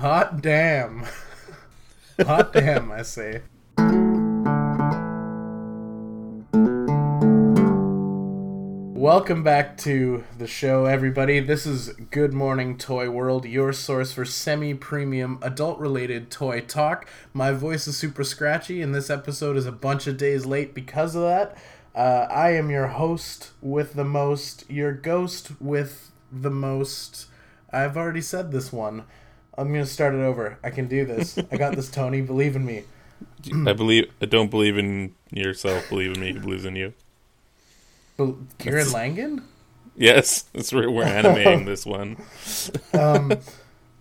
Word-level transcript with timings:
Hot 0.00 0.40
damn. 0.40 1.04
Hot 2.20 2.54
damn, 2.54 2.90
I 2.90 3.02
say. 3.02 3.42
Welcome 8.98 9.42
back 9.42 9.76
to 9.78 10.24
the 10.38 10.46
show, 10.46 10.86
everybody. 10.86 11.40
This 11.40 11.66
is 11.66 11.90
Good 12.10 12.32
Morning 12.32 12.78
Toy 12.78 13.10
World, 13.10 13.44
your 13.44 13.74
source 13.74 14.14
for 14.14 14.24
semi 14.24 14.72
premium 14.72 15.38
adult 15.42 15.78
related 15.78 16.30
toy 16.30 16.62
talk. 16.62 17.06
My 17.34 17.52
voice 17.52 17.86
is 17.86 17.98
super 17.98 18.24
scratchy, 18.24 18.80
and 18.80 18.94
this 18.94 19.10
episode 19.10 19.58
is 19.58 19.66
a 19.66 19.72
bunch 19.72 20.06
of 20.06 20.16
days 20.16 20.46
late 20.46 20.72
because 20.72 21.14
of 21.14 21.24
that. 21.24 21.58
Uh, 21.94 22.26
I 22.30 22.52
am 22.52 22.70
your 22.70 22.86
host 22.86 23.50
with 23.60 23.92
the 23.92 24.04
most, 24.04 24.64
your 24.70 24.94
ghost 24.94 25.60
with 25.60 26.10
the 26.32 26.50
most. 26.50 27.26
I've 27.70 27.98
already 27.98 28.22
said 28.22 28.50
this 28.50 28.72
one. 28.72 29.04
I'm 29.60 29.72
going 29.72 29.84
to 29.84 29.90
start 29.90 30.14
it 30.14 30.20
over. 30.22 30.58
I 30.64 30.70
can 30.70 30.88
do 30.88 31.04
this. 31.04 31.38
I 31.50 31.56
got 31.56 31.76
this, 31.76 31.90
Tony. 32.00 32.20
Believe 32.22 32.56
in 32.56 32.64
me. 32.64 32.84
I 33.66 33.72
believe. 33.74 34.10
I 34.20 34.26
don't 34.26 34.50
believe 34.50 34.78
in 34.78 35.14
yourself. 35.30 35.88
Believe 35.90 36.14
in 36.14 36.20
me. 36.20 36.32
Who 36.32 36.40
believes 36.40 36.64
in 36.64 36.76
you? 36.76 36.94
Bel- 38.16 38.38
Kieran 38.58 38.90
Langan? 38.92 39.44
Yes, 39.96 40.42
that's 40.54 40.72
where 40.72 40.90
we're 40.90 41.04
animating 41.04 41.66
this 41.66 41.84
one. 41.98 42.16
Um, 42.94 43.34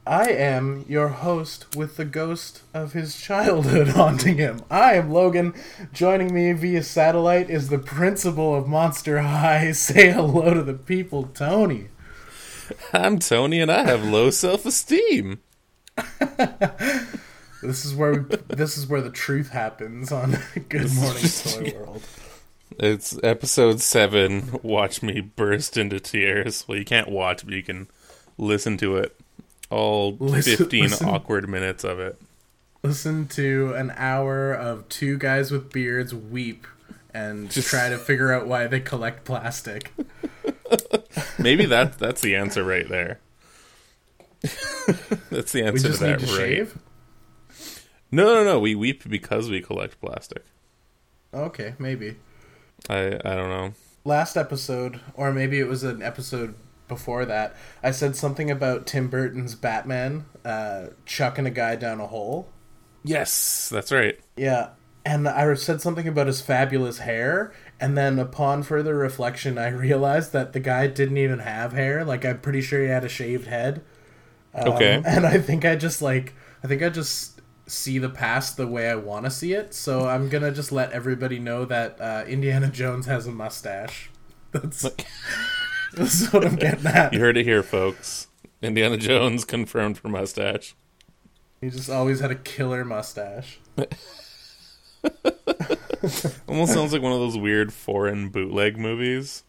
I 0.07 0.29
am 0.29 0.85
your 0.87 1.09
host 1.09 1.75
with 1.75 1.97
the 1.97 2.05
ghost 2.05 2.61
of 2.73 2.93
his 2.93 3.19
childhood 3.19 3.89
haunting 3.99 4.37
him. 4.37 4.61
I 4.71 4.93
am 4.93 5.11
Logan. 5.11 5.53
Joining 5.91 6.33
me 6.33 6.53
via 6.53 6.83
satellite 6.83 7.49
is 7.49 7.67
the 7.69 7.79
principal 7.79 8.55
of 8.55 8.67
Monster 8.67 9.19
High. 9.21 9.73
Say 9.73 10.11
hello 10.11 10.53
to 10.53 10.63
the 10.63 10.73
people, 10.73 11.23
Tony. 11.33 11.89
I'm 12.93 13.19
Tony, 13.19 13.59
and 13.59 13.71
I 13.71 13.83
have 13.83 14.03
low 14.05 14.29
self-esteem. 14.29 15.39
This 17.61 17.83
is 17.83 17.93
where 17.93 18.13
we, 18.21 18.37
this 18.47 18.77
is 18.77 18.87
where 18.87 19.01
the 19.01 19.09
truth 19.09 19.49
happens 19.49 20.13
on 20.13 20.37
Good 20.69 20.93
Morning 20.93 21.23
Toy 21.23 21.73
World. 21.77 22.01
It's 22.79 23.19
episode 23.21 23.81
seven. 23.81 24.57
Watch 24.63 25.03
me 25.03 25.19
burst 25.19 25.75
into 25.75 25.99
tears. 25.99 26.65
Well, 26.69 26.77
you 26.77 26.85
can't 26.85 27.09
watch, 27.09 27.43
but 27.43 27.53
you 27.53 27.61
can 27.63 27.89
listen 28.37 28.77
to 28.77 28.95
it. 28.95 29.19
All 29.69 30.15
Listen- 30.21 30.55
fifteen 30.55 30.83
listen. 30.83 31.09
awkward 31.09 31.49
minutes 31.49 31.83
of 31.83 31.99
it. 31.99 32.21
Listen 32.81 33.27
to 33.27 33.73
an 33.75 33.91
hour 33.97 34.53
of 34.53 34.87
two 34.87 35.17
guys 35.17 35.51
with 35.51 35.73
beards 35.73 36.15
weep 36.15 36.65
and 37.13 37.51
Just- 37.51 37.67
try 37.67 37.89
to 37.89 37.97
figure 37.97 38.31
out 38.31 38.47
why 38.47 38.67
they 38.67 38.79
collect 38.79 39.25
plastic. 39.25 39.91
Maybe 41.37 41.65
that 41.65 41.99
that's 41.99 42.21
the 42.21 42.37
answer 42.37 42.63
right 42.63 42.87
there. 42.87 43.19
that's 45.29 45.51
the 45.51 45.63
We 45.71 45.79
answer 45.81 45.91
to 45.93 45.97
that, 45.97 46.19
to 46.19 46.25
right? 46.27 46.27
shave. 46.27 46.77
No, 48.11 48.35
no, 48.35 48.43
no. 48.43 48.59
We 48.59 48.75
weep 48.75 49.07
because 49.09 49.49
we 49.49 49.61
collect 49.61 49.99
plastic. 49.99 50.45
Okay, 51.33 51.75
maybe. 51.79 52.17
I 52.89 53.19
I 53.25 53.35
don't 53.35 53.49
know. 53.49 53.73
last 54.03 54.37
episode, 54.37 54.99
or 55.13 55.31
maybe 55.33 55.59
it 55.59 55.67
was 55.67 55.83
an 55.83 56.01
episode 56.01 56.55
before 56.87 57.25
that, 57.25 57.55
I 57.83 57.91
said 57.91 58.15
something 58.15 58.49
about 58.49 58.87
Tim 58.87 59.09
Burton's 59.09 59.53
Batman 59.55 60.25
uh, 60.43 60.87
chucking 61.05 61.45
a 61.45 61.51
guy 61.51 61.75
down 61.75 61.99
a 62.01 62.07
hole. 62.07 62.49
Yes, 63.03 63.69
that's 63.69 63.91
right. 63.91 64.19
Yeah, 64.35 64.69
and 65.05 65.27
I 65.27 65.53
said 65.55 65.81
something 65.81 66.07
about 66.07 66.27
his 66.27 66.41
fabulous 66.41 66.99
hair, 66.99 67.53
and 67.79 67.97
then 67.97 68.19
upon 68.19 68.63
further 68.63 68.95
reflection, 68.95 69.57
I 69.57 69.69
realized 69.69 70.33
that 70.33 70.53
the 70.53 70.59
guy 70.59 70.87
didn't 70.87 71.17
even 71.17 71.39
have 71.39 71.73
hair. 71.73 72.03
Like, 72.03 72.25
I'm 72.25 72.39
pretty 72.41 72.61
sure 72.61 72.81
he 72.81 72.89
had 72.89 73.03
a 73.05 73.09
shaved 73.09 73.47
head. 73.47 73.81
Um, 74.53 74.73
Okay. 74.73 75.01
And 75.05 75.25
I 75.25 75.37
think 75.37 75.65
I 75.65 75.75
just, 75.75 76.01
like, 76.01 76.33
I 76.63 76.67
think 76.67 76.81
I 76.83 76.89
just 76.89 77.39
see 77.67 77.99
the 77.99 78.09
past 78.09 78.57
the 78.57 78.67
way 78.67 78.89
I 78.89 78.95
want 78.95 79.25
to 79.25 79.31
see 79.31 79.53
it. 79.53 79.73
So 79.73 80.07
I'm 80.07 80.27
gonna 80.29 80.51
just 80.51 80.71
let 80.71 80.91
everybody 80.91 81.39
know 81.39 81.65
that 81.65 82.01
uh, 82.01 82.23
Indiana 82.27 82.67
Jones 82.71 83.05
has 83.05 83.27
a 83.27 83.31
mustache. 83.31 84.09
That's 84.51 84.81
that's 85.93 86.33
what 86.33 86.45
I'm 86.45 86.55
getting 86.55 86.87
at. 86.87 87.13
You 87.13 87.19
heard 87.19 87.37
it 87.37 87.45
here, 87.45 87.61
folks. 87.63 88.27
Indiana 88.61 88.97
Jones 88.97 89.45
confirmed 89.45 89.97
for 89.97 90.09
mustache. 90.09 90.75
He 91.61 91.69
just 91.69 91.89
always 91.89 92.19
had 92.19 92.31
a 92.31 92.35
killer 92.35 92.83
mustache. 92.83 93.59
Almost 96.47 96.73
sounds 96.73 96.91
like 96.93 97.01
one 97.01 97.11
of 97.13 97.19
those 97.19 97.37
weird 97.37 97.71
foreign 97.73 98.29
bootleg 98.29 98.77
movies. 98.77 99.43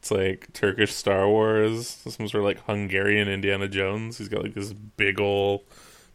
It's 0.00 0.10
like 0.10 0.50
Turkish 0.54 0.94
Star 0.94 1.28
Wars, 1.28 1.86
some 1.86 2.26
sort 2.26 2.36
of 2.40 2.44
like 2.44 2.64
Hungarian 2.64 3.28
Indiana 3.28 3.68
Jones. 3.68 4.16
He's 4.16 4.28
got 4.28 4.42
like 4.42 4.54
this 4.54 4.72
big 4.72 5.20
ol' 5.20 5.64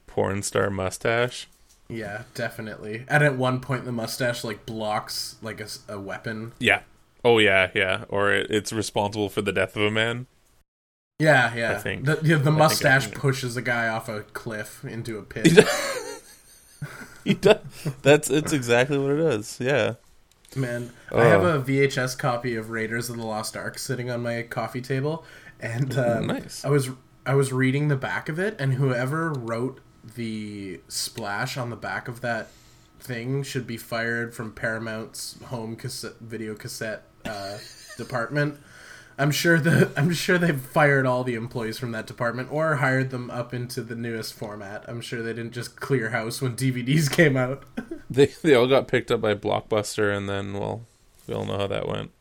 porn 0.07 0.41
star 0.41 0.71
mustache. 0.71 1.47
Yeah, 1.87 2.23
definitely. 2.33 3.05
And 3.07 3.23
at 3.23 3.37
one 3.37 3.59
point, 3.59 3.85
the 3.85 3.91
mustache 3.91 4.43
like 4.43 4.65
blocks 4.65 5.35
like 5.43 5.61
a, 5.61 5.67
a 5.87 5.99
weapon. 5.99 6.53
Yeah. 6.57 6.81
Oh 7.23 7.37
yeah, 7.37 7.69
yeah. 7.75 8.05
Or 8.09 8.31
it, 8.31 8.47
it's 8.49 8.73
responsible 8.73 9.29
for 9.29 9.43
the 9.43 9.51
death 9.51 9.75
of 9.75 9.83
a 9.83 9.91
man. 9.91 10.25
Yeah, 11.19 11.53
yeah. 11.55 11.73
I 11.73 11.75
think- 11.77 12.05
the, 12.05 12.19
yeah, 12.23 12.37
the 12.37 12.41
I 12.41 12.43
think 12.45 12.57
mustache 12.57 13.11
pushes 13.11 13.55
a 13.55 13.61
guy 13.61 13.87
off 13.87 14.09
a 14.09 14.21
cliff 14.21 14.83
into 14.83 15.19
a 15.19 15.21
pit. 15.23 15.63
He 17.23 17.35
does. 17.35 17.59
That's 18.01 18.29
it's 18.31 18.51
exactly 18.51 18.97
what 18.97 19.11
it 19.11 19.19
is. 19.19 19.59
Yeah. 19.59 19.95
Man, 20.55 20.91
I 21.13 21.25
have 21.25 21.43
Oh. 21.43 21.55
a 21.55 21.59
VHS 21.61 22.17
copy 22.17 22.55
of 22.55 22.69
Raiders 22.69 23.09
of 23.09 23.17
the 23.17 23.25
Lost 23.25 23.57
Ark 23.57 23.77
sitting 23.77 24.09
on 24.09 24.23
my 24.23 24.41
coffee 24.43 24.81
table, 24.81 25.25
and 25.59 25.97
um, 25.97 26.27
nice. 26.27 26.63
I 26.63 26.69
was 26.69 26.89
I 27.25 27.33
was 27.35 27.51
reading 27.51 27.87
the 27.87 27.95
back 27.95 28.29
of 28.29 28.39
it, 28.39 28.55
and 28.59 28.73
whoever 28.75 29.33
wrote 29.33 29.79
the 30.15 30.79
splash 30.87 31.57
on 31.57 31.69
the 31.71 31.75
back 31.75 32.07
of 32.07 32.21
that 32.21 32.49
thing 32.99 33.43
should 33.43 33.67
be 33.67 33.77
fired 33.77 34.33
from 34.33 34.51
Paramount's 34.53 35.35
home 35.45 35.75
cassette, 35.75 36.13
video 36.21 36.55
cassette 36.55 37.03
uh, 37.25 37.57
department. 37.97 38.59
I'm 39.17 39.31
sure 39.31 39.59
the 39.59 39.91
I'm 39.97 40.13
sure 40.13 40.37
they've 40.37 40.59
fired 40.59 41.05
all 41.05 41.23
the 41.23 41.35
employees 41.35 41.77
from 41.77 41.91
that 41.91 42.07
department 42.07 42.49
or 42.51 42.75
hired 42.75 43.09
them 43.09 43.29
up 43.29 43.53
into 43.53 43.81
the 43.81 43.95
newest 43.95 44.33
format. 44.33 44.85
I'm 44.87 45.01
sure 45.01 45.21
they 45.21 45.33
didn't 45.33 45.53
just 45.53 45.79
clear 45.79 46.09
house 46.09 46.41
when 46.41 46.55
DVDs 46.55 47.11
came 47.15 47.37
out. 47.37 47.63
They 48.09 48.27
they 48.27 48.53
all 48.55 48.67
got 48.67 48.87
picked 48.87 49.11
up 49.11 49.21
by 49.21 49.35
Blockbuster 49.35 50.15
and 50.15 50.29
then 50.29 50.53
well, 50.53 50.85
we 51.27 51.33
all 51.33 51.45
know 51.45 51.57
how 51.57 51.67
that 51.67 51.87
went. 51.87 52.11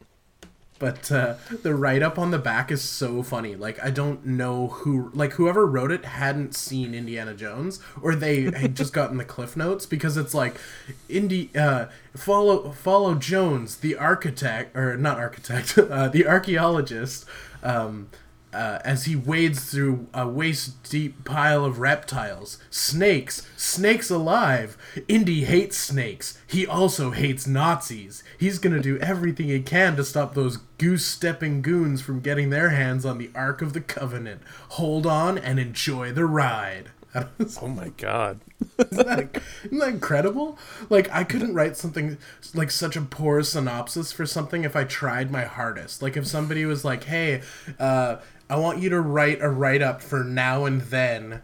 But 0.84 1.10
uh, 1.10 1.36
the 1.62 1.74
write 1.74 2.02
up 2.02 2.18
on 2.18 2.30
the 2.30 2.38
back 2.38 2.70
is 2.70 2.82
so 2.82 3.22
funny. 3.22 3.56
Like 3.56 3.82
I 3.82 3.88
don't 3.88 4.26
know 4.26 4.66
who, 4.66 5.10
like 5.14 5.32
whoever 5.32 5.64
wrote 5.64 5.90
it 5.90 6.04
hadn't 6.04 6.54
seen 6.54 6.94
Indiana 6.94 7.32
Jones, 7.32 7.80
or 8.02 8.14
they 8.14 8.42
had 8.42 8.76
just 8.76 8.92
gotten 8.92 9.16
the 9.16 9.24
cliff 9.24 9.56
notes 9.56 9.86
because 9.86 10.18
it's 10.18 10.34
like, 10.34 10.60
Indy, 11.08 11.48
uh, 11.56 11.86
follow 12.14 12.72
follow 12.72 13.14
Jones, 13.14 13.76
the 13.76 13.96
architect 13.96 14.76
or 14.76 14.98
not 14.98 15.16
architect, 15.16 15.78
uh, 15.78 16.08
the 16.08 16.26
archaeologist, 16.26 17.24
um, 17.62 18.10
uh, 18.54 18.78
as 18.84 19.04
he 19.04 19.16
wades 19.16 19.70
through 19.70 20.06
a 20.14 20.26
waist 20.28 20.82
deep 20.90 21.24
pile 21.24 21.64
of 21.64 21.78
reptiles, 21.78 22.58
snakes, 22.70 23.46
snakes 23.56 24.10
alive. 24.10 24.76
Indy 25.08 25.44
hates 25.44 25.76
snakes. 25.76 26.38
He 26.46 26.66
also 26.66 27.10
hates 27.10 27.46
Nazis. 27.46 28.22
He's 28.38 28.58
gonna 28.58 28.80
do 28.80 28.98
everything 28.98 29.48
he 29.48 29.60
can 29.60 29.96
to 29.96 30.04
stop 30.04 30.34
those 30.34 30.58
goose 30.78 31.04
stepping 31.04 31.62
goons 31.62 32.00
from 32.00 32.20
getting 32.20 32.50
their 32.50 32.70
hands 32.70 33.04
on 33.04 33.18
the 33.18 33.30
Ark 33.34 33.60
of 33.60 33.72
the 33.72 33.80
Covenant. 33.80 34.42
Hold 34.70 35.06
on 35.06 35.36
and 35.36 35.58
enjoy 35.58 36.12
the 36.12 36.24
ride. 36.24 36.90
Oh 37.62 37.68
my 37.68 37.90
god. 37.90 38.40
Isn't 38.78 39.06
that, 39.06 39.42
isn't 39.64 39.78
that 39.78 39.88
incredible? 39.88 40.58
Like 40.90 41.08
I 41.12 41.22
couldn't 41.22 41.54
write 41.54 41.76
something 41.76 42.18
like 42.54 42.70
such 42.70 42.96
a 42.96 43.02
poor 43.02 43.42
synopsis 43.42 44.10
for 44.12 44.26
something 44.26 44.64
if 44.64 44.74
I 44.74 44.84
tried 44.84 45.30
my 45.30 45.44
hardest. 45.44 46.02
Like 46.02 46.16
if 46.16 46.26
somebody 46.26 46.64
was 46.64 46.84
like, 46.84 47.04
"Hey, 47.04 47.42
uh, 47.78 48.16
I 48.48 48.56
want 48.56 48.78
you 48.78 48.90
to 48.90 49.00
write 49.00 49.40
a 49.40 49.48
write 49.48 49.82
up 49.82 50.02
for 50.02 50.22
now 50.24 50.64
and 50.64 50.80
then, 50.82 51.42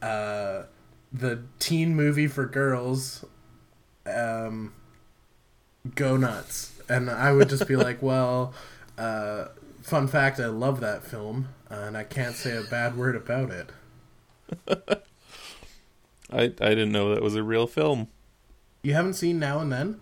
uh, 0.00 0.64
the 1.12 1.42
teen 1.58 1.94
movie 1.94 2.26
for 2.26 2.46
girls, 2.46 3.24
um, 4.06 4.72
go 5.94 6.16
nuts," 6.16 6.72
and 6.88 7.10
I 7.10 7.32
would 7.32 7.48
just 7.48 7.66
be 7.66 7.76
like, 7.76 8.02
"Well." 8.02 8.54
Uh, 8.98 9.48
fun 9.80 10.06
fact: 10.06 10.38
I 10.38 10.46
love 10.46 10.80
that 10.80 11.02
film, 11.02 11.48
and 11.68 11.96
I 11.96 12.04
can't 12.04 12.34
say 12.34 12.56
a 12.56 12.62
bad 12.62 12.96
word 12.96 13.16
about 13.16 13.50
it. 13.50 13.70
I 16.30 16.42
I 16.44 16.48
didn't 16.48 16.92
know 16.92 17.14
that 17.14 17.22
was 17.22 17.34
a 17.34 17.42
real 17.42 17.66
film. 17.66 18.08
You 18.82 18.94
haven't 18.94 19.14
seen 19.14 19.38
Now 19.38 19.60
and 19.60 19.72
Then? 19.72 20.00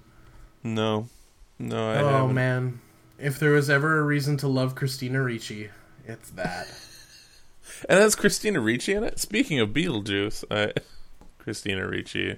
No. 0.62 1.08
No, 1.58 1.91
I 1.91 2.00
oh 2.00 2.08
haven't. 2.08 2.35
man, 2.35 2.81
if 3.19 3.38
there 3.38 3.53
was 3.53 3.69
ever 3.69 3.99
a 3.99 4.03
reason 4.03 4.38
to 4.38 4.49
love 4.49 4.75
Christina 4.75 5.23
Ricci, 5.23 5.69
it's 6.10 6.30
that. 6.30 6.66
And 7.88 7.98
that's 7.98 8.14
Christina 8.14 8.60
Ricci 8.60 8.92
in 8.92 9.04
it. 9.04 9.18
Speaking 9.18 9.58
of 9.58 9.70
Beetlejuice, 9.70 10.44
I, 10.50 10.72
Christina 11.38 11.86
Ricci. 11.88 12.36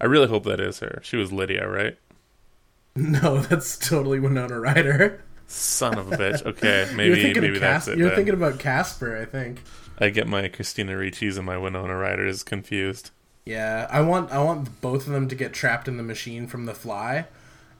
I 0.00 0.04
really 0.06 0.26
hope 0.26 0.44
that 0.44 0.58
is 0.58 0.80
her. 0.80 1.00
She 1.04 1.16
was 1.16 1.32
Lydia, 1.32 1.68
right? 1.68 1.96
No, 2.96 3.40
that's 3.40 3.76
totally 3.76 4.20
Winona 4.20 4.60
Ryder. 4.60 5.24
Son 5.48 5.98
of 5.98 6.12
a 6.12 6.16
bitch. 6.16 6.46
Okay, 6.46 6.88
maybe 6.94 7.34
maybe 7.34 7.56
of 7.56 7.60
that's 7.60 7.88
it. 7.88 7.98
You're 7.98 8.08
then. 8.08 8.16
thinking 8.16 8.34
about 8.34 8.60
Casper, 8.60 9.16
I 9.20 9.24
think. 9.24 9.62
I 9.98 10.10
get 10.10 10.28
my 10.28 10.46
Christina 10.46 10.96
Ricci's 10.96 11.36
and 11.36 11.44
my 11.44 11.58
Winona 11.58 11.96
Ryders 11.96 12.44
confused. 12.44 13.10
Yeah, 13.44 13.88
I 13.90 14.00
want 14.00 14.30
I 14.30 14.42
want 14.42 14.80
both 14.80 15.08
of 15.08 15.12
them 15.12 15.28
to 15.28 15.34
get 15.34 15.52
trapped 15.52 15.88
in 15.88 15.96
the 15.96 16.04
machine 16.04 16.46
from 16.46 16.66
The 16.66 16.74
Fly, 16.74 17.26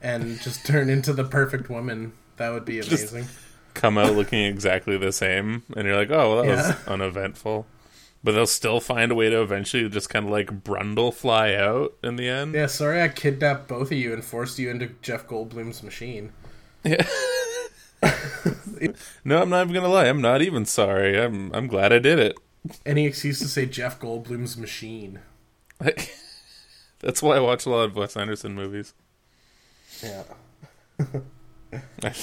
and 0.01 0.39
just 0.41 0.65
turn 0.65 0.89
into 0.89 1.13
the 1.13 1.23
perfect 1.23 1.69
woman. 1.69 2.11
That 2.35 2.51
would 2.51 2.65
be 2.65 2.79
amazing. 2.79 3.27
Come 3.75 3.97
out 3.99 4.15
looking 4.15 4.43
exactly 4.45 4.97
the 4.97 5.11
same, 5.11 5.61
and 5.77 5.85
you're 5.85 5.95
like, 5.95 6.09
oh, 6.09 6.33
well, 6.35 6.43
that 6.43 6.47
Yeah. 6.49 6.67
was 6.69 6.87
uneventful. 6.87 7.67
But 8.23 8.31
they'll 8.31 8.47
still 8.47 8.79
find 8.79 9.11
a 9.11 9.15
way 9.15 9.29
to 9.29 9.39
eventually 9.43 9.87
just 9.87 10.09
kind 10.09 10.25
of 10.25 10.31
like 10.31 10.63
Brundle 10.63 11.13
fly 11.13 11.53
out 11.53 11.93
in 12.03 12.15
the 12.15 12.27
end. 12.27 12.55
yeah, 12.55 12.65
sorry 12.65 12.99
I 13.03 13.07
kidnapped 13.09 13.67
both 13.67 13.91
of 13.91 13.97
you 13.99 14.13
and 14.13 14.23
forced 14.25 14.57
you 14.57 14.71
into 14.71 14.87
Jeff 15.03 15.27
Goldblum's 15.27 15.83
machine. 15.83 16.31
Yeah. 16.83 17.05
no, 19.23 19.41
I'm 19.41 19.49
not 19.49 19.63
even 19.63 19.73
gonna 19.75 19.87
lie. 19.89 20.05
I'm 20.07 20.21
not 20.21 20.41
even 20.41 20.65
sorry. 20.65 21.21
I'm 21.21 21.51
I'm 21.53 21.67
glad 21.67 21.93
I 21.93 21.99
did 21.99 22.17
it. 22.19 22.35
Any 22.85 23.05
excuse 23.05 23.37
to 23.39 23.47
say 23.47 23.65
Jeff 23.67 23.99
Goldblum's 23.99 24.57
machine. 24.57 25.19
That's 26.99 27.21
why 27.21 27.35
I 27.37 27.39
watch 27.39 27.65
a 27.67 27.69
lot 27.69 27.83
of 27.85 27.95
Wes 27.95 28.17
Anderson 28.17 28.55
movies. 28.55 28.93
Yeah. 30.03 30.23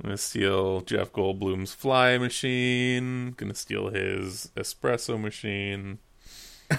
I'm 0.00 0.08
gonna 0.08 0.16
steal 0.16 0.80
Jeff 0.80 1.12
Goldblum's 1.12 1.74
fly 1.74 2.16
machine. 2.16 3.32
Gonna 3.36 3.54
steal 3.54 3.90
his 3.90 4.50
espresso 4.56 5.20
machine. 5.20 5.98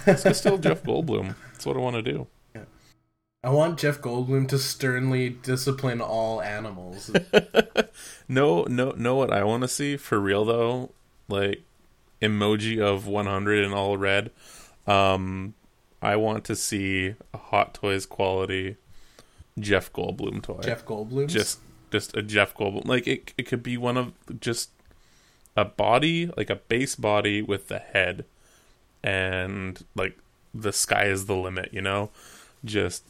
Let's 0.07 0.23
go 0.23 0.31
steal 0.31 0.57
Jeff 0.57 0.81
Goldblum. 0.83 1.35
That's 1.51 1.65
what 1.65 1.75
I 1.77 1.79
want 1.79 1.97
to 1.97 2.01
do. 2.01 2.27
I 3.43 3.49
want 3.49 3.79
Jeff 3.79 4.01
Goldblum 4.01 4.47
to 4.49 4.59
sternly 4.59 5.29
discipline 5.29 6.01
all 6.01 6.41
animals. 6.41 7.11
No, 8.27 8.63
no, 8.63 8.91
no. 8.91 9.15
what 9.15 9.33
I 9.33 9.43
want 9.43 9.61
to 9.63 9.67
see 9.67 9.97
for 9.97 10.17
real 10.19 10.45
though? 10.45 10.91
Like 11.27 11.63
emoji 12.21 12.79
of 12.79 13.05
100 13.05 13.65
in 13.65 13.73
all 13.73 13.97
red. 13.97 14.31
Um, 14.87 15.53
I 16.01 16.15
want 16.15 16.45
to 16.45 16.55
see 16.55 17.15
a 17.33 17.37
Hot 17.37 17.73
Toys 17.73 18.05
quality 18.05 18.77
Jeff 19.59 19.91
Goldblum 19.91 20.41
toy. 20.41 20.61
Jeff 20.63 20.85
Goldblum. 20.85 21.27
just 21.27 21.59
just 21.91 22.15
a 22.15 22.21
Jeff 22.21 22.55
Goldblum. 22.55 22.85
Like 22.85 23.07
it, 23.07 23.33
it 23.37 23.43
could 23.43 23.63
be 23.63 23.77
one 23.77 23.97
of 23.97 24.13
just 24.39 24.69
a 25.55 25.65
body, 25.65 26.31
like 26.37 26.49
a 26.49 26.55
base 26.55 26.95
body 26.95 27.41
with 27.41 27.67
the 27.67 27.79
head, 27.79 28.25
and 29.03 29.83
like 29.95 30.17
the 30.53 30.71
sky 30.73 31.05
is 31.05 31.25
the 31.25 31.35
limit. 31.35 31.69
You 31.73 31.81
know, 31.81 32.09
just 32.63 33.03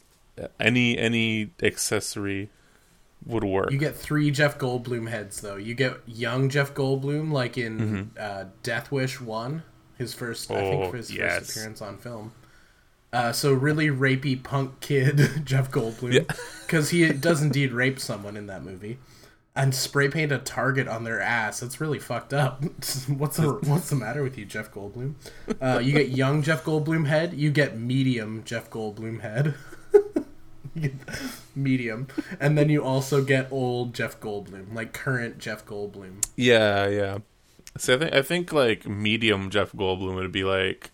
any 0.58 0.98
any 0.98 1.50
accessory 1.62 2.48
would 3.24 3.44
work. 3.44 3.70
You 3.70 3.78
get 3.78 3.96
three 3.96 4.30
Jeff 4.30 4.58
Goldblum 4.58 5.08
heads 5.08 5.40
though. 5.40 5.56
You 5.56 5.74
get 5.74 5.98
young 6.06 6.48
Jeff 6.48 6.74
Goldblum, 6.74 7.30
like 7.30 7.56
in 7.56 8.10
uh, 8.18 8.46
Death 8.62 8.90
Wish 8.90 9.20
One, 9.20 9.62
his 9.98 10.12
first, 10.14 10.50
I 10.50 10.54
think, 10.56 10.66
Mm-hmm. 10.74 10.82
Oh, 10.82 10.90
for 10.90 10.96
his 10.96 11.14
yes. 11.14 11.38
first 11.38 11.50
appearance 11.56 11.82
on 11.82 11.98
film. 11.98 12.32
Uh, 13.12 13.30
so 13.30 13.52
really 13.52 13.88
rapey 13.88 14.42
punk 14.42 14.80
kid 14.80 15.20
Jeff 15.44 15.70
Goldblum, 15.70 16.26
because 16.62 16.90
he 16.90 17.12
does 17.12 17.42
indeed 17.42 17.72
rape 17.72 18.00
someone 18.00 18.38
in 18.38 18.46
that 18.46 18.64
movie, 18.64 18.98
and 19.54 19.74
spray 19.74 20.08
paint 20.08 20.32
a 20.32 20.38
target 20.38 20.88
on 20.88 21.04
their 21.04 21.20
ass. 21.20 21.60
That's 21.60 21.78
really 21.80 21.98
fucked 21.98 22.32
up. 22.32 22.64
what's 23.08 23.36
the 23.36 23.58
What's 23.64 23.90
the 23.90 23.96
matter 23.96 24.22
with 24.22 24.38
you, 24.38 24.46
Jeff 24.46 24.72
Goldblum? 24.72 25.14
Uh, 25.60 25.78
you 25.78 25.92
get 25.92 26.08
young 26.08 26.42
Jeff 26.42 26.64
Goldblum 26.64 27.06
head. 27.06 27.34
You 27.34 27.50
get 27.50 27.78
medium 27.78 28.44
Jeff 28.44 28.70
Goldblum 28.70 29.20
head. 29.20 29.54
Medium, 31.54 32.08
and 32.40 32.56
then 32.56 32.70
you 32.70 32.82
also 32.82 33.22
get 33.22 33.52
old 33.52 33.94
Jeff 33.94 34.18
Goldblum, 34.20 34.72
like 34.72 34.94
current 34.94 35.36
Jeff 35.36 35.66
Goldblum. 35.66 36.24
Yeah, 36.34 36.88
yeah. 36.88 37.18
So 37.76 37.96
I 37.96 37.98
think 37.98 38.14
I 38.14 38.22
think 38.22 38.52
like 38.54 38.86
medium 38.86 39.50
Jeff 39.50 39.72
Goldblum 39.72 40.14
would 40.14 40.32
be 40.32 40.44
like, 40.44 40.90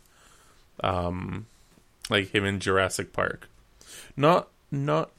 um, 0.83 1.47
like 2.11 2.35
him 2.35 2.45
in 2.45 2.61
Jurassic 2.61 3.13
Park, 3.13 3.49
not 4.17 4.49
not 4.71 5.11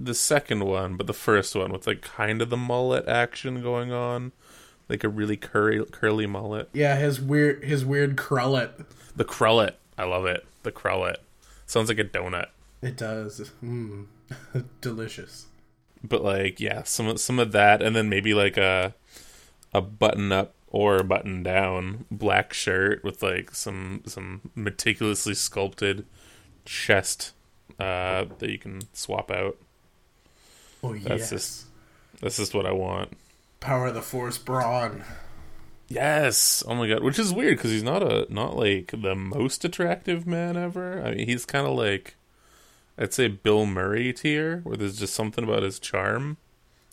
the 0.00 0.14
second 0.14 0.64
one, 0.64 0.96
but 0.96 1.06
the 1.06 1.12
first 1.12 1.54
one 1.54 1.72
with 1.72 1.86
like 1.86 2.02
kind 2.02 2.42
of 2.42 2.50
the 2.50 2.56
mullet 2.56 3.06
action 3.08 3.62
going 3.62 3.92
on, 3.92 4.32
like 4.88 5.04
a 5.04 5.08
really 5.08 5.36
curly 5.36 5.84
curly 5.84 6.26
mullet. 6.26 6.68
Yeah, 6.72 6.96
his 6.96 7.20
weird 7.20 7.64
his 7.64 7.84
weird 7.84 8.16
crullet. 8.16 8.84
The 9.14 9.24
crullet, 9.24 9.74
I 9.98 10.04
love 10.04 10.26
it. 10.26 10.44
The 10.62 10.72
crullet 10.72 11.16
sounds 11.66 11.88
like 11.88 11.98
a 11.98 12.04
donut, 12.04 12.46
It 12.82 12.96
does. 12.96 13.50
Mm. 13.62 14.06
Delicious. 14.80 15.46
but 16.02 16.22
like 16.24 16.58
yeah, 16.60 16.82
some 16.82 17.06
of- 17.08 17.20
some 17.20 17.38
of 17.38 17.52
that, 17.52 17.82
and 17.82 17.94
then 17.94 18.08
maybe 18.08 18.34
like 18.34 18.56
a 18.56 18.94
a 19.74 19.80
button 19.80 20.32
up 20.32 20.54
or 20.68 21.02
button 21.02 21.42
down 21.42 22.04
black 22.10 22.52
shirt 22.52 23.04
with 23.04 23.22
like 23.22 23.54
some 23.54 24.02
some 24.06 24.40
meticulously 24.54 25.34
sculpted 25.34 26.04
chest 26.64 27.32
uh, 27.78 28.24
that 28.38 28.50
you 28.50 28.58
can 28.58 28.82
swap 28.92 29.30
out. 29.30 29.56
Oh 30.82 30.94
That's 30.94 31.20
yes. 31.20 31.30
just- 31.30 31.64
That's 32.20 32.36
just 32.36 32.54
what 32.54 32.66
I 32.66 32.72
want. 32.72 33.16
Power 33.60 33.88
of 33.88 33.94
the 33.94 34.02
Force 34.02 34.38
Brawn. 34.38 35.04
Yes. 35.88 36.62
Oh 36.66 36.74
my 36.74 36.88
god, 36.88 37.02
which 37.02 37.18
is 37.18 37.32
weird 37.32 37.56
because 37.58 37.70
he's 37.70 37.82
not 37.82 38.02
a 38.02 38.26
not 38.32 38.56
like 38.56 38.92
the 38.92 39.14
most 39.14 39.64
attractive 39.64 40.26
man 40.26 40.56
ever. 40.56 41.02
I 41.04 41.14
mean, 41.14 41.28
he's 41.28 41.44
kind 41.44 41.66
of 41.66 41.74
like 41.76 42.14
I'd 42.98 43.12
say 43.14 43.28
Bill 43.28 43.66
Murray 43.66 44.12
tier, 44.12 44.60
where 44.64 44.76
there's 44.76 44.98
just 44.98 45.14
something 45.14 45.44
about 45.44 45.62
his 45.62 45.78
charm 45.78 46.38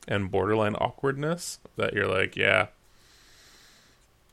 and 0.07 0.29
borderline 0.31 0.75
awkwardness 0.75 1.59
that 1.75 1.93
you're 1.93 2.07
like, 2.07 2.35
yeah. 2.35 2.67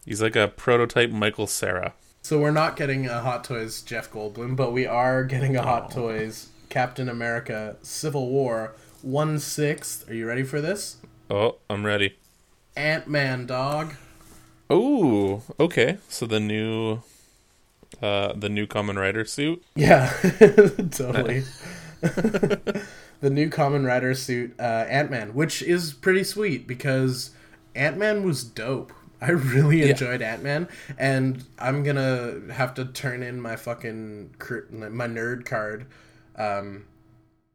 He's 0.04 0.22
like 0.22 0.36
a 0.36 0.48
prototype 0.48 1.10
Michael 1.10 1.46
Cera. 1.46 1.94
So 2.26 2.40
we're 2.40 2.50
not 2.50 2.74
getting 2.74 3.06
a 3.06 3.20
Hot 3.20 3.44
Toys 3.44 3.82
Jeff 3.82 4.10
Goldblum, 4.10 4.56
but 4.56 4.72
we 4.72 4.84
are 4.84 5.22
getting 5.22 5.54
a 5.54 5.62
Hot 5.62 5.92
Toys 5.92 6.48
Captain 6.68 7.08
America 7.08 7.76
Civil 7.82 8.30
War 8.30 8.74
one 9.00 9.38
sixth. 9.38 10.10
Are 10.10 10.12
you 10.12 10.26
ready 10.26 10.42
for 10.42 10.60
this? 10.60 10.96
Oh, 11.30 11.58
I'm 11.70 11.86
ready. 11.86 12.16
Ant 12.74 13.06
Man 13.06 13.46
dog. 13.46 13.94
Oh, 14.68 15.44
okay. 15.60 15.98
So 16.08 16.26
the 16.26 16.40
new, 16.40 17.02
uh, 18.02 18.32
the 18.32 18.48
new 18.48 18.66
Common 18.66 18.98
Rider 18.98 19.24
suit. 19.24 19.62
Yeah, 19.76 20.12
totally. 20.90 21.44
the 22.00 23.30
new 23.30 23.48
Common 23.48 23.84
Rider 23.84 24.14
suit, 24.14 24.52
uh, 24.58 24.84
Ant 24.88 25.12
Man, 25.12 25.32
which 25.32 25.62
is 25.62 25.92
pretty 25.92 26.24
sweet 26.24 26.66
because 26.66 27.30
Ant 27.76 27.96
Man 27.96 28.24
was 28.24 28.42
dope. 28.42 28.92
I 29.20 29.30
really 29.30 29.88
enjoyed 29.88 30.22
Ant 30.22 30.42
Man, 30.42 30.68
and 30.98 31.44
I'm 31.58 31.82
gonna 31.82 32.52
have 32.52 32.74
to 32.74 32.84
turn 32.84 33.22
in 33.22 33.40
my 33.40 33.56
fucking 33.56 34.34
my 34.70 35.06
nerd 35.06 35.46
card, 35.46 35.86
um, 36.36 36.84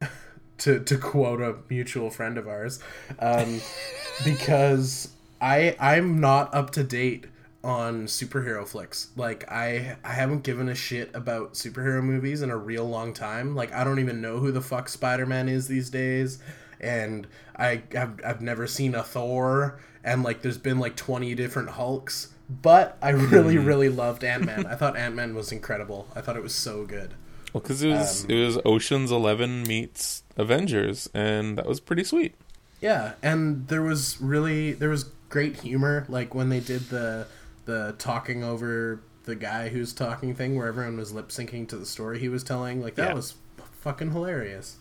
to 0.58 0.80
to 0.80 0.98
quote 0.98 1.40
a 1.40 1.56
mutual 1.68 2.10
friend 2.10 2.36
of 2.36 2.48
ours, 2.48 2.80
um, 3.18 3.60
because 4.24 5.12
I 5.40 5.76
I'm 5.78 6.20
not 6.20 6.54
up 6.54 6.70
to 6.70 6.82
date 6.82 7.26
on 7.64 8.06
superhero 8.06 8.66
flicks. 8.66 9.10
Like 9.16 9.50
I 9.50 9.96
I 10.04 10.12
haven't 10.12 10.42
given 10.42 10.68
a 10.68 10.74
shit 10.74 11.14
about 11.14 11.54
superhero 11.54 12.02
movies 12.02 12.42
in 12.42 12.50
a 12.50 12.56
real 12.56 12.88
long 12.88 13.12
time. 13.12 13.54
Like 13.54 13.72
I 13.72 13.84
don't 13.84 13.98
even 13.98 14.20
know 14.20 14.38
who 14.38 14.52
the 14.52 14.60
fuck 14.60 14.88
Spider-Man 14.88 15.48
is 15.48 15.68
these 15.68 15.90
days. 15.90 16.38
And 16.80 17.28
I 17.56 17.82
have 17.92 18.20
I've 18.24 18.40
never 18.40 18.66
seen 18.66 18.94
a 18.94 19.02
Thor 19.02 19.78
and 20.04 20.22
like 20.22 20.42
there's 20.42 20.58
been 20.58 20.78
like 20.78 20.96
20 20.96 21.34
different 21.34 21.70
Hulks. 21.70 22.28
But 22.50 22.98
I 23.00 23.10
really 23.10 23.56
really 23.56 23.88
loved 23.88 24.24
Ant-Man. 24.24 24.66
I 24.66 24.74
thought 24.74 24.96
Ant-Man 24.96 25.34
was 25.34 25.52
incredible. 25.52 26.08
I 26.14 26.20
thought 26.20 26.36
it 26.36 26.42
was 26.42 26.54
so 26.54 26.84
good. 26.84 27.14
Well, 27.52 27.60
because 27.62 27.82
it 27.82 27.88
was 27.90 28.24
Um, 28.24 28.30
it 28.30 28.44
was 28.44 28.58
Ocean's 28.64 29.10
Eleven 29.10 29.62
meets 29.62 30.22
Avengers, 30.36 31.08
and 31.14 31.56
that 31.56 31.66
was 31.66 31.80
pretty 31.80 32.04
sweet. 32.04 32.34
Yeah, 32.80 33.12
and 33.22 33.68
there 33.68 33.82
was 33.82 34.20
really 34.20 34.72
there 34.72 34.88
was 34.90 35.04
great 35.28 35.60
humor 35.60 36.04
like 36.08 36.34
when 36.34 36.48
they 36.50 36.60
did 36.60 36.88
the 36.90 37.26
the 37.64 37.94
talking 37.98 38.42
over 38.44 39.00
the 39.24 39.34
guy 39.36 39.68
who's 39.68 39.92
talking 39.92 40.34
thing 40.34 40.56
where 40.56 40.66
everyone 40.66 40.96
was 40.96 41.12
lip 41.12 41.28
syncing 41.28 41.66
to 41.68 41.76
the 41.76 41.86
story 41.86 42.18
he 42.18 42.28
was 42.28 42.42
telling. 42.42 42.82
Like 42.82 42.96
that 42.96 43.10
Yeah. 43.10 43.14
was 43.14 43.34
fucking 43.80 44.10
hilarious. 44.10 44.76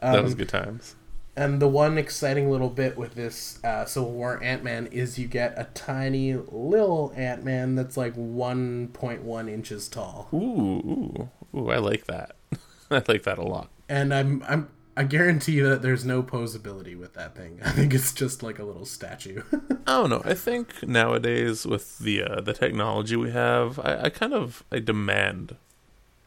that 0.00 0.16
Um, 0.18 0.24
was 0.24 0.34
good 0.34 0.48
times. 0.48 0.94
And 1.36 1.60
the 1.60 1.68
one 1.68 1.98
exciting 1.98 2.50
little 2.50 2.70
bit 2.70 2.96
with 2.96 3.14
this 3.14 3.58
uh, 3.64 3.84
Civil 3.86 4.12
War 4.12 4.42
Ant 4.42 4.62
Man 4.62 4.86
is 4.86 5.18
you 5.18 5.26
get 5.26 5.54
a 5.56 5.64
tiny 5.74 6.34
little 6.34 7.12
Ant 7.16 7.44
Man 7.44 7.74
that's 7.74 7.96
like 7.96 8.14
1.1 8.14 9.50
inches 9.50 9.88
tall. 9.88 10.28
Ooh, 10.32 10.36
ooh, 10.36 11.30
ooh! 11.56 11.70
I 11.70 11.78
like 11.78 12.04
that. 12.06 12.36
I 12.90 13.02
like 13.08 13.24
that 13.24 13.38
a 13.38 13.42
lot. 13.42 13.70
And 13.88 14.14
I'm 14.14 14.44
I'm 14.46 14.68
I 14.96 15.02
guarantee 15.02 15.60
that 15.60 15.82
there's 15.82 16.04
no 16.04 16.22
posability 16.22 16.96
with 16.96 17.14
that 17.14 17.34
thing. 17.34 17.60
I 17.64 17.70
think 17.70 17.92
it's 17.94 18.12
just 18.12 18.42
like 18.42 18.58
a 18.58 18.64
little 18.64 18.86
statue. 18.86 19.42
I 19.86 19.92
don't 19.98 20.10
know. 20.10 20.22
I 20.24 20.34
think 20.34 20.86
nowadays 20.86 21.66
with 21.66 21.98
the 21.98 22.22
uh, 22.22 22.40
the 22.40 22.52
technology 22.52 23.16
we 23.16 23.32
have, 23.32 23.78
I, 23.78 24.02
I 24.04 24.10
kind 24.10 24.34
of 24.34 24.64
I 24.70 24.78
demand 24.78 25.56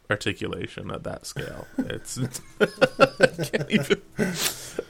articulation 0.09 0.91
at 0.91 1.03
that 1.03 1.25
scale. 1.25 1.67
It's 1.77 2.17
I 2.59 3.27
can't 3.27 3.71
even. 3.71 4.01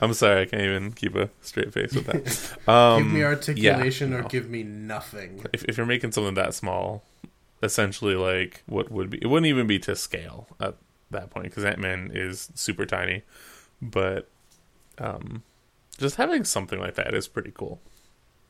I'm 0.02 0.14
sorry, 0.14 0.42
I 0.42 0.46
can't 0.46 0.62
even 0.62 0.92
keep 0.92 1.16
a 1.16 1.30
straight 1.42 1.74
face 1.74 1.94
with 1.94 2.06
that. 2.06 2.58
Um, 2.68 3.04
give 3.04 3.12
me 3.14 3.24
articulation 3.24 4.12
yeah, 4.12 4.18
or 4.18 4.22
no. 4.24 4.28
give 4.28 4.50
me 4.50 4.62
nothing. 4.64 5.46
If, 5.54 5.64
if 5.66 5.78
you're 5.78 5.86
making 5.86 6.12
something 6.12 6.34
that 6.34 6.54
small, 6.54 7.04
essentially 7.64 8.16
like 8.16 8.64
what 8.66 8.92
would 8.92 9.10
be, 9.10 9.20
it 9.20 9.28
wouldn't 9.28 9.48
even 9.48 9.68
be 9.68 9.80
to 9.80 9.96
scale 9.96 10.48
at 10.60 10.76
that 11.12 11.30
point 11.30 11.46
because 11.46 11.64
Ant 11.64 11.80
Man 11.80 12.12
is 12.14 12.50
super 12.56 12.86
tiny, 12.86 13.24
but 13.82 14.30
um, 14.98 15.44
just 15.98 16.18
having 16.18 16.44
something 16.44 16.80
like 16.80 16.96
that 16.96 17.14
is 17.14 17.28
pretty 17.28 17.52
cool. 17.52 17.80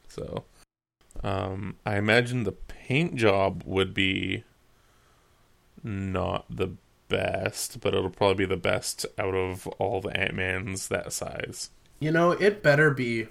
So, 0.07 0.45
um, 1.23 1.75
I 1.85 1.97
imagine 1.97 2.43
the 2.43 2.53
paint 2.53 3.15
job 3.15 3.63
would 3.65 3.93
be 3.93 4.43
not 5.87 6.45
the 6.49 6.71
best, 7.07 7.79
but 7.79 7.93
it'll 7.93 8.09
probably 8.09 8.45
be 8.45 8.53
the 8.53 8.57
best 8.61 9.05
out 9.17 9.33
of 9.33 9.65
all 9.79 10.01
the 10.01 10.15
Ant 10.15 10.35
Mans 10.35 10.87
that 10.89 11.13
size. 11.13 11.69
You 11.99 12.11
know, 12.11 12.31
it 12.31 12.61
better 12.61 12.91
be 12.91 13.27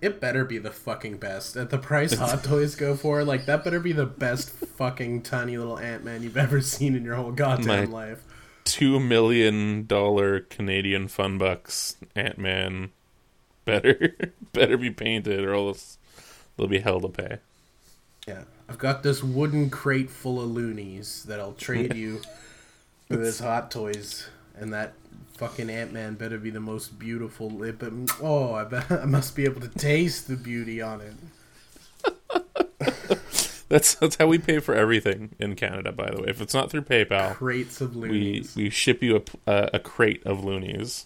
it 0.00 0.20
better 0.20 0.44
be 0.44 0.58
the 0.58 0.70
fucking 0.70 1.18
best. 1.18 1.56
At 1.56 1.70
the 1.70 1.78
price 1.78 2.12
Hot 2.18 2.42
Toys 2.44 2.74
go 2.74 2.96
for, 2.96 3.24
like 3.24 3.46
that 3.46 3.64
better 3.64 3.80
be 3.80 3.92
the 3.92 4.06
best 4.06 4.50
fucking 4.50 5.22
tiny 5.22 5.58
little 5.58 5.78
Ant 5.78 6.04
Man 6.04 6.22
you've 6.22 6.36
ever 6.36 6.60
seen 6.60 6.94
in 6.94 7.04
your 7.04 7.16
whole 7.16 7.32
goddamn 7.32 7.90
My- 7.90 8.08
life. 8.08 8.22
Two 8.64 9.00
million 9.00 9.86
dollar 9.86 10.40
Canadian 10.40 11.08
fun 11.08 11.38
bucks 11.38 11.96
Ant 12.14 12.38
Man 12.38 12.90
better 13.64 14.14
better 14.52 14.76
be 14.76 14.90
painted 14.90 15.42
or 15.44 15.54
else 15.54 15.98
they'll 16.56 16.66
be 16.66 16.80
hell 16.80 17.00
to 17.00 17.08
pay. 17.08 17.38
Yeah. 18.28 18.42
I've 18.68 18.78
got 18.78 19.02
this 19.02 19.22
wooden 19.22 19.70
crate 19.70 20.10
full 20.10 20.40
of 20.40 20.50
loonies 20.50 21.24
that 21.24 21.40
I'll 21.40 21.54
trade 21.54 21.94
you 21.94 22.20
for 23.08 23.16
this 23.16 23.40
Hot 23.40 23.70
Toys 23.70 24.28
and 24.54 24.72
that 24.74 24.92
fucking 25.38 25.70
Ant 25.70 25.92
Man 25.92 26.14
better 26.14 26.36
be 26.36 26.50
the 26.50 26.60
most 26.60 26.98
beautiful 26.98 27.48
lip. 27.48 27.82
Oh, 28.20 28.52
I 28.54 28.64
bet 28.64 28.90
I 28.90 29.06
must 29.06 29.34
be 29.34 29.44
able 29.44 29.62
to 29.62 29.68
taste 29.68 30.28
the 30.28 30.36
beauty 30.36 30.82
on 30.82 31.00
it. 31.00 31.14
That's 33.68 33.96
that's 33.96 34.16
how 34.16 34.26
we 34.26 34.38
pay 34.38 34.60
for 34.60 34.74
everything 34.74 35.34
in 35.38 35.54
Canada. 35.54 35.92
By 35.92 36.10
the 36.10 36.22
way, 36.22 36.28
if 36.28 36.40
it's 36.40 36.54
not 36.54 36.70
through 36.70 36.82
PayPal, 36.82 37.34
Crates 37.34 37.82
of 37.82 37.94
we 37.94 38.08
loonies. 38.08 38.56
we 38.56 38.70
ship 38.70 39.02
you 39.02 39.16
a 39.46 39.50
a, 39.50 39.70
a 39.74 39.78
crate 39.78 40.24
of 40.24 40.42
loonies. 40.42 41.04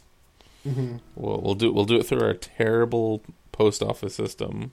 Mm-hmm. 0.64 0.98
We'll 1.16 1.40
we'll 1.40 1.54
do 1.56 1.72
we'll 1.72 1.86
do 1.86 1.96
it 1.96 2.06
through 2.06 2.22
our 2.22 2.34
terrible 2.34 3.24
post 3.50 3.82
office 3.82 4.14
system, 4.14 4.70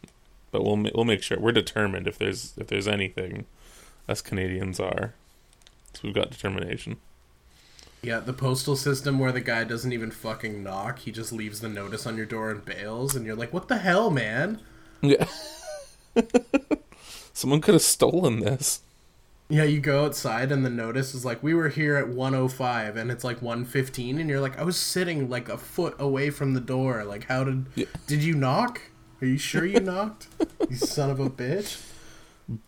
but 0.51 0.63
we'll 0.63 0.77
we'll 0.93 1.05
make 1.05 1.23
sure 1.23 1.39
we're 1.39 1.51
determined 1.51 2.07
if 2.07 2.17
there's 2.17 2.53
if 2.57 2.67
there's 2.67 2.87
anything, 2.87 3.45
us 4.07 4.21
Canadians 4.21 4.79
are, 4.79 5.13
so 5.93 6.01
we've 6.03 6.15
got 6.15 6.31
determination. 6.31 6.97
Yeah, 8.01 8.19
the 8.19 8.33
postal 8.33 8.77
system 8.77 9.19
where 9.19 9.33
the 9.33 9.41
guy 9.41 9.65
doesn't 9.65 9.91
even 9.91 10.11
fucking 10.11 10.63
knock. 10.63 10.99
He 10.99 11.11
just 11.11 11.33
leaves 11.33 11.59
the 11.59 11.67
notice 11.67 12.07
on 12.07 12.15
your 12.15 12.25
door 12.25 12.49
and 12.49 12.63
bails, 12.63 13.15
and 13.15 13.25
you're 13.25 13.35
like, 13.35 13.51
what 13.53 13.67
the 13.67 13.79
hell, 13.79 14.09
man? 14.09 14.61
Yeah. 15.01 15.27
Someone 17.33 17.61
could 17.61 17.73
have 17.73 17.81
stolen 17.81 18.39
this. 18.39 18.81
Yeah, 19.51 19.63
you 19.63 19.79
go 19.79 20.05
outside 20.05 20.51
and 20.51 20.63
the 20.63 20.69
notice 20.69 21.15
is 21.15 21.25
like, 21.25 21.41
we 21.41 21.55
were 21.55 21.69
here 21.69 21.95
at 21.95 22.07
105 22.07 22.95
and 22.95 23.09
it's 23.09 23.23
like 23.23 23.41
115 23.41 24.19
and 24.19 24.29
you're 24.29 24.39
like, 24.39 24.59
I 24.59 24.63
was 24.63 24.77
sitting 24.77 25.27
like 25.27 25.49
a 25.49 25.57
foot 25.57 25.95
away 25.97 26.29
from 26.29 26.53
the 26.53 26.61
door. 26.61 27.03
Like, 27.03 27.23
how 27.25 27.43
did. 27.43 27.65
Yeah. 27.73 27.85
Did 28.05 28.23
you 28.23 28.35
knock? 28.35 28.81
Are 29.21 29.25
you 29.25 29.37
sure 29.37 29.65
you 29.65 29.79
knocked? 29.79 30.27
You 30.69 30.75
son 30.75 31.09
of 31.09 31.19
a 31.19 31.29
bitch. 31.29 31.85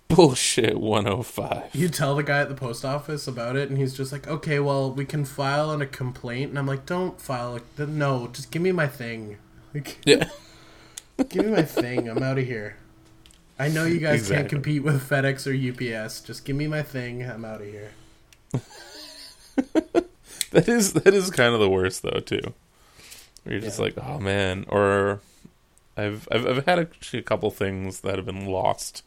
Bullshit 0.08 0.80
105. 0.80 1.74
You 1.74 1.90
tell 1.90 2.16
the 2.16 2.24
guy 2.24 2.42
at 2.42 2.50
the 2.50 2.56
post 2.56 2.86
office 2.86 3.28
about 3.28 3.56
it 3.56 3.70
and 3.70 3.78
he's 3.78 3.96
just 3.96 4.12
like, 4.12 4.28
okay, 4.28 4.60
well, 4.60 4.92
we 4.92 5.06
can 5.06 5.26
file 5.26 5.70
on 5.70 5.82
a 5.82 5.86
complaint. 5.88 6.50
And 6.50 6.60
I'm 6.60 6.68
like, 6.68 6.86
don't 6.86 7.20
file. 7.20 7.60
A, 7.78 7.86
no, 7.86 8.28
just 8.28 8.52
give 8.52 8.62
me 8.62 8.72
my 8.72 8.88
thing. 8.88 9.38
Like, 9.74 9.98
Yeah. 10.06 10.30
give 11.30 11.46
me 11.46 11.52
my 11.52 11.64
thing. 11.64 12.08
I'm 12.10 12.22
out 12.22 12.38
of 12.38 12.46
here. 12.46 12.78
I 13.58 13.70
know 13.70 13.86
you 13.86 14.00
guys 14.00 14.28
can't 14.30 14.50
compete 14.50 14.84
with 14.84 15.08
FedEx 15.08 15.46
or 15.48 15.54
UPS. 16.04 16.22
Just 16.22 16.46
give 16.46 16.56
me 16.56 16.68
my 16.68 16.82
thing. 16.84 17.24
I'm 17.24 17.46
out 17.46 17.62
of 17.62 17.68
here. 17.68 17.92
That 20.52 20.68
is 20.68 20.94
that 20.94 21.14
is 21.14 21.30
kind 21.32 21.54
of 21.54 21.62
the 21.62 21.70
worst 21.70 22.02
though 22.04 22.20
too. 22.20 22.42
Where 23.44 23.54
you're 23.54 23.62
just 23.62 23.80
like, 23.80 23.94
oh 23.98 24.20
man, 24.20 24.66
or 24.68 25.22
I've 25.98 26.28
I've 26.32 26.46
I've 26.48 26.66
had 26.66 26.80
actually 26.80 27.20
a 27.20 27.24
couple 27.24 27.52
things 27.52 28.02
that 28.02 28.16
have 28.16 28.26
been 28.26 28.46
lost 28.46 29.04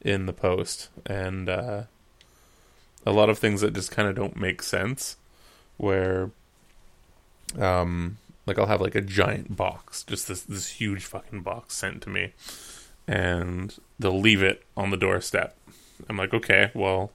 in 0.00 0.26
the 0.26 0.32
post, 0.32 0.88
and 1.06 1.48
uh, 1.48 1.82
a 3.06 3.12
lot 3.12 3.30
of 3.30 3.38
things 3.38 3.60
that 3.60 3.74
just 3.74 3.90
kind 3.90 4.08
of 4.08 4.14
don't 4.14 4.36
make 4.36 4.62
sense. 4.62 5.16
Where, 5.76 6.30
um, 7.58 8.18
like 8.46 8.58
I'll 8.58 8.66
have 8.66 8.80
like 8.80 8.96
a 8.96 9.00
giant 9.00 9.56
box, 9.56 10.02
just 10.02 10.28
this 10.28 10.42
this 10.42 10.68
huge 10.70 11.04
fucking 11.04 11.42
box 11.42 11.74
sent 11.74 12.02
to 12.02 12.10
me, 12.10 12.32
and 13.06 13.76
they'll 13.98 14.20
leave 14.20 14.42
it 14.42 14.64
on 14.76 14.90
the 14.90 14.96
doorstep. 14.96 15.56
I'm 16.08 16.16
like, 16.16 16.34
okay, 16.34 16.70
well, 16.74 17.12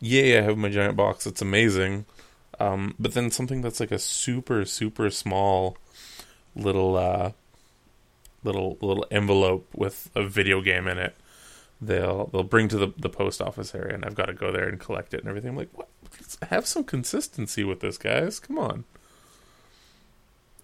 yay, 0.00 0.38
I 0.38 0.42
have 0.42 0.58
my 0.58 0.68
giant 0.68 0.96
box. 0.96 1.26
It's 1.26 1.42
amazing. 1.42 2.04
Um, 2.60 2.94
but 2.98 3.14
then 3.14 3.30
something 3.30 3.62
that's 3.62 3.80
like 3.80 3.90
a 3.90 3.98
super 3.98 4.64
super 4.64 5.10
small 5.10 5.76
little 6.54 6.96
uh, 6.96 7.32
little 8.44 8.78
little 8.80 9.06
envelope 9.10 9.68
with 9.74 10.10
a 10.14 10.22
video 10.22 10.60
game 10.60 10.86
in 10.88 10.98
it. 10.98 11.16
They'll 11.80 12.26
they'll 12.26 12.42
bring 12.42 12.68
to 12.68 12.78
the 12.78 12.92
the 12.96 13.08
post 13.08 13.40
office 13.42 13.74
area, 13.74 13.94
and 13.94 14.04
I've 14.04 14.14
got 14.14 14.26
to 14.26 14.34
go 14.34 14.52
there 14.52 14.68
and 14.68 14.78
collect 14.78 15.14
it 15.14 15.20
and 15.20 15.28
everything. 15.28 15.50
I'm 15.50 15.56
like, 15.56 15.70
what? 15.72 15.88
Have 16.48 16.66
some 16.66 16.84
consistency 16.84 17.64
with 17.64 17.80
this, 17.80 17.98
guys. 17.98 18.38
Come 18.38 18.58
on. 18.58 18.84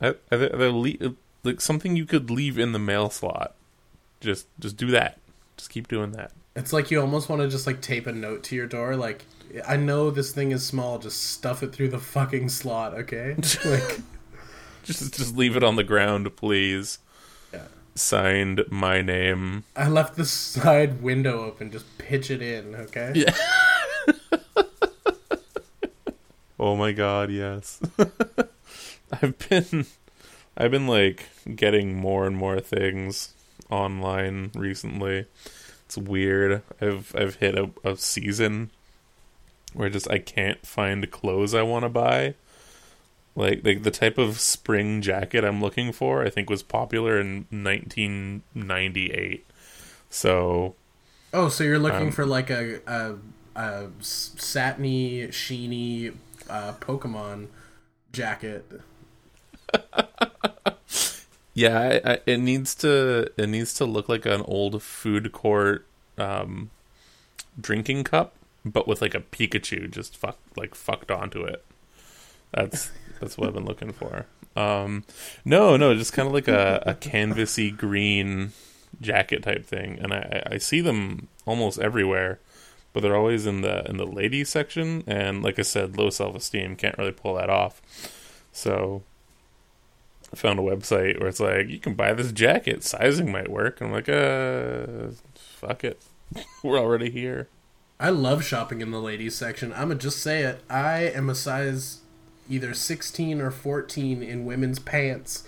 I, 0.00 0.14
I, 0.30 0.37
they're 0.37 0.70
le- 0.70 1.14
like 1.42 1.61
something 1.61 1.97
you 1.97 2.06
could 2.06 2.30
leave 2.30 2.58
in 2.58 2.73
the 2.73 2.78
mail 2.78 3.11
slot. 3.11 3.54
Just 4.20 4.47
just 4.61 4.76
do 4.76 4.90
that. 4.92 5.18
Just 5.56 5.70
keep 5.70 5.88
doing 5.88 6.12
that. 6.12 6.32
It's 6.54 6.73
like 6.73 6.90
you 6.90 7.00
almost 7.00 7.28
want 7.28 7.42
to 7.42 7.49
just 7.49 7.66
like 7.66 7.80
tape 7.80 8.06
a 8.06 8.12
note 8.12 8.42
to 8.44 8.56
your 8.56 8.66
door, 8.66 8.97
like 8.97 9.25
I 9.66 9.76
know 9.76 10.11
this 10.11 10.32
thing 10.32 10.50
is 10.50 10.64
small, 10.64 10.99
just 10.99 11.23
stuff 11.23 11.62
it 11.62 11.73
through 11.73 11.88
the 11.88 11.99
fucking 11.99 12.49
slot, 12.49 12.94
okay? 12.94 13.35
like 13.64 14.00
Just 14.88 15.14
just 15.14 15.37
leave 15.37 15.54
it 15.54 15.62
on 15.62 15.76
the 15.76 15.85
ground, 15.85 16.35
please. 16.35 16.99
Signed, 17.99 18.64
my 18.71 19.02
name. 19.02 19.64
I 19.75 19.88
left 19.88 20.14
the 20.14 20.25
side 20.25 21.02
window 21.02 21.45
open, 21.45 21.73
just 21.73 21.99
pitch 21.99 22.31
it 22.31 22.40
in, 22.40 22.76
okay? 22.76 23.11
Yeah. 23.12 23.35
oh 26.61 26.76
my 26.76 26.93
god, 26.93 27.33
yes. 27.33 27.81
I've 29.12 29.37
been 29.49 29.87
I've 30.57 30.71
been 30.71 30.87
like 30.87 31.28
getting 31.57 31.97
more 31.97 32.25
and 32.25 32.37
more 32.37 32.61
things 32.61 33.35
online 33.69 34.52
recently. 34.55 35.26
It's 35.87 35.99
weird. 35.99 36.62
I've 36.81 37.12
I've 37.17 37.35
hit 37.37 37.59
a, 37.59 37.71
a 37.83 37.97
season 37.97 38.71
where 39.75 39.90
just 39.90 40.09
I 40.09 40.19
can't 40.19 40.64
find 40.64 41.11
clothes 41.11 41.52
I 41.52 41.62
want 41.62 41.83
to 41.83 41.88
buy. 41.88 42.35
Like 43.38 43.64
like 43.64 43.85
the 43.85 43.92
type 43.92 44.18
of 44.18 44.40
spring 44.40 45.02
jacket 45.02 45.45
I'm 45.45 45.62
looking 45.62 45.92
for, 45.92 46.25
I 46.25 46.30
think 46.30 46.50
was 46.50 46.64
popular 46.64 47.21
in 47.21 47.47
1998. 47.50 49.47
So 50.11 50.76
Oh, 51.33 51.49
so 51.49 51.64
you're 51.64 51.78
looking 51.78 52.11
Um, 52.11 52.12
for 52.12 52.25
like 52.25 52.50
a, 52.50 52.80
a, 52.87 53.16
a 53.57 53.88
satiny, 54.00 55.28
sheeny 55.28 56.14
uh, 56.49 56.73
Pokemon 56.80 57.49
jacket. 58.12 58.64
Yeah, 61.54 62.00
I, 62.04 62.12
I, 62.12 62.18
it 62.26 62.38
needs 62.38 62.75
to 62.76 63.30
it 63.37 63.49
needs 63.49 63.75
to 63.75 63.85
look 63.85 64.09
like 64.09 64.26
an 64.26 64.42
old 64.42 64.83
food 64.83 65.33
court 65.33 65.87
um, 66.16 66.71
drinking 67.61 68.04
cup, 68.04 68.35
but 68.64 68.88
with 68.88 69.02
like 69.02 69.14
a 69.14 69.21
Pikachu 69.21 69.90
just 69.90 70.16
fuck 70.16 70.38
like 70.57 70.75
fucked 70.75 71.11
onto 71.11 71.42
it. 71.45 71.64
That's 72.52 72.92
that's 73.18 73.37
what 73.38 73.48
I've 73.48 73.54
been 73.54 73.64
looking 73.64 73.92
for. 73.92 74.26
Um, 74.56 75.04
no, 75.44 75.76
no, 75.76 75.94
just 75.94 76.12
kind 76.12 76.26
of 76.26 76.34
like 76.34 76.48
a, 76.48 76.82
a 76.84 76.94
canvasy 76.94 77.76
green 77.76 78.52
jacket 79.00 79.42
type 79.42 79.64
thing, 79.64 79.98
and 80.00 80.12
I, 80.12 80.42
I 80.52 80.58
see 80.58 80.80
them 80.80 81.28
almost 81.46 81.78
everywhere, 81.78 82.40
but 82.92 83.00
they're 83.00 83.16
always 83.16 83.46
in 83.46 83.60
the 83.60 83.88
in 83.88 83.96
the 83.96 84.06
ladies 84.06 84.48
section, 84.48 85.04
and 85.06 85.42
like 85.42 85.58
I 85.58 85.62
said, 85.62 85.96
low 85.96 86.10
self 86.10 86.34
esteem 86.34 86.76
can't 86.76 86.98
really 86.98 87.12
pull 87.12 87.34
that 87.34 87.50
off. 87.50 87.80
So 88.52 89.02
I 90.32 90.37
found 90.37 90.58
a 90.58 90.62
website 90.62 91.20
where 91.20 91.28
it's 91.28 91.40
like 91.40 91.68
you 91.68 91.78
can 91.78 91.94
buy 91.94 92.12
this 92.12 92.32
jacket, 92.32 92.82
sizing 92.82 93.30
might 93.30 93.50
work. 93.50 93.80
I'm 93.80 93.92
like, 93.92 94.08
uh, 94.08 95.12
fuck 95.34 95.84
it, 95.84 96.02
we're 96.62 96.78
already 96.78 97.10
here. 97.10 97.48
I 98.00 98.10
love 98.10 98.44
shopping 98.44 98.80
in 98.80 98.90
the 98.90 99.00
ladies 99.00 99.34
section. 99.34 99.72
I'm 99.72 99.88
gonna 99.88 99.96
just 99.96 100.20
say 100.20 100.42
it. 100.42 100.62
I 100.70 101.00
am 101.00 101.28
a 101.28 101.34
size 101.34 102.00
either 102.49 102.75
16 102.75 103.40
or 103.40 103.50
14 103.50 104.23
in 104.23 104.45
women's 104.45 104.78
pants. 104.78 105.45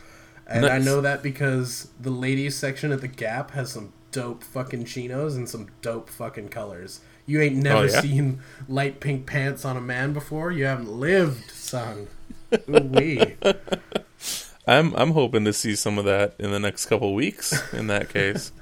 And 0.46 0.66
I 0.66 0.78
know 0.78 1.00
that 1.00 1.22
because 1.22 1.88
the 2.00 2.10
ladies 2.10 2.56
section 2.56 2.90
at 2.92 3.00
the 3.00 3.08
Gap 3.08 3.52
has 3.52 3.70
some 3.72 3.92
dope 4.10 4.42
fucking 4.42 4.84
chinos 4.84 5.36
and 5.36 5.48
some 5.48 5.68
dope 5.82 6.08
fucking 6.10 6.48
colors. 6.48 7.00
You 7.26 7.40
ain't 7.40 7.58
oh, 7.58 7.60
never 7.60 7.78
Oh, 7.80 7.82
yeah? 7.84 8.00
seen 8.00 8.40
light 8.68 8.98
pink 8.98 9.26
pants 9.26 9.64
on 9.64 9.76
a 9.76 9.80
man 9.80 10.12
before. 10.12 10.50
You 10.50 10.64
haven't 10.64 10.90
lived, 10.90 11.50
son. 11.52 12.08
Ooh-wee. 12.68 13.36
I'm 14.66 14.92
I'm 14.94 15.12
hoping 15.12 15.44
to 15.44 15.52
see 15.52 15.74
some 15.76 15.98
of 15.98 16.04
that 16.04 16.34
in 16.38 16.50
the 16.50 16.58
next 16.58 16.86
couple 16.86 17.14
weeks. 17.14 17.72
In 17.72 17.86
that 17.86 18.08
case, 18.08 18.52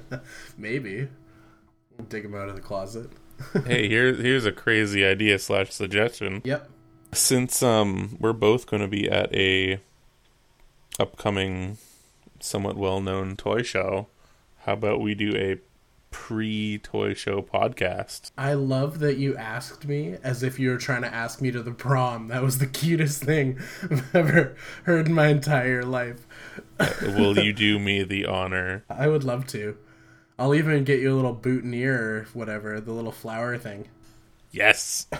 Maybe. 0.58 1.08
We'll 1.96 2.06
dig 2.08 2.24
him 2.24 2.34
out 2.34 2.48
of 2.48 2.54
the 2.56 2.60
closet. 2.62 3.10
hey, 3.66 3.88
here 3.88 4.14
here's 4.14 4.44
a 4.46 4.52
crazy 4.52 5.04
idea 5.04 5.38
slash 5.38 5.70
suggestion. 5.70 6.40
Yep. 6.44 6.68
Since 7.12 7.62
um 7.62 8.16
we're 8.20 8.32
both 8.32 8.66
going 8.66 8.82
to 8.82 8.88
be 8.88 9.08
at 9.10 9.34
a 9.34 9.80
upcoming, 10.98 11.78
somewhat 12.40 12.76
well 12.76 13.00
known 13.00 13.36
toy 13.36 13.62
show, 13.62 14.08
how 14.60 14.74
about 14.74 15.00
we 15.00 15.14
do 15.14 15.34
a 15.36 15.58
pre 16.10 16.78
toy 16.78 17.14
show 17.14 17.42
podcast? 17.42 18.30
I 18.38 18.54
love 18.54 19.00
that 19.00 19.16
you 19.16 19.36
asked 19.36 19.86
me 19.86 20.16
as 20.22 20.42
if 20.42 20.58
you 20.58 20.70
were 20.70 20.78
trying 20.78 21.02
to 21.02 21.12
ask 21.12 21.42
me 21.42 21.50
to 21.50 21.62
the 21.62 21.72
prom. 21.72 22.28
That 22.28 22.42
was 22.42 22.58
the 22.58 22.66
cutest 22.80 23.24
thing 23.24 23.58
I've 23.82 24.14
ever 24.14 24.56
heard 24.84 25.06
in 25.06 25.12
my 25.12 25.28
entire 25.28 25.82
life. 25.82 26.26
Will 27.02 27.38
you 27.38 27.52
do 27.52 27.78
me 27.78 28.04
the 28.04 28.26
honor? 28.26 28.84
I 28.88 29.08
would 29.08 29.24
love 29.24 29.46
to. 29.48 29.76
I'll 30.38 30.54
even 30.54 30.84
get 30.84 31.00
you 31.00 31.12
a 31.12 31.16
little 31.16 31.34
boutonniere 31.34 32.00
or 32.00 32.26
whatever, 32.32 32.80
the 32.80 32.92
little 32.92 33.12
flower 33.12 33.58
thing. 33.58 33.88
Yes. 34.50 35.06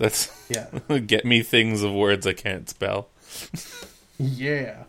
That's 0.00 0.30
Yeah. 0.48 0.66
get 1.06 1.24
me 1.26 1.42
things 1.42 1.82
of 1.82 1.92
words 1.92 2.26
I 2.26 2.32
can't 2.32 2.68
spell. 2.68 3.08
Yeah. 4.18 4.84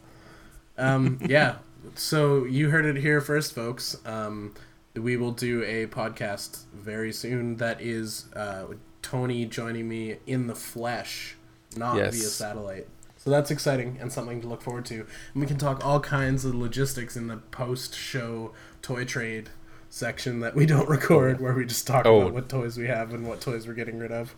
Um, 0.78 1.20
yeah. 1.28 1.56
So 1.96 2.46
you 2.46 2.70
heard 2.70 2.86
it 2.86 2.96
here 2.96 3.20
first, 3.22 3.54
folks. 3.54 3.98
Um, 4.06 4.56
we 4.96 5.18
will 5.18 5.32
do 5.34 5.64
a 5.64 5.86
podcast 5.88 6.64
very 6.74 7.12
soon 7.12 7.58
that 7.58 7.82
is 7.82 8.26
uh, 8.36 8.66
Tony 9.02 9.46
joining 9.46 9.88
me 9.90 10.16
in 10.26 10.48
the 10.48 10.56
flesh, 10.56 11.36
not 11.76 11.98
Yes. 11.98 12.16
via 12.16 12.24
satellite. 12.24 12.88
So 13.18 13.30
that's 13.30 13.52
exciting 13.52 13.98
and 14.00 14.12
something 14.12 14.40
to 14.42 14.48
look 14.48 14.62
forward 14.62 14.86
to. 14.86 15.06
And 15.34 15.42
we 15.42 15.46
can 15.46 15.58
talk 15.58 15.86
all 15.86 16.00
kinds 16.00 16.46
of 16.46 16.56
logistics 16.56 17.16
in 17.18 17.28
the 17.28 17.38
post 17.38 17.96
show 17.96 18.54
toy 18.82 19.04
trade 19.06 19.50
section 19.90 20.40
that 20.40 20.56
we 20.56 20.66
don't 20.66 20.88
record, 20.98 21.42
where 21.42 21.54
we 21.54 21.66
just 21.66 21.86
talk 21.86 22.06
Oh. 22.06 22.22
about 22.22 22.34
what 22.34 22.50
toys 22.50 22.78
we 22.78 22.88
have 22.88 23.14
and 23.14 23.28
what 23.28 23.42
toys 23.42 23.68
we're 23.68 23.74
getting 23.74 24.00
rid 24.00 24.12
of. 24.14 24.34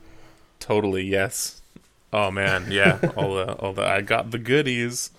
Totally, 0.64 1.04
yes. 1.04 1.62
Oh 2.14 2.32
man, 2.32 2.72
yeah. 2.72 3.00
All 3.18 3.36
the 3.36 3.54
all 3.56 3.74
the 3.74 3.86
I 3.86 4.00
got 4.00 4.32
the 4.32 4.38
goodies. 4.38 5.12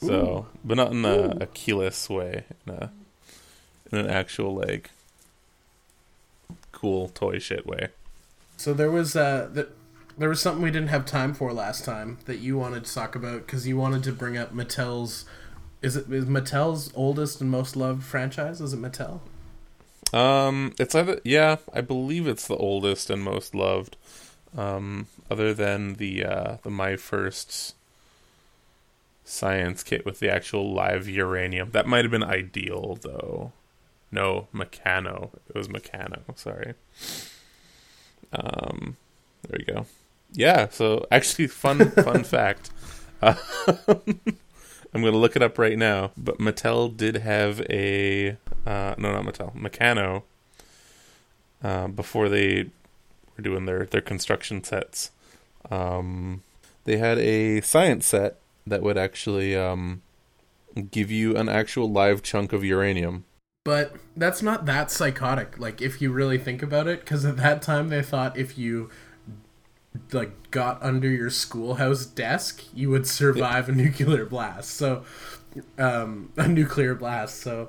So, 0.00 0.46
but 0.64 0.76
not 0.76 0.90
in 0.90 1.04
a, 1.04 1.36
a 1.42 1.46
keyless 1.46 2.10
way, 2.10 2.42
in 2.66 2.72
a 2.72 2.90
in 3.92 3.98
an 3.98 4.10
actual 4.10 4.56
like 4.56 4.90
cool 6.72 7.10
toy 7.10 7.38
shit 7.38 7.64
way. 7.64 7.90
So 8.56 8.74
there 8.74 8.90
was 8.90 9.14
uh 9.14 9.50
th- 9.54 9.68
there 10.18 10.28
was 10.28 10.40
something 10.40 10.64
we 10.64 10.72
didn't 10.72 10.88
have 10.88 11.06
time 11.06 11.32
for 11.32 11.52
last 11.52 11.84
time 11.84 12.18
that 12.24 12.40
you 12.40 12.58
wanted 12.58 12.84
to 12.84 12.92
talk 12.92 13.14
about 13.14 13.46
because 13.46 13.68
you 13.68 13.76
wanted 13.76 14.02
to 14.02 14.12
bring 14.12 14.36
up 14.36 14.52
Mattel's. 14.52 15.24
Is 15.80 15.94
it 15.94 16.10
is 16.12 16.24
Mattel's 16.24 16.90
oldest 16.96 17.40
and 17.40 17.48
most 17.48 17.76
loved 17.76 18.02
franchise? 18.02 18.60
Is 18.60 18.72
it 18.72 18.82
Mattel? 18.82 19.20
Um, 20.12 20.74
it's 20.80 20.96
either 20.96 21.20
yeah, 21.22 21.58
I 21.72 21.82
believe 21.82 22.26
it's 22.26 22.48
the 22.48 22.56
oldest 22.56 23.10
and 23.10 23.22
most 23.22 23.54
loved. 23.54 23.96
Um, 24.56 25.06
other 25.30 25.54
than 25.54 25.94
the 25.94 26.24
uh 26.24 26.56
the 26.62 26.70
my 26.70 26.96
first 26.96 27.74
science 29.24 29.82
kit 29.82 30.04
with 30.04 30.18
the 30.20 30.30
actual 30.30 30.72
live 30.72 31.08
uranium. 31.08 31.70
That 31.70 31.86
might 31.86 32.04
have 32.04 32.10
been 32.10 32.22
ideal 32.22 32.98
though. 33.00 33.52
No, 34.10 34.48
Meccano. 34.54 35.30
It 35.48 35.54
was 35.54 35.68
Meccano, 35.68 36.20
sorry. 36.36 36.74
Um 38.32 38.96
there 39.48 39.58
we 39.58 39.72
go. 39.72 39.86
Yeah, 40.32 40.68
so 40.70 41.06
actually 41.10 41.46
fun 41.46 41.90
fun 41.90 42.24
fact. 42.24 42.70
Uh, 43.20 43.34
I'm 44.94 45.00
going 45.00 45.12
to 45.12 45.18
look 45.18 45.36
it 45.36 45.42
up 45.42 45.58
right 45.58 45.78
now, 45.78 46.10
but 46.16 46.38
Mattel 46.38 46.94
did 46.94 47.16
have 47.16 47.60
a 47.70 48.36
uh, 48.66 48.94
no, 48.98 49.12
not 49.12 49.24
Mattel, 49.24 49.54
Meccano. 49.56 50.22
Uh, 51.62 51.88
before 51.88 52.28
they 52.28 52.70
were 53.36 53.42
doing 53.42 53.66
their 53.66 53.86
their 53.86 54.00
construction 54.00 54.62
sets, 54.64 55.10
um, 55.70 56.42
they 56.84 56.96
had 56.96 57.18
a 57.18 57.60
science 57.60 58.06
set 58.06 58.38
that 58.66 58.82
would 58.82 58.98
actually 58.98 59.56
um, 59.56 60.02
give 60.90 61.10
you 61.10 61.36
an 61.36 61.48
actual 61.48 61.90
live 61.90 62.22
chunk 62.22 62.52
of 62.52 62.64
uranium. 62.64 63.24
But 63.64 63.94
that's 64.16 64.42
not 64.42 64.66
that 64.66 64.90
psychotic. 64.90 65.58
Like 65.58 65.80
if 65.80 66.02
you 66.02 66.10
really 66.10 66.38
think 66.38 66.62
about 66.62 66.88
it, 66.88 67.00
because 67.00 67.24
at 67.24 67.36
that 67.36 67.62
time 67.62 67.88
they 67.88 68.02
thought 68.02 68.36
if 68.36 68.58
you 68.58 68.90
like 70.12 70.50
got 70.50 70.82
under 70.82 71.08
your 71.08 71.30
schoolhouse 71.30 72.06
desk, 72.06 72.64
you 72.74 72.90
would 72.90 73.06
survive 73.06 73.68
a 73.68 73.72
nuclear 73.72 74.24
blast. 74.26 74.70
So, 74.70 75.04
um, 75.78 76.32
a 76.36 76.48
nuclear 76.48 76.94
blast. 76.94 77.40
So, 77.40 77.68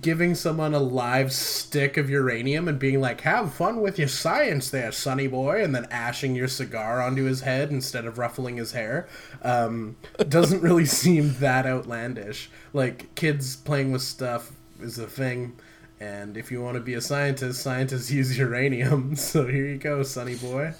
giving 0.00 0.34
someone 0.34 0.74
a 0.74 0.78
live 0.78 1.32
stick 1.32 1.96
of 1.96 2.08
uranium 2.10 2.68
and 2.68 2.78
being 2.78 3.00
like, 3.00 3.20
"Have 3.22 3.54
fun 3.54 3.80
with 3.80 3.98
your 3.98 4.08
science, 4.08 4.70
there, 4.70 4.92
sonny 4.92 5.26
boy," 5.26 5.62
and 5.62 5.74
then 5.74 5.86
ashing 5.90 6.34
your 6.34 6.48
cigar 6.48 7.00
onto 7.02 7.24
his 7.24 7.42
head 7.42 7.70
instead 7.70 8.04
of 8.06 8.18
ruffling 8.18 8.56
his 8.56 8.72
hair, 8.72 9.08
um, 9.42 9.96
doesn't 10.28 10.62
really 10.62 10.86
seem 11.02 11.34
that 11.40 11.66
outlandish. 11.66 12.50
Like 12.72 13.14
kids 13.14 13.56
playing 13.56 13.92
with 13.92 14.02
stuff 14.02 14.52
is 14.80 14.98
a 14.98 15.06
thing. 15.06 15.56
And 16.00 16.36
if 16.36 16.50
you 16.50 16.60
want 16.60 16.74
to 16.74 16.80
be 16.80 16.94
a 16.94 17.00
scientist, 17.00 17.62
scientists 17.62 18.10
use 18.10 18.36
uranium. 18.38 19.16
So 19.24 19.46
here 19.46 19.66
you 19.66 19.78
go, 19.78 20.02
sonny 20.02 20.36
boy. 20.36 20.74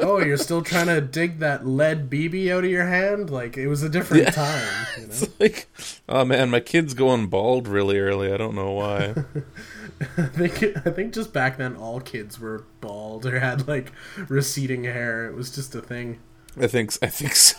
Oh, 0.00 0.18
you're 0.18 0.36
still 0.36 0.62
trying 0.62 0.86
to 0.86 1.00
dig 1.00 1.38
that 1.40 1.66
lead 1.66 2.10
BB 2.10 2.50
out 2.50 2.64
of 2.64 2.70
your 2.70 2.86
hand? 2.86 3.30
Like 3.30 3.56
it 3.56 3.68
was 3.68 3.82
a 3.82 3.88
different 3.88 4.24
Yeah. 4.24 4.30
time, 4.30 4.86
you 4.96 5.02
know. 5.06 5.08
It's 5.12 5.40
like, 5.40 5.68
oh 6.08 6.24
man, 6.24 6.50
my 6.50 6.60
kid's 6.60 6.94
going 6.94 7.28
bald 7.28 7.68
really 7.68 7.98
early. 7.98 8.32
I 8.32 8.36
don't 8.36 8.54
know 8.54 8.72
why. 8.72 9.14
I 10.18 10.26
think 10.26 10.62
I 10.86 10.90
think 10.90 11.14
just 11.14 11.32
back 11.32 11.56
then 11.56 11.74
all 11.76 12.00
kids 12.00 12.38
were 12.38 12.64
bald 12.82 13.24
or 13.24 13.38
had 13.40 13.66
like 13.66 13.92
receding 14.28 14.84
hair. 14.84 15.26
It 15.26 15.34
was 15.34 15.54
just 15.54 15.74
a 15.74 15.80
thing. 15.80 16.18
I 16.60 16.66
think 16.66 16.92
I 17.02 17.06
think 17.08 17.34
so. 17.34 17.56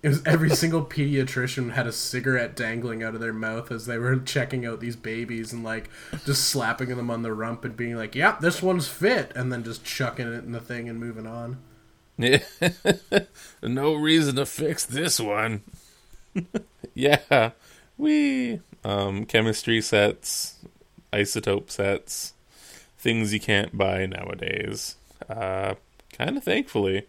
It 0.00 0.08
was 0.08 0.22
every 0.24 0.50
single 0.50 0.84
pediatrician 0.84 1.72
had 1.72 1.88
a 1.88 1.92
cigarette 1.92 2.54
dangling 2.54 3.02
out 3.02 3.14
of 3.14 3.20
their 3.20 3.32
mouth 3.32 3.72
as 3.72 3.86
they 3.86 3.98
were 3.98 4.16
checking 4.16 4.64
out 4.64 4.78
these 4.78 4.94
babies 4.94 5.52
and 5.52 5.64
like 5.64 5.90
just 6.24 6.44
slapping 6.48 6.90
them 6.90 7.10
on 7.10 7.22
the 7.22 7.32
rump 7.32 7.64
and 7.64 7.76
being 7.76 7.96
like, 7.96 8.14
"Yep, 8.14 8.40
this 8.40 8.62
one's 8.62 8.86
fit," 8.86 9.32
and 9.34 9.52
then 9.52 9.64
just 9.64 9.84
chucking 9.84 10.32
it 10.32 10.44
in 10.44 10.52
the 10.52 10.60
thing 10.60 10.88
and 10.88 11.00
moving 11.00 11.26
on. 11.26 11.58
no 13.62 13.94
reason 13.94 14.36
to 14.36 14.46
fix 14.46 14.86
this 14.86 15.18
one. 15.18 15.62
yeah, 16.94 17.50
we 17.96 18.60
um 18.84 19.24
chemistry 19.24 19.80
sets, 19.80 20.58
isotope 21.12 21.70
sets, 21.70 22.34
things 22.98 23.32
you 23.32 23.40
can't 23.40 23.76
buy 23.76 24.06
nowadays. 24.06 24.94
Uh, 25.28 25.74
kind 26.12 26.36
of 26.36 26.44
thankfully. 26.44 27.06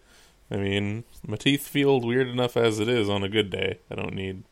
I 0.52 0.58
mean, 0.58 1.04
my 1.26 1.38
teeth 1.38 1.68
feel 1.68 2.02
weird 2.02 2.28
enough 2.28 2.58
as 2.58 2.80
it 2.80 2.88
is 2.88 3.10
on 3.10 3.24
a 3.24 3.30
good 3.30 3.50
day. 3.50 3.80
I 3.92 3.96
don't 3.96 4.16
need 4.16 4.44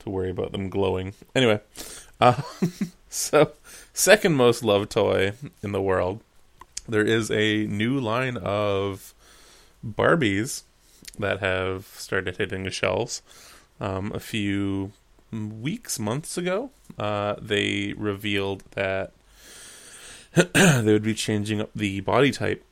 to 0.00 0.10
worry 0.10 0.30
about 0.30 0.52
them 0.52 0.68
glowing. 0.68 1.14
Anyway, 1.34 1.60
uh, 2.20 2.42
so 3.08 3.52
second 3.92 4.34
most 4.34 4.62
loved 4.62 4.90
toy 4.90 5.32
in 5.62 5.72
the 5.72 5.82
world. 5.82 6.20
There 6.86 7.04
is 7.04 7.30
a 7.30 7.66
new 7.66 7.98
line 7.98 8.36
of 8.36 9.14
Barbies 9.84 10.62
that 11.18 11.40
have 11.40 11.86
started 11.86 12.36
hitting 12.36 12.64
the 12.64 12.70
shelves. 12.70 13.22
Um, 13.80 14.12
a 14.14 14.20
few 14.20 14.92
weeks, 15.32 15.98
months 15.98 16.38
ago, 16.38 16.70
uh, 16.98 17.36
they 17.40 17.94
revealed 17.96 18.62
that 18.72 19.12
they 20.34 20.92
would 20.92 21.02
be 21.02 21.14
changing 21.14 21.60
up 21.60 21.70
the 21.74 22.00
body 22.00 22.30
type, 22.30 22.64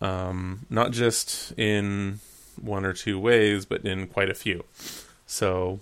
um, 0.00 0.66
not 0.70 0.92
just 0.92 1.52
in 1.58 2.20
one 2.60 2.84
or 2.84 2.92
two 2.92 3.18
ways, 3.18 3.64
but 3.64 3.84
in 3.84 4.06
quite 4.06 4.30
a 4.30 4.34
few. 4.34 4.64
So, 5.26 5.80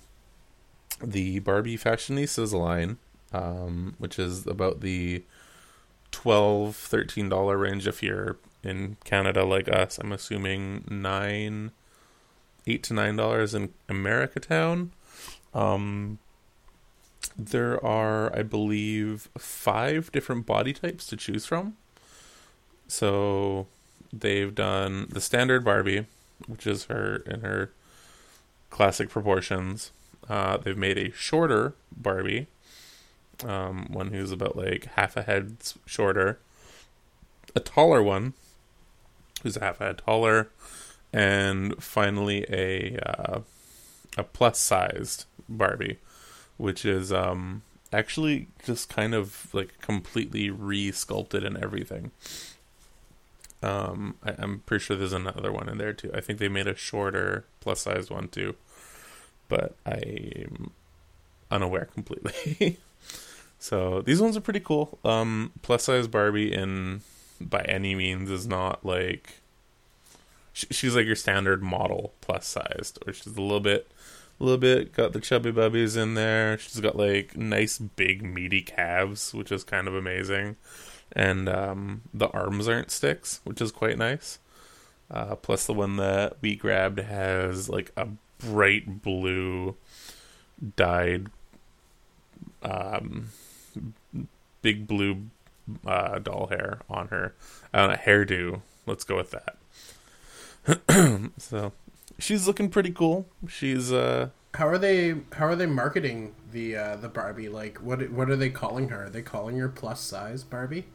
the 1.02 1.38
Barbie 1.40 1.78
Fashionistas 1.78 2.52
line, 2.52 2.98
um, 3.32 3.94
which 3.98 4.18
is 4.18 4.46
about 4.46 4.80
the 4.80 5.22
12 6.10 6.74
13 6.74 7.28
dollar 7.28 7.56
range 7.56 7.86
if 7.86 8.02
you're 8.02 8.36
in 8.62 8.96
Canada 9.04 9.44
like 9.44 9.68
us. 9.68 9.98
I'm 9.98 10.12
assuming 10.12 10.84
nine, 10.88 11.70
eight 12.66 12.82
to 12.84 12.94
nine 12.94 13.16
dollars 13.16 13.54
in 13.54 13.72
America 13.88 14.40
Town. 14.40 14.92
Um, 15.54 16.18
there 17.36 17.82
are, 17.84 18.36
I 18.36 18.42
believe, 18.42 19.28
five 19.38 20.10
different 20.10 20.46
body 20.46 20.72
types 20.72 21.06
to 21.06 21.16
choose 21.16 21.46
from. 21.46 21.76
So 22.88 23.66
they've 24.12 24.54
done 24.54 25.08
the 25.10 25.20
standard 25.20 25.64
Barbie, 25.64 26.06
which 26.46 26.66
is 26.66 26.84
her 26.84 27.16
in 27.26 27.40
her 27.40 27.70
classic 28.70 29.08
proportions. 29.08 29.90
Uh, 30.28 30.56
they've 30.58 30.76
made 30.76 30.98
a 30.98 31.12
shorter 31.12 31.74
Barbie, 31.96 32.46
um, 33.44 33.86
one 33.90 34.08
who's 34.08 34.32
about 34.32 34.56
like 34.56 34.86
half 34.96 35.16
a 35.16 35.22
head 35.22 35.56
shorter, 35.86 36.38
a 37.54 37.60
taller 37.60 38.02
one 38.02 38.34
who's 39.42 39.56
a 39.56 39.60
half 39.60 39.80
a 39.80 39.84
head 39.84 39.98
taller, 39.98 40.48
and 41.12 41.82
finally 41.82 42.44
a 42.50 42.98
uh, 42.98 43.40
a 44.16 44.24
plus 44.24 44.58
sized 44.58 45.24
Barbie, 45.48 45.98
which 46.56 46.84
is 46.84 47.12
um, 47.12 47.62
actually 47.92 48.48
just 48.64 48.88
kind 48.88 49.14
of 49.14 49.48
like 49.52 49.80
completely 49.80 50.50
re 50.50 50.92
sculpted 50.92 51.44
and 51.44 51.56
everything. 51.56 52.10
Um, 53.62 54.16
I, 54.24 54.34
I'm 54.38 54.60
pretty 54.60 54.84
sure 54.84 54.96
there's 54.96 55.12
another 55.12 55.52
one 55.52 55.68
in 55.68 55.78
there 55.78 55.92
too. 55.92 56.10
I 56.14 56.20
think 56.20 56.38
they 56.38 56.48
made 56.48 56.66
a 56.66 56.76
shorter 56.76 57.44
plus 57.60 57.80
size 57.80 58.10
one 58.10 58.28
too, 58.28 58.54
but 59.48 59.74
I'm 59.84 60.70
unaware 61.50 61.86
completely. 61.86 62.78
so 63.58 64.02
these 64.02 64.20
ones 64.20 64.36
are 64.36 64.42
pretty 64.42 64.60
cool. 64.60 64.98
Um, 65.04 65.52
plus 65.62 65.84
size 65.84 66.06
Barbie 66.06 66.52
in 66.52 67.02
by 67.40 67.62
any 67.62 67.94
means 67.94 68.30
is 68.30 68.46
not 68.46 68.84
like 68.84 69.40
she's 70.52 70.96
like 70.96 71.06
your 71.06 71.16
standard 71.16 71.62
model 71.62 72.12
plus 72.20 72.46
sized, 72.46 72.98
or 73.06 73.12
she's 73.12 73.36
a 73.36 73.40
little 73.40 73.60
bit, 73.60 73.88
a 74.40 74.44
little 74.44 74.58
bit 74.58 74.92
got 74.92 75.12
the 75.12 75.20
chubby 75.20 75.52
bubbies 75.52 75.96
in 75.96 76.14
there. 76.14 76.58
She's 76.58 76.80
got 76.80 76.96
like 76.96 77.36
nice 77.36 77.78
big 77.78 78.22
meaty 78.22 78.62
calves, 78.62 79.32
which 79.34 79.52
is 79.52 79.64
kind 79.64 79.88
of 79.88 79.94
amazing, 79.94 80.56
and 81.12 81.48
um, 81.48 82.02
the 82.12 82.28
arms 82.28 82.68
aren't 82.68 82.90
sticks, 82.90 83.40
which 83.44 83.60
is 83.60 83.72
quite 83.72 83.98
nice. 83.98 84.38
Uh, 85.10 85.34
plus, 85.36 85.66
the 85.66 85.74
one 85.74 85.96
that 85.96 86.36
we 86.40 86.54
grabbed 86.54 86.98
has 86.98 87.68
like 87.68 87.92
a 87.96 88.08
bright 88.38 89.02
blue 89.02 89.76
dyed 90.76 91.28
um, 92.62 93.28
big 94.62 94.86
blue 94.86 95.22
uh, 95.86 96.18
doll 96.18 96.48
hair 96.48 96.80
on 96.88 97.08
her. 97.08 97.34
Uh, 97.72 97.96
hairdo. 97.96 98.62
Let's 98.86 99.04
go 99.04 99.16
with 99.16 99.30
that. 99.32 99.56
so 101.38 101.72
she's 102.18 102.46
looking 102.46 102.68
pretty 102.68 102.90
cool. 102.90 103.26
She's 103.48 103.92
uh 103.92 104.30
how 104.54 104.66
are 104.66 104.78
they 104.78 105.14
how 105.32 105.46
are 105.46 105.56
they 105.56 105.66
marketing 105.66 106.34
the 106.52 106.76
uh 106.76 106.96
the 106.96 107.08
Barbie? 107.08 107.48
Like 107.48 107.78
what 107.78 108.10
what 108.10 108.30
are 108.30 108.36
they 108.36 108.50
calling 108.50 108.88
her? 108.88 109.04
Are 109.04 109.10
they 109.10 109.22
calling 109.22 109.56
her 109.58 109.68
plus 109.68 110.00
size 110.00 110.44
Barbie? 110.44 110.86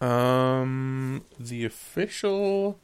Um 0.00 1.24
the 1.38 1.64
official 1.64 2.78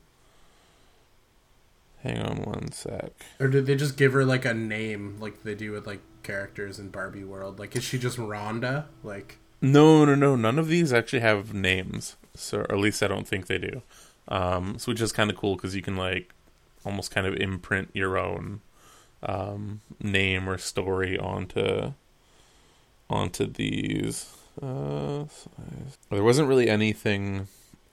Hang 2.03 2.20
on 2.20 2.42
one 2.42 2.72
sec. 2.72 3.12
Or 3.40 3.48
did 3.48 3.64
they 3.66 3.77
just 3.77 3.96
give 3.96 4.12
her 4.12 4.24
like 4.24 4.44
a 4.44 4.53
name 4.53 5.16
like 5.20 5.42
they 5.42 5.55
do 5.55 5.72
with 5.72 5.87
like 5.87 6.00
characters 6.22 6.79
in 6.79 6.90
Barbie 6.90 7.24
World? 7.24 7.59
Like 7.59 7.74
is 7.77 7.85
she 7.85 7.98
just 7.98 8.18
Rhonda? 8.18 8.87
Like 9.03 9.38
No, 9.62 10.05
no, 10.05 10.14
no. 10.14 10.37
None 10.37 10.59
of 10.59 10.68
these 10.68 10.92
actually 10.92 11.20
have 11.20 11.55
names. 11.55 12.16
So 12.35 12.59
or 12.59 12.72
at 12.72 12.79
least 12.79 13.03
I 13.03 13.09
don't 13.09 13.27
think 13.27 13.46
they 13.46 13.59
do. 13.59 13.83
Um, 14.29 14.79
so 14.79 14.92
which 14.92 15.00
is 15.00 15.12
kind 15.12 15.31
of 15.31 15.37
cool 15.37 15.57
because 15.57 15.74
you 15.77 15.83
can 15.83 15.96
like 15.96 16.35
almost 16.85 17.11
kind 17.11 17.27
of 17.27 17.37
imprint 17.37 17.90
your 17.94 18.18
own 18.18 18.61
um, 19.22 19.81
name 20.00 20.48
or 20.48 20.59
story 20.59 21.18
onto 21.18 21.92
onto 23.09 23.46
these. 23.46 24.31
Uh, 24.60 25.24
there 26.10 26.22
wasn't 26.22 26.48
really 26.48 26.68
anything 26.68 27.48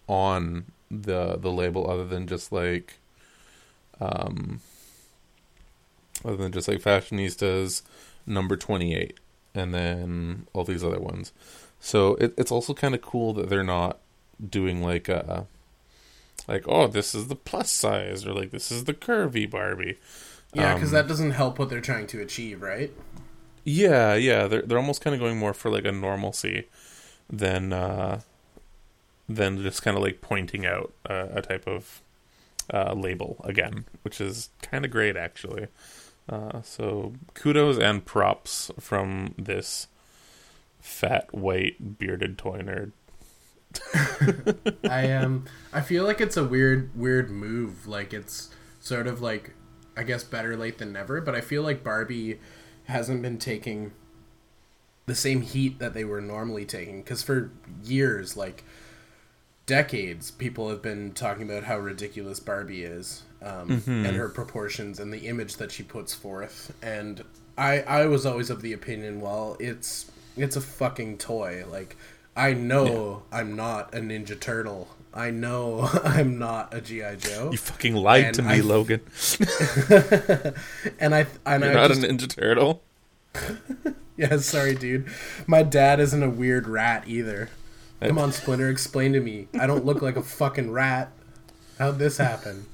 on 0.07 0.65
the 0.91 1.37
the 1.37 1.51
label 1.51 1.89
other 1.89 2.05
than 2.05 2.27
just 2.27 2.51
like 2.51 2.99
um 4.01 4.59
other 6.25 6.35
than 6.35 6.51
just 6.51 6.67
like 6.67 6.81
fashionistas 6.81 7.81
number 8.25 8.55
28 8.55 9.19
and 9.55 9.73
then 9.73 10.45
all 10.53 10.63
these 10.63 10.83
other 10.83 10.99
ones. 10.99 11.31
So 11.79 12.15
it, 12.15 12.33
it's 12.37 12.51
also 12.51 12.73
kind 12.73 12.93
of 12.93 13.01
cool 13.01 13.33
that 13.33 13.49
they're 13.49 13.63
not 13.63 13.99
doing 14.47 14.83
like 14.83 15.09
a 15.09 15.47
like 16.47 16.65
oh 16.67 16.87
this 16.87 17.15
is 17.15 17.27
the 17.27 17.35
plus 17.35 17.71
size 17.71 18.25
or 18.25 18.33
like 18.33 18.51
this 18.51 18.71
is 18.71 18.83
the 18.83 18.93
curvy 18.93 19.49
barbie. 19.49 19.97
Yeah 20.53 20.73
because 20.73 20.89
um, 20.89 20.93
that 20.93 21.07
doesn't 21.07 21.31
help 21.31 21.57
what 21.57 21.69
they're 21.69 21.81
trying 21.81 22.07
to 22.07 22.21
achieve 22.21 22.61
right 22.61 22.91
yeah 23.63 24.15
yeah 24.15 24.47
they're, 24.47 24.61
they're 24.61 24.77
almost 24.77 25.01
kind 25.01 25.13
of 25.13 25.19
going 25.19 25.37
more 25.37 25.53
for 25.53 25.69
like 25.69 25.85
a 25.85 25.91
normalcy 25.91 26.67
than 27.29 27.73
uh 27.73 28.19
than 29.29 29.61
just 29.61 29.81
kind 29.81 29.95
of 29.95 30.03
like 30.03 30.21
pointing 30.21 30.65
out 30.65 30.93
a 31.05 31.41
type 31.41 31.67
of 31.67 32.01
uh, 32.73 32.93
label 32.93 33.37
again 33.43 33.85
which 34.01 34.19
is 34.21 34.49
kind 34.61 34.85
of 34.85 34.91
great 34.91 35.15
actually 35.15 35.67
uh, 36.29 36.61
so 36.61 37.13
kudos 37.33 37.77
and 37.77 38.05
props 38.05 38.71
from 38.79 39.33
this 39.37 39.87
fat 40.79 41.33
white 41.33 41.97
bearded 41.97 42.37
toy 42.37 42.59
nerd 42.59 42.91
I 44.89 45.11
um 45.13 45.45
I 45.73 45.81
feel 45.81 46.03
like 46.03 46.21
it's 46.21 46.37
a 46.37 46.43
weird 46.43 46.91
weird 46.95 47.29
move. 47.29 47.87
Like 47.87 48.13
it's 48.13 48.49
sort 48.79 49.07
of 49.07 49.21
like 49.21 49.53
I 49.95 50.03
guess 50.03 50.23
better 50.23 50.57
late 50.57 50.77
than 50.77 50.93
never, 50.93 51.21
but 51.21 51.35
I 51.35 51.41
feel 51.41 51.63
like 51.63 51.83
Barbie 51.83 52.39
hasn't 52.85 53.21
been 53.21 53.37
taking 53.37 53.91
the 55.05 55.15
same 55.15 55.41
heat 55.41 55.79
that 55.79 55.93
they 55.93 56.05
were 56.05 56.21
normally 56.21 56.65
taking 56.65 57.03
cuz 57.03 57.21
for 57.23 57.51
years 57.83 58.37
like 58.37 58.63
decades 59.65 60.31
people 60.31 60.69
have 60.69 60.81
been 60.81 61.11
talking 61.11 61.43
about 61.43 61.63
how 61.63 61.77
ridiculous 61.77 62.39
Barbie 62.39 62.83
is 62.83 63.23
um, 63.41 63.69
mm-hmm. 63.69 64.05
and 64.05 64.17
her 64.17 64.29
proportions 64.29 64.99
and 64.99 65.13
the 65.13 65.27
image 65.27 65.57
that 65.57 65.71
she 65.71 65.83
puts 65.83 66.13
forth 66.13 66.73
and 66.81 67.23
I 67.57 67.81
I 67.81 68.05
was 68.07 68.25
always 68.25 68.49
of 68.49 68.61
the 68.61 68.73
opinion 68.73 69.21
well 69.21 69.57
it's 69.59 70.11
it's 70.37 70.55
a 70.55 70.61
fucking 70.61 71.17
toy 71.17 71.65
like 71.69 71.95
I 72.35 72.53
know 72.53 73.23
yeah. 73.31 73.39
I'm 73.39 73.55
not 73.55 73.93
a 73.93 73.99
Ninja 73.99 74.39
Turtle. 74.39 74.87
I 75.13 75.29
know 75.31 75.89
I'm 76.03 76.39
not 76.39 76.73
a 76.73 76.81
GI 76.81 77.17
Joe. 77.19 77.49
You 77.51 77.57
fucking 77.57 77.95
lied 77.95 78.25
and 78.25 78.35
to 78.35 78.41
me, 78.43 78.55
I, 78.55 78.59
Logan. 78.61 79.01
and 80.99 81.15
I 81.15 81.25
and 81.45 81.63
You're 81.63 81.71
I 81.71 81.73
not 81.73 81.89
just, 81.89 82.03
a 82.03 82.07
Ninja 82.07 82.27
Turtle. 82.27 82.83
yeah, 84.17 84.37
sorry, 84.37 84.75
dude. 84.75 85.07
My 85.47 85.63
dad 85.63 85.99
isn't 85.99 86.23
a 86.23 86.29
weird 86.29 86.67
rat 86.67 87.03
either. 87.07 87.49
Come 88.01 88.17
on, 88.17 88.31
Splinter, 88.31 88.69
explain 88.69 89.13
to 89.13 89.19
me. 89.19 89.47
I 89.59 89.67
don't 89.67 89.85
look 89.85 90.01
like 90.01 90.15
a 90.15 90.23
fucking 90.23 90.71
rat. 90.71 91.11
How'd 91.77 91.99
this 91.99 92.17
happen? 92.17 92.65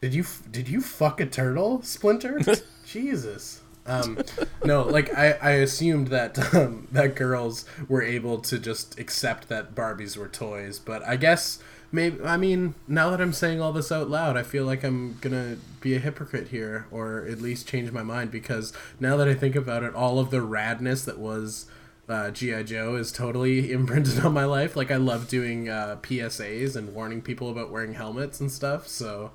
Did 0.00 0.14
you 0.14 0.24
did 0.50 0.68
you 0.68 0.80
fuck 0.80 1.20
a 1.20 1.26
turtle, 1.26 1.82
Splinter? 1.82 2.40
Jesus. 2.86 3.59
Um, 3.86 4.18
no, 4.64 4.82
like 4.82 5.12
I, 5.16 5.32
I 5.42 5.50
assumed 5.52 6.08
that 6.08 6.54
um, 6.54 6.88
that 6.92 7.14
girls 7.14 7.64
were 7.88 8.02
able 8.02 8.38
to 8.38 8.58
just 8.58 8.98
accept 8.98 9.48
that 9.48 9.74
Barbies 9.74 10.16
were 10.16 10.28
toys, 10.28 10.78
but 10.78 11.02
I 11.06 11.16
guess 11.16 11.58
maybe 11.90 12.22
I 12.22 12.36
mean 12.36 12.74
now 12.86 13.10
that 13.10 13.20
I'm 13.20 13.32
saying 13.32 13.60
all 13.60 13.72
this 13.72 13.90
out 13.90 14.08
loud, 14.08 14.36
I 14.36 14.42
feel 14.42 14.64
like 14.64 14.84
I'm 14.84 15.18
gonna 15.20 15.56
be 15.80 15.94
a 15.96 15.98
hypocrite 15.98 16.48
here, 16.48 16.86
or 16.90 17.26
at 17.26 17.40
least 17.40 17.68
change 17.68 17.90
my 17.90 18.02
mind 18.02 18.30
because 18.30 18.72
now 18.98 19.16
that 19.16 19.28
I 19.28 19.34
think 19.34 19.56
about 19.56 19.82
it, 19.82 19.94
all 19.94 20.18
of 20.18 20.30
the 20.30 20.38
radness 20.38 21.04
that 21.06 21.18
was 21.18 21.66
uh, 22.08 22.30
GI 22.30 22.64
Joe 22.64 22.96
is 22.96 23.12
totally 23.12 23.72
imprinted 23.72 24.24
on 24.24 24.34
my 24.34 24.44
life. 24.44 24.76
Like 24.76 24.90
I 24.90 24.96
love 24.96 25.28
doing 25.28 25.68
uh, 25.68 25.96
PSAs 26.02 26.76
and 26.76 26.94
warning 26.94 27.22
people 27.22 27.50
about 27.50 27.70
wearing 27.70 27.94
helmets 27.94 28.40
and 28.40 28.50
stuff. 28.50 28.88
So. 28.88 29.32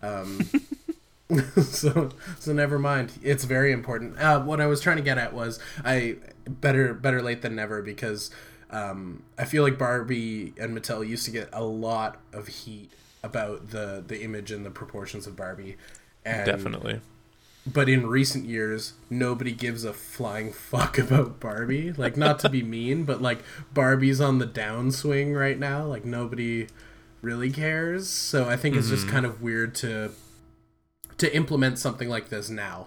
Um, 0.00 0.48
so 1.62 2.10
so 2.38 2.52
never 2.52 2.78
mind. 2.78 3.12
It's 3.22 3.44
very 3.44 3.72
important. 3.72 4.18
Uh, 4.18 4.40
what 4.40 4.60
I 4.60 4.66
was 4.66 4.80
trying 4.80 4.96
to 4.96 5.02
get 5.02 5.18
at 5.18 5.34
was 5.34 5.58
I 5.84 6.16
better 6.48 6.94
better 6.94 7.20
late 7.22 7.42
than 7.42 7.54
never 7.54 7.82
because 7.82 8.30
um, 8.70 9.22
I 9.38 9.44
feel 9.44 9.62
like 9.62 9.78
Barbie 9.78 10.54
and 10.58 10.76
Mattel 10.76 11.06
used 11.06 11.24
to 11.26 11.30
get 11.30 11.48
a 11.52 11.64
lot 11.64 12.20
of 12.32 12.48
heat 12.48 12.90
about 13.22 13.70
the 13.70 14.02
the 14.06 14.22
image 14.22 14.50
and 14.50 14.64
the 14.64 14.70
proportions 14.70 15.26
of 15.26 15.36
Barbie. 15.36 15.76
And, 16.24 16.46
Definitely. 16.46 17.00
But 17.66 17.88
in 17.88 18.06
recent 18.06 18.46
years, 18.46 18.94
nobody 19.10 19.52
gives 19.52 19.84
a 19.84 19.92
flying 19.92 20.52
fuck 20.54 20.98
about 20.98 21.40
Barbie. 21.40 21.92
Like, 21.92 22.16
not 22.16 22.38
to 22.40 22.48
be 22.48 22.62
mean, 22.76 23.04
but 23.04 23.20
like 23.20 23.40
Barbie's 23.72 24.20
on 24.20 24.38
the 24.38 24.46
downswing 24.46 25.38
right 25.38 25.58
now. 25.58 25.84
Like, 25.84 26.04
nobody 26.04 26.68
really 27.20 27.50
cares. 27.50 28.08
So 28.08 28.48
I 28.48 28.56
think 28.56 28.76
it's 28.76 28.86
mm-hmm. 28.86 28.96
just 28.96 29.08
kind 29.08 29.26
of 29.26 29.42
weird 29.42 29.74
to 29.76 30.12
to 31.18 31.34
implement 31.34 31.78
something 31.78 32.08
like 32.08 32.28
this 32.28 32.48
now. 32.48 32.86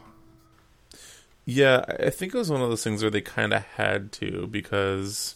Yeah, 1.45 1.85
I 1.99 2.09
think 2.09 2.33
it 2.33 2.37
was 2.37 2.49
one 2.49 2.61
of 2.61 2.69
those 2.69 2.83
things 2.83 3.01
where 3.01 3.11
they 3.11 3.21
kind 3.21 3.53
of 3.53 3.63
had 3.63 4.11
to 4.13 4.47
because 4.47 5.35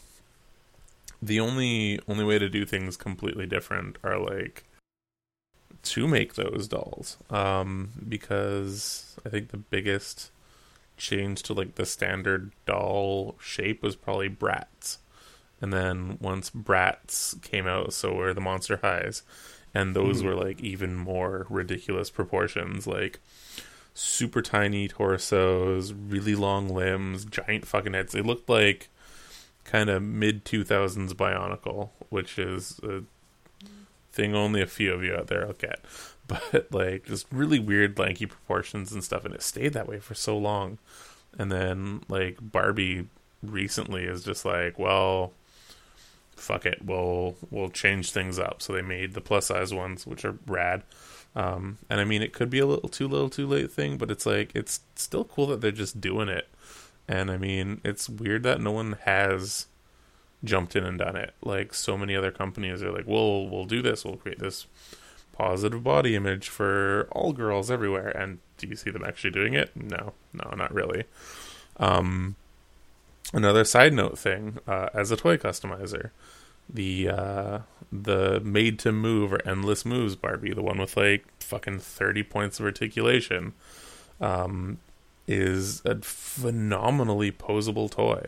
the 1.21 1.39
only 1.39 1.99
only 2.07 2.23
way 2.23 2.37
to 2.37 2.49
do 2.49 2.65
things 2.65 2.95
completely 2.95 3.45
different 3.45 3.97
are 4.03 4.19
like 4.19 4.63
to 5.83 6.07
make 6.07 6.35
those 6.35 6.67
dolls. 6.67 7.17
Um, 7.29 7.91
because 8.07 9.17
I 9.25 9.29
think 9.29 9.49
the 9.49 9.57
biggest 9.57 10.31
change 10.97 11.43
to 11.43 11.53
like 11.53 11.75
the 11.75 11.85
standard 11.85 12.51
doll 12.65 13.35
shape 13.41 13.81
was 13.83 13.95
probably 13.95 14.29
Bratz. 14.29 14.97
And 15.61 15.71
then 15.71 16.17
once 16.21 16.49
Bratz 16.49 17.41
came 17.41 17.65
out, 17.65 17.93
so 17.93 18.13
were 18.13 18.33
the 18.33 18.41
Monster 18.41 18.77
Highs 18.77 19.23
and 19.75 19.95
those 19.95 20.21
mm. 20.21 20.25
were 20.25 20.35
like 20.35 20.59
even 20.61 20.95
more 20.95 21.45
ridiculous 21.49 22.09
proportions 22.09 22.87
like 22.87 23.19
super 23.93 24.41
tiny 24.41 24.87
torsos 24.87 25.93
really 25.93 26.35
long 26.35 26.67
limbs 26.67 27.25
giant 27.25 27.67
fucking 27.67 27.93
heads 27.93 28.13
they 28.13 28.21
looked 28.21 28.49
like 28.49 28.89
kind 29.65 29.89
of 29.89 30.01
mid 30.01 30.45
2000s 30.45 31.13
Bionicle, 31.13 31.89
which 32.09 32.39
is 32.39 32.79
a 32.83 33.03
thing 34.13 34.33
only 34.33 34.61
a 34.61 34.67
few 34.67 34.93
of 34.93 35.03
you 35.03 35.13
out 35.13 35.27
there 35.27 35.45
will 35.45 35.53
get. 35.53 35.83
But 36.27 36.69
like 36.71 37.05
just 37.05 37.27
really 37.31 37.59
weird 37.59 37.99
lanky 37.99 38.25
proportions 38.25 38.91
and 38.91 39.03
stuff, 39.03 39.25
and 39.25 39.35
it 39.35 39.43
stayed 39.43 39.73
that 39.73 39.87
way 39.87 39.99
for 39.99 40.15
so 40.15 40.35
long. 40.35 40.79
And 41.37 41.51
then 41.51 42.01
like 42.07 42.39
Barbie 42.41 43.09
recently 43.43 44.05
is 44.05 44.23
just 44.23 44.43
like, 44.43 44.79
well, 44.79 45.33
fuck 46.35 46.65
it, 46.65 46.83
we'll 46.83 47.35
we'll 47.49 47.69
change 47.69 48.11
things 48.11 48.39
up. 48.39 48.61
So 48.61 48.73
they 48.73 48.81
made 48.81 49.13
the 49.13 49.21
plus 49.21 49.47
size 49.47 49.73
ones, 49.73 50.05
which 50.05 50.25
are 50.25 50.37
rad. 50.47 50.83
Um, 51.35 51.79
and 51.89 51.99
I 51.99 52.05
mean, 52.05 52.21
it 52.21 52.33
could 52.33 52.49
be 52.49 52.59
a 52.59 52.65
little 52.65 52.89
too 52.89 53.07
little, 53.07 53.29
too 53.29 53.47
late 53.47 53.71
thing, 53.71 53.97
but 53.97 54.09
it's 54.09 54.25
like 54.25 54.51
it's 54.55 54.81
still 54.95 55.25
cool 55.25 55.47
that 55.47 55.61
they're 55.61 55.71
just 55.71 55.99
doing 55.99 56.29
it. 56.29 56.47
And 57.07 57.29
I 57.29 57.37
mean, 57.37 57.81
it's 57.83 58.09
weird 58.09 58.43
that 58.43 58.61
no 58.61 58.71
one 58.71 58.97
has 59.03 59.67
jumped 60.43 60.75
in 60.75 60.85
and 60.85 60.97
done 60.97 61.15
it. 61.15 61.33
Like 61.43 61.73
so 61.73 61.97
many 61.97 62.15
other 62.15 62.31
companies 62.31 62.81
are 62.81 62.91
like, 62.91 63.07
"We'll 63.07 63.47
we'll 63.47 63.65
do 63.65 63.81
this. 63.81 64.05
We'll 64.05 64.17
create 64.17 64.39
this 64.39 64.67
positive 65.33 65.83
body 65.83 66.15
image 66.15 66.47
for 66.49 67.07
all 67.11 67.33
girls 67.33 67.69
everywhere." 67.69 68.09
And 68.09 68.39
do 68.57 68.67
you 68.67 68.75
see 68.75 68.89
them 68.89 69.03
actually 69.03 69.31
doing 69.31 69.53
it? 69.53 69.71
No, 69.75 70.13
no, 70.33 70.53
not 70.55 70.73
really. 70.73 71.03
Um, 71.77 72.35
another 73.33 73.63
side 73.63 73.93
note 73.93 74.17
thing: 74.17 74.59
uh, 74.67 74.89
as 74.93 75.11
a 75.11 75.17
toy 75.17 75.37
customizer, 75.37 76.11
the 76.69 77.09
uh, 77.09 77.59
the 77.91 78.39
made 78.41 78.79
to 78.79 78.91
move 78.91 79.33
or 79.33 79.47
endless 79.47 79.85
moves 79.85 80.15
Barbie, 80.15 80.53
the 80.53 80.61
one 80.61 80.79
with 80.79 80.97
like 80.97 81.25
fucking 81.41 81.79
thirty 81.79 82.23
points 82.23 82.59
of 82.59 82.65
articulation, 82.65 83.53
um, 84.19 84.79
is 85.27 85.81
a 85.85 86.01
phenomenally 86.01 87.31
posable 87.31 87.89
toy. 87.89 88.25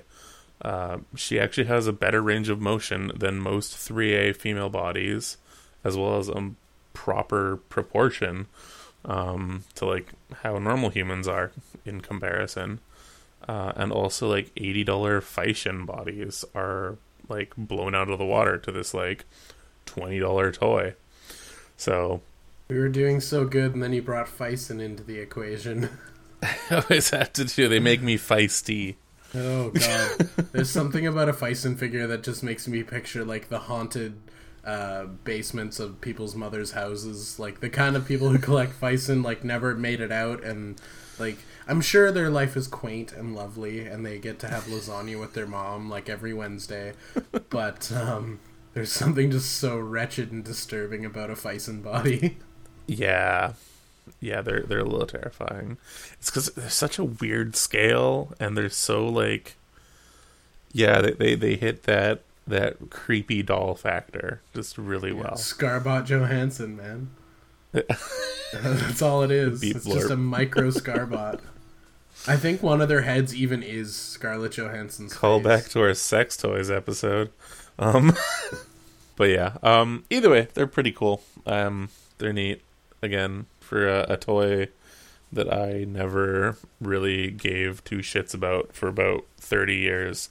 Uh, 0.61 0.97
she 1.15 1.39
actually 1.39 1.67
has 1.67 1.87
a 1.87 1.93
better 1.93 2.21
range 2.21 2.49
of 2.49 2.59
motion 2.59 3.11
than 3.15 3.39
most 3.39 3.73
3A 3.73 4.35
female 4.35 4.69
bodies, 4.69 5.37
as 5.83 5.95
well 5.95 6.17
as 6.17 6.29
a 6.29 6.51
proper 6.93 7.57
proportion 7.69 8.47
um, 9.05 9.63
to 9.75 9.85
like 9.85 10.11
how 10.41 10.57
normal 10.57 10.89
humans 10.89 11.27
are 11.27 11.51
in 11.85 12.01
comparison. 12.01 12.79
Uh, 13.47 13.71
and 13.75 13.91
also, 13.91 14.27
like 14.27 14.51
eighty 14.57 14.83
dollar 14.83 15.21
Phicen 15.21 15.85
bodies 15.85 16.43
are 16.53 16.97
like 17.29 17.53
blown 17.55 17.95
out 17.95 18.09
of 18.09 18.19
the 18.19 18.25
water 18.25 18.57
to 18.57 18.71
this 18.71 18.93
like 18.93 19.25
twenty 19.85 20.19
dollar 20.19 20.51
toy. 20.51 20.95
So 21.77 22.21
we 22.67 22.77
were 22.77 22.89
doing 22.89 23.21
so 23.21 23.45
good, 23.45 23.73
and 23.73 23.81
then 23.81 23.93
you 23.93 24.01
brought 24.01 24.27
Phicen 24.27 24.81
into 24.81 25.03
the 25.03 25.19
equation. 25.19 25.89
I 26.43 26.83
always 26.83 27.09
have 27.09 27.33
to 27.33 27.45
do. 27.45 27.67
They 27.67 27.79
make 27.79 28.01
me 28.01 28.17
feisty. 28.17 28.95
Oh 29.33 29.69
god, 29.73 30.29
there's 30.51 30.69
something 30.69 31.07
about 31.07 31.29
a 31.29 31.33
Phicen 31.33 31.77
figure 31.77 32.07
that 32.07 32.23
just 32.23 32.43
makes 32.43 32.67
me 32.67 32.83
picture 32.83 33.25
like 33.25 33.49
the 33.49 33.59
haunted 33.59 34.19
uh, 34.63 35.05
basements 35.23 35.79
of 35.79 35.99
people's 36.01 36.35
mothers' 36.35 36.71
houses, 36.71 37.39
like 37.39 37.59
the 37.59 37.69
kind 37.69 37.95
of 37.95 38.05
people 38.05 38.29
who 38.29 38.37
collect 38.37 38.79
Phicen 38.79 39.23
like 39.23 39.43
never 39.43 39.75
made 39.75 39.99
it 39.99 40.11
out, 40.11 40.43
and 40.43 40.79
like 41.19 41.37
I'm 41.67 41.81
sure 41.81 42.11
their 42.11 42.29
life 42.29 42.55
is 42.55 42.67
quaint 42.67 43.11
and 43.11 43.35
lovely, 43.35 43.85
and 43.85 44.05
they 44.05 44.19
get 44.19 44.39
to 44.39 44.47
have 44.47 44.65
lasagna 44.65 45.19
with 45.19 45.33
their 45.33 45.47
mom 45.47 45.89
like 45.89 46.09
every 46.09 46.33
Wednesday, 46.33 46.93
but 47.49 47.91
um, 47.91 48.39
there's 48.73 48.91
something 48.91 49.31
just 49.31 49.53
so 49.57 49.77
wretched 49.77 50.31
and 50.31 50.43
disturbing 50.43 51.05
about 51.05 51.29
a 51.29 51.33
Phicen 51.33 51.83
body. 51.83 52.37
Yeah, 52.87 53.53
yeah, 54.21 54.41
they're 54.41 54.61
they're 54.61 54.79
a 54.79 54.85
little 54.85 55.07
terrifying. 55.07 55.77
It's 56.13 56.29
because 56.29 56.47
they're 56.53 56.69
such 56.69 56.97
a 56.97 57.03
weird 57.03 57.55
scale, 57.55 58.33
and 58.39 58.57
they're 58.57 58.69
so 58.69 59.05
like, 59.05 59.55
yeah, 60.71 61.01
they 61.01 61.11
they, 61.11 61.35
they 61.35 61.55
hit 61.55 61.83
that 61.83 62.21
that 62.47 62.89
creepy 62.89 63.43
doll 63.43 63.75
factor 63.75 64.41
just 64.53 64.77
really 64.77 65.11
well. 65.11 65.33
Scarbot 65.33 66.05
Johansson, 66.05 66.77
man. 66.77 67.09
That's 68.53 69.01
all 69.01 69.23
it 69.23 69.31
is. 69.31 69.59
Beep 69.61 69.75
it's 69.75 69.85
blurb. 69.85 69.93
just 69.93 70.11
a 70.11 70.17
micro 70.17 70.63
Scarbot. 70.71 71.41
I 72.27 72.37
think 72.37 72.61
one 72.61 72.81
of 72.81 72.89
their 72.89 73.01
heads 73.01 73.35
even 73.35 73.63
is 73.63 73.95
Scarlett 73.95 74.53
Johansson's. 74.53 75.13
Call 75.13 75.39
face. 75.39 75.47
back 75.47 75.69
to 75.71 75.81
our 75.81 75.93
sex 75.93 76.35
toys 76.37 76.69
episode. 76.69 77.31
Um, 77.79 78.15
but 79.15 79.29
yeah. 79.29 79.57
Um, 79.63 80.03
either 80.09 80.29
way, 80.29 80.47
they're 80.53 80.67
pretty 80.67 80.91
cool. 80.91 81.21
Um, 81.45 81.89
they're 82.17 82.33
neat. 82.33 82.61
Again, 83.01 83.45
for 83.59 83.87
a, 83.87 84.05
a 84.09 84.17
toy 84.17 84.69
that 85.31 85.53
I 85.53 85.83
never 85.83 86.57
really 86.81 87.31
gave 87.31 87.83
two 87.83 87.99
shits 87.99 88.33
about 88.33 88.73
for 88.73 88.87
about 88.87 89.25
thirty 89.37 89.77
years. 89.77 90.29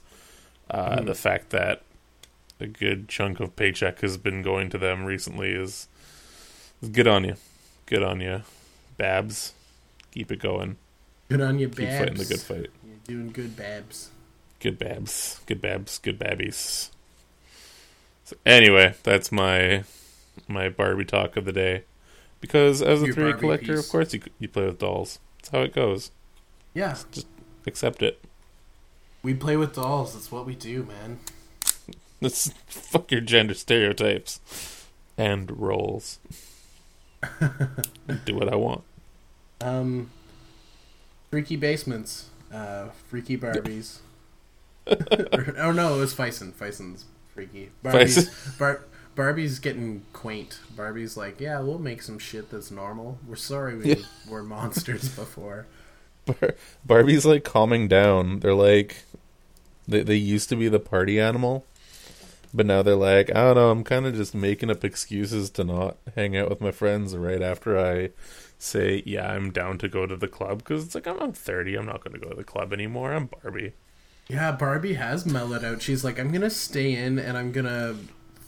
Uh, 0.69 0.97
mm. 0.97 1.05
The 1.05 1.15
fact 1.15 1.51
that 1.51 1.81
a 2.59 2.67
good 2.67 3.07
chunk 3.07 3.39
of 3.39 3.55
paycheck 3.55 4.01
has 4.01 4.17
been 4.17 4.41
going 4.41 4.69
to 4.71 4.77
them 4.77 5.05
recently 5.05 5.51
is, 5.51 5.87
is 6.81 6.89
good 6.89 7.07
on 7.07 7.23
you. 7.23 7.35
Good 7.85 8.03
on 8.03 8.19
you, 8.19 8.41
Babs. 8.97 9.53
Keep 10.11 10.31
it 10.31 10.39
going. 10.39 10.77
Good 11.29 11.41
on 11.41 11.59
you, 11.59 11.67
Babs. 11.67 11.79
Keep 11.79 11.89
fighting 11.89 12.15
the 12.15 12.25
good 12.25 12.39
fight. 12.39 12.69
You're 12.85 12.97
doing 13.05 13.31
good, 13.31 13.55
Babs. 13.55 14.09
Good 14.59 14.79
Babs. 14.79 15.41
Good 15.45 15.61
Babs. 15.61 15.97
Good 15.99 16.17
Babbies. 16.17 16.91
So 18.23 18.35
anyway, 18.45 18.95
that's 19.03 19.31
my 19.31 19.83
my 20.47 20.69
Barbie 20.69 21.05
talk 21.05 21.37
of 21.37 21.45
the 21.45 21.51
day. 21.51 21.83
Because 22.39 22.81
as 22.81 23.01
a 23.01 23.05
Your 23.07 23.15
3 23.15 23.33
collector, 23.33 23.75
piece. 23.75 23.85
of 23.85 23.91
course 23.91 24.13
you 24.13 24.21
you 24.39 24.47
play 24.47 24.65
with 24.65 24.79
dolls. 24.79 25.19
That's 25.37 25.49
how 25.49 25.61
it 25.61 25.73
goes. 25.73 26.11
Yeah. 26.73 26.89
Just, 26.89 27.11
just 27.11 27.27
accept 27.65 28.01
it. 28.01 28.23
We 29.23 29.33
play 29.33 29.57
with 29.57 29.75
dolls. 29.75 30.13
That's 30.13 30.31
what 30.31 30.45
we 30.45 30.55
do, 30.55 30.83
man. 30.83 31.19
Let's 32.21 32.51
fuck 32.67 33.11
your 33.11 33.21
gender 33.21 33.53
stereotypes 33.53 34.39
and 35.17 35.59
roles. 35.59 36.19
do 38.25 38.35
what 38.35 38.51
I 38.51 38.55
want. 38.55 38.83
Um, 39.61 40.11
freaky 41.29 41.55
basements, 41.55 42.29
uh, 42.53 42.89
freaky 43.09 43.37
Barbies. 43.37 43.99
oh 44.87 45.71
no, 45.71 45.95
it 45.95 45.99
was 45.99 46.13
Phicen. 46.13 46.53
Phicen's 46.53 47.05
freaky. 47.33 47.71
Barbie's, 47.83 48.29
Bar- 48.57 48.81
Barbie's 49.15 49.59
getting 49.59 50.03
quaint. 50.13 50.59
Barbie's 50.75 51.17
like, 51.17 51.39
yeah, 51.41 51.59
we'll 51.59 51.79
make 51.79 52.01
some 52.01 52.19
shit 52.19 52.49
that's 52.49 52.71
normal. 52.71 53.19
We're 53.27 53.35
sorry 53.35 53.77
we 53.77 53.85
yeah. 53.85 53.95
were 54.29 54.43
monsters 54.43 55.09
before. 55.15 55.67
Bar- 56.25 56.55
Barbie's 56.85 57.25
like 57.25 57.43
calming 57.43 57.87
down. 57.87 58.39
They're 58.39 58.53
like, 58.53 59.03
they 59.87 60.03
they 60.03 60.15
used 60.15 60.49
to 60.49 60.55
be 60.55 60.67
the 60.67 60.79
party 60.79 61.19
animal, 61.19 61.65
but 62.53 62.65
now 62.65 62.81
they're 62.81 62.95
like, 62.95 63.29
I 63.31 63.41
don't 63.41 63.55
know, 63.55 63.69
I'm 63.69 63.83
kind 63.83 64.05
of 64.05 64.15
just 64.15 64.33
making 64.33 64.69
up 64.69 64.83
excuses 64.83 65.49
to 65.51 65.63
not 65.63 65.97
hang 66.15 66.37
out 66.37 66.49
with 66.49 66.61
my 66.61 66.71
friends 66.71 67.15
right 67.15 67.41
after 67.41 67.77
I 67.77 68.09
say, 68.57 69.03
yeah, 69.05 69.31
I'm 69.31 69.51
down 69.51 69.77
to 69.79 69.87
go 69.87 70.05
to 70.05 70.15
the 70.15 70.27
club 70.27 70.59
because 70.59 70.85
it's 70.85 70.95
like 70.95 71.07
I'm, 71.07 71.19
I'm 71.19 71.33
30, 71.33 71.75
I'm 71.75 71.85
not 71.85 72.03
going 72.03 72.19
to 72.19 72.19
go 72.19 72.29
to 72.29 72.35
the 72.35 72.43
club 72.43 72.73
anymore. 72.73 73.13
I'm 73.13 73.27
Barbie. 73.27 73.73
Yeah, 74.29 74.51
Barbie 74.51 74.95
has 74.95 75.25
mellowed 75.25 75.63
out. 75.63 75.81
She's 75.81 76.03
like, 76.03 76.19
I'm 76.19 76.31
gonna 76.31 76.49
stay 76.49 76.93
in 76.93 77.17
and 77.17 77.37
I'm 77.37 77.51
gonna 77.51 77.95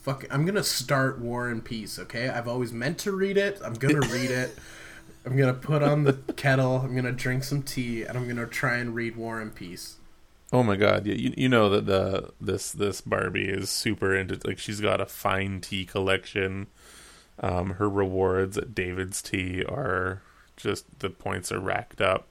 fuck. 0.01 0.25
I'm 0.29 0.45
gonna 0.45 0.63
start 0.63 1.19
War 1.19 1.47
and 1.47 1.63
Peace. 1.63 1.97
Okay, 1.97 2.27
I've 2.27 2.47
always 2.47 2.73
meant 2.73 2.97
to 2.99 3.11
read 3.13 3.37
it. 3.37 3.61
I'm 3.63 3.75
gonna 3.75 4.05
read 4.07 4.31
it. 4.31 4.57
I'm 5.25 5.37
gonna 5.37 5.53
put 5.53 5.81
on 5.81 6.03
the 6.03 6.13
kettle. 6.35 6.77
I'm 6.77 6.95
gonna 6.95 7.11
drink 7.11 7.43
some 7.43 7.61
tea, 7.61 8.03
and 8.03 8.17
I'm 8.17 8.27
gonna 8.27 8.45
try 8.45 8.77
and 8.77 8.93
read 8.93 9.15
War 9.15 9.39
and 9.39 9.55
Peace. 9.55 9.95
Oh 10.51 10.63
my 10.63 10.75
god! 10.75 11.05
Yeah, 11.05 11.15
you 11.15 11.33
you 11.37 11.47
know 11.47 11.69
that 11.69 11.85
the 11.85 12.31
this 12.41 12.71
this 12.71 12.99
Barbie 12.99 13.47
is 13.47 13.69
super 13.69 14.13
into 14.15 14.37
like 14.43 14.59
she's 14.59 14.81
got 14.81 14.99
a 14.99 15.05
fine 15.05 15.61
tea 15.61 15.85
collection. 15.85 16.67
Um, 17.41 17.71
her 17.71 17.89
rewards 17.89 18.57
at 18.57 18.75
David's 18.75 19.21
Tea 19.21 19.63
are 19.63 20.21
just 20.57 20.99
the 20.99 21.09
points 21.09 21.51
are 21.51 21.59
racked 21.59 22.01
up. 22.01 22.27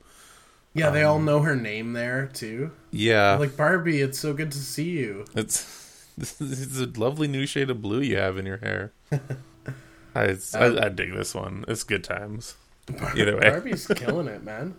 Yeah, 0.75 0.89
um, 0.89 0.95
they 0.95 1.03
all 1.03 1.17
um, 1.17 1.25
know 1.25 1.41
her 1.41 1.57
name 1.57 1.95
there 1.95 2.27
too. 2.27 2.73
Yeah, 2.91 3.31
They're 3.31 3.41
like 3.49 3.57
Barbie, 3.57 4.01
it's 4.01 4.19
so 4.19 4.35
good 4.35 4.53
to 4.53 4.59
see 4.59 4.91
you. 4.91 5.25
It's 5.35 6.07
it's 6.19 6.79
a 6.81 6.87
lovely 7.01 7.29
new 7.29 7.47
shade 7.47 7.71
of 7.71 7.81
blue 7.81 8.01
you 8.01 8.17
have 8.19 8.37
in 8.39 8.47
your 8.47 8.59
hair. 8.59 8.93
I, 10.15 10.25
um, 10.31 10.39
I, 10.55 10.87
I 10.87 10.89
dig 10.89 11.15
this 11.15 11.35
one. 11.35 11.65
It's 11.69 11.85
good 11.85 12.05
times. 12.05 12.57
Bar- 12.87 13.17
Either 13.17 13.37
way, 13.37 13.51
Barbie's 13.51 13.87
killing 13.97 14.27
it, 14.29 14.43
man. 14.43 14.75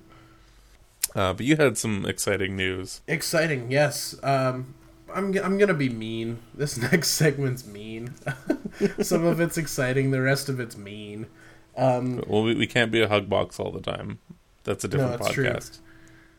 Uh, 1.16 1.34
but 1.34 1.46
you 1.46 1.56
had 1.56 1.78
some 1.78 2.06
exciting 2.06 2.56
news. 2.56 3.02
Exciting, 3.08 3.72
yes. 3.72 4.16
Um, 4.22 4.76
I'm 5.14 5.38
I'm 5.38 5.58
gonna 5.58 5.74
be 5.74 5.90
mean. 5.90 6.40
This 6.54 6.78
next 6.92 7.10
segment's 7.10 7.66
mean. 7.66 8.14
some 9.02 9.26
of 9.26 9.40
it's 9.40 9.58
exciting. 9.58 10.12
The 10.12 10.22
rest 10.22 10.50
of 10.50 10.60
it's 10.60 10.78
mean. 10.78 11.28
Um, 11.78 12.24
well, 12.28 12.44
we, 12.44 12.56
we 12.56 12.68
can't 12.68 12.92
be 12.92 13.02
a 13.02 13.08
hug 13.08 13.30
box 13.30 13.60
all 13.60 13.72
the 13.72 13.82
time. 13.82 14.20
That's 14.64 14.84
a 14.84 14.88
different 14.88 15.22
no, 15.22 15.28
podcast. 15.28 15.34
True. 15.34 15.84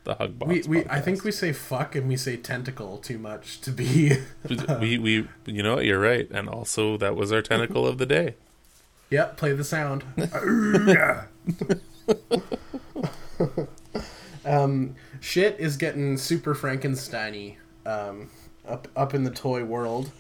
The 0.05 0.15
hug 0.15 0.39
box. 0.39 0.67
We, 0.67 0.83
we 0.83 0.89
I 0.89 1.01
think 1.01 1.25
we 1.25 1.33
say 1.33 1.53
fuck 1.53 1.95
and 1.95 2.09
we 2.09 2.17
say 2.17 2.37
tentacle 2.37 2.99
too 2.99 3.19
much 3.19 3.61
to 3.63 3.71
be. 3.71 4.19
we 4.81 4.99
we 4.99 5.29
you 5.47 5.63
know 5.63 5.77
what 5.77 5.85
you're 5.85 6.01
right, 6.01 6.31
and 6.31 6.49
also 6.49 6.97
that 6.99 7.17
was 7.17 7.33
our 7.33 7.43
tentacle 7.43 7.87
of 7.87 7.99
the 7.99 8.07
day. 8.07 8.35
Yep, 9.11 9.37
play 9.37 9.53
the 9.53 9.65
sound. 9.65 10.05
um, 14.45 14.95
shit 15.21 15.59
is 15.59 15.77
getting 15.77 16.17
super 16.17 16.55
Frankensteiny. 16.55 17.57
Um, 17.85 18.31
up 18.67 18.89
up 18.97 19.15
in 19.15 19.25
the 19.25 19.31
toy 19.31 19.65
world, 19.65 20.11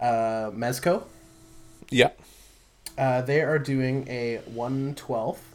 uh, 0.00 0.50
Mezco. 0.54 1.04
Yeah. 1.90 2.10
Uh, 2.96 3.22
they 3.22 3.40
are 3.42 3.58
doing 3.58 4.06
a 4.08 4.40
one 4.46 4.94
twelfth. 4.94 5.54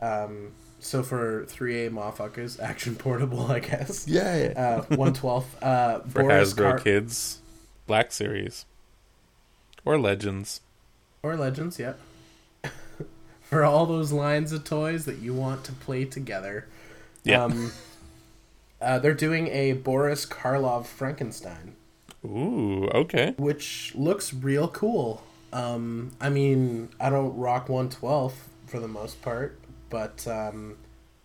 Um, 0.00 0.52
so 0.80 1.02
for 1.02 1.44
three 1.46 1.86
A 1.86 1.90
motherfuckers, 1.90 2.60
action 2.62 2.96
portable, 2.96 3.50
I 3.50 3.60
guess. 3.60 4.06
Yeah. 4.06 4.52
Uh, 4.90 4.96
one 4.96 5.14
twelfth. 5.14 5.62
Uh, 5.62 6.00
For 6.08 6.22
Boris 6.22 6.52
Hasbro 6.52 6.70
Kar- 6.70 6.78
Kids, 6.80 7.38
Black 7.86 8.12
Series, 8.12 8.66
or 9.84 9.98
Legends. 9.98 10.60
or 11.22 11.36
Legends, 11.36 11.78
yeah. 11.78 11.94
for 13.42 13.64
all 13.64 13.86
those 13.86 14.10
lines 14.12 14.52
of 14.52 14.64
toys 14.64 15.04
that 15.04 15.18
you 15.18 15.32
want 15.32 15.64
to 15.64 15.72
play 15.72 16.04
together. 16.04 16.66
Yeah. 17.22 17.44
Um, 17.44 17.72
uh, 18.84 18.98
they're 18.98 19.14
doing 19.14 19.48
a 19.48 19.72
Boris 19.72 20.26
Karloff 20.26 20.86
Frankenstein. 20.86 21.74
Ooh. 22.24 22.88
Okay. 22.94 23.34
which 23.36 23.92
looks 23.94 24.32
real 24.32 24.68
cool. 24.68 25.22
Um, 25.52 26.12
I 26.20 26.30
mean, 26.30 26.88
I 26.98 27.10
don't 27.10 27.36
rock 27.36 27.68
112 27.68 28.34
for 28.66 28.80
the 28.80 28.88
most 28.88 29.20
part, 29.22 29.58
but 29.90 30.26
um, 30.26 30.76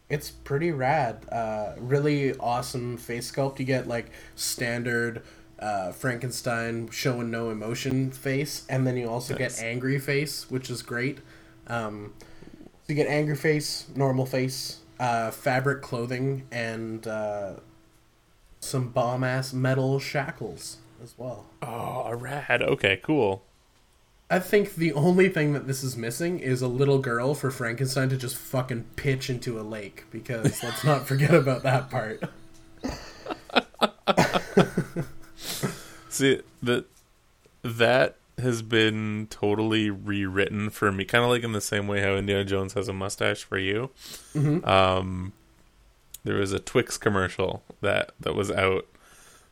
it's 0.09 0.29
pretty 0.29 0.71
rad. 0.71 1.25
Uh, 1.31 1.73
really 1.77 2.35
awesome 2.37 2.97
face 2.97 3.31
sculpt. 3.31 3.59
You 3.59 3.65
get 3.65 3.87
like 3.87 4.11
standard 4.35 5.23
uh, 5.57 5.91
Frankenstein 5.93 6.89
showing 6.91 7.31
no 7.31 7.49
emotion 7.49 8.11
face, 8.11 8.65
and 8.69 8.85
then 8.85 8.97
you 8.97 9.07
also 9.09 9.35
Nice. 9.37 9.57
get 9.59 9.65
angry 9.65 9.99
face, 9.99 10.51
which 10.51 10.69
is 10.69 10.81
great. 10.81 11.19
Um, 11.67 12.13
so 12.21 12.67
you 12.87 12.95
get 12.95 13.07
angry 13.07 13.35
face, 13.35 13.85
normal 13.95 14.25
face, 14.25 14.78
uh, 14.99 15.31
fabric 15.31 15.81
clothing, 15.81 16.45
and 16.51 17.07
uh, 17.07 17.53
some 18.59 18.89
bomb 18.89 19.23
ass 19.23 19.53
metal 19.53 19.99
shackles 19.99 20.77
as 21.01 21.13
well. 21.17 21.45
Oh, 21.61 22.13
rad. 22.13 22.61
Okay. 22.61 22.99
Cool. 23.01 23.43
I 24.31 24.39
think 24.39 24.75
the 24.75 24.93
only 24.93 25.27
thing 25.27 25.53
that 25.53 25.65
this 25.65 25.83
is 25.83 25.97
missing 25.97 26.39
is 26.39 26.61
a 26.61 26.67
little 26.67 26.99
girl 26.99 27.33
for 27.33 27.49
Frankenstein 27.49 28.09
to 28.09 28.17
just 28.17 28.35
fucking 28.35 28.85
pitch 28.95 29.27
into 29.27 29.59
a 29.59 29.63
lake 29.63 30.03
because 30.11 30.61
let's 30.63 30.83
not 30.83 31.07
forget 31.07 31.33
about 31.33 31.63
that 31.63 31.89
part. 31.89 32.21
See 36.09 36.41
that 36.61 36.85
that 37.63 38.15
has 38.39 38.61
been 38.61 39.27
totally 39.29 39.89
rewritten 39.89 40.69
for 40.69 40.91
me, 40.91 41.05
kind 41.05 41.23
of 41.23 41.29
like 41.29 41.43
in 41.43 41.51
the 41.51 41.61
same 41.61 41.87
way 41.87 42.01
how 42.01 42.15
Indiana 42.15 42.45
Jones 42.45 42.73
has 42.73 42.87
a 42.87 42.93
mustache 42.93 43.43
for 43.43 43.57
you. 43.57 43.89
Um, 44.67 45.33
there 46.23 46.35
was 46.35 46.51
a 46.53 46.59
Twix 46.59 46.97
commercial 46.97 47.63
that 47.81 48.11
that 48.19 48.35
was 48.35 48.51
out 48.51 48.85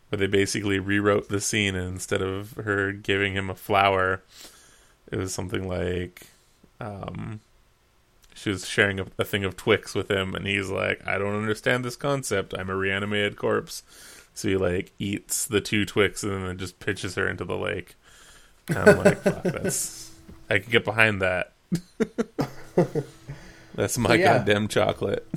where 0.09 0.17
they 0.17 0.27
basically 0.27 0.79
rewrote 0.79 1.29
the 1.29 1.41
scene, 1.41 1.75
and 1.75 1.87
instead 1.87 2.21
of 2.21 2.53
her 2.53 2.91
giving 2.91 3.33
him 3.33 3.49
a 3.49 3.55
flower, 3.55 4.21
it 5.11 5.17
was 5.17 5.33
something 5.33 5.67
like, 5.67 6.27
um, 6.79 7.41
she 8.33 8.49
was 8.49 8.67
sharing 8.67 8.99
a, 8.99 9.07
a 9.17 9.25
thing 9.25 9.43
of 9.43 9.57
Twix 9.57 9.95
with 9.95 10.09
him, 10.09 10.35
and 10.35 10.45
he's 10.47 10.69
like, 10.69 11.05
"I 11.07 11.17
don't 11.17 11.35
understand 11.35 11.83
this 11.83 11.95
concept. 11.95 12.53
I'm 12.57 12.69
a 12.69 12.75
reanimated 12.75 13.37
corpse." 13.37 13.83
So 14.33 14.49
he 14.49 14.55
like 14.55 14.91
eats 14.99 15.45
the 15.45 15.61
two 15.61 15.83
Twix 15.83 16.23
and 16.23 16.47
then 16.47 16.57
just 16.57 16.79
pitches 16.79 17.15
her 17.15 17.27
into 17.27 17.43
the 17.43 17.57
lake. 17.57 17.95
And 18.69 18.77
I'm 18.77 18.97
like, 18.97 19.21
Fuck, 19.21 19.43
that's 19.43 20.11
I 20.49 20.59
can 20.59 20.71
get 20.71 20.85
behind 20.85 21.21
that. 21.21 21.53
that's 23.75 23.97
my 23.97 24.15
yeah. 24.15 24.37
goddamn 24.37 24.67
chocolate. 24.67 25.27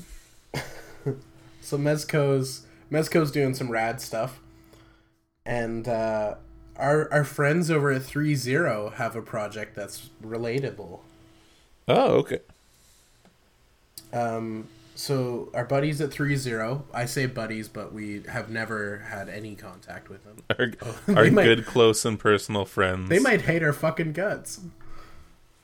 So 1.71 1.79
Mezco's 1.79 2.67
Mezco's 2.91 3.31
doing 3.31 3.55
some 3.55 3.71
rad 3.71 4.01
stuff, 4.01 4.41
and 5.47 5.87
uh, 5.87 6.35
our 6.75 7.09
our 7.13 7.23
friends 7.23 7.71
over 7.71 7.93
at 7.93 8.03
Three 8.03 8.35
Zero 8.35 8.93
have 8.97 9.15
a 9.15 9.23
project 9.23 9.77
that's 9.77 10.11
relatable. 10.21 10.99
Oh, 11.87 12.11
okay. 12.15 12.41
Um, 14.13 14.67
so 15.01 15.49
our 15.55 15.65
buddies 15.65 16.01
at 16.03 16.11
Three 16.11 16.37
Zero, 16.37 16.85
I 16.93 17.07
say 17.07 17.25
buddies, 17.25 17.69
but 17.69 17.93
we 17.93 18.23
have 18.29 18.51
never 18.51 18.99
had 18.99 19.31
any 19.31 19.55
contact 19.55 20.11
with 20.11 20.25
them. 20.25 20.45
Our, 20.51 21.17
our 21.17 21.31
might- 21.31 21.45
good, 21.45 21.65
close, 21.65 22.05
and 22.05 22.19
personal 22.19 22.67
friends. 22.67 23.09
They 23.09 23.19
might 23.19 23.41
hate 23.43 23.63
our 23.63 23.73
fucking 23.73 24.13
guts. 24.13 24.61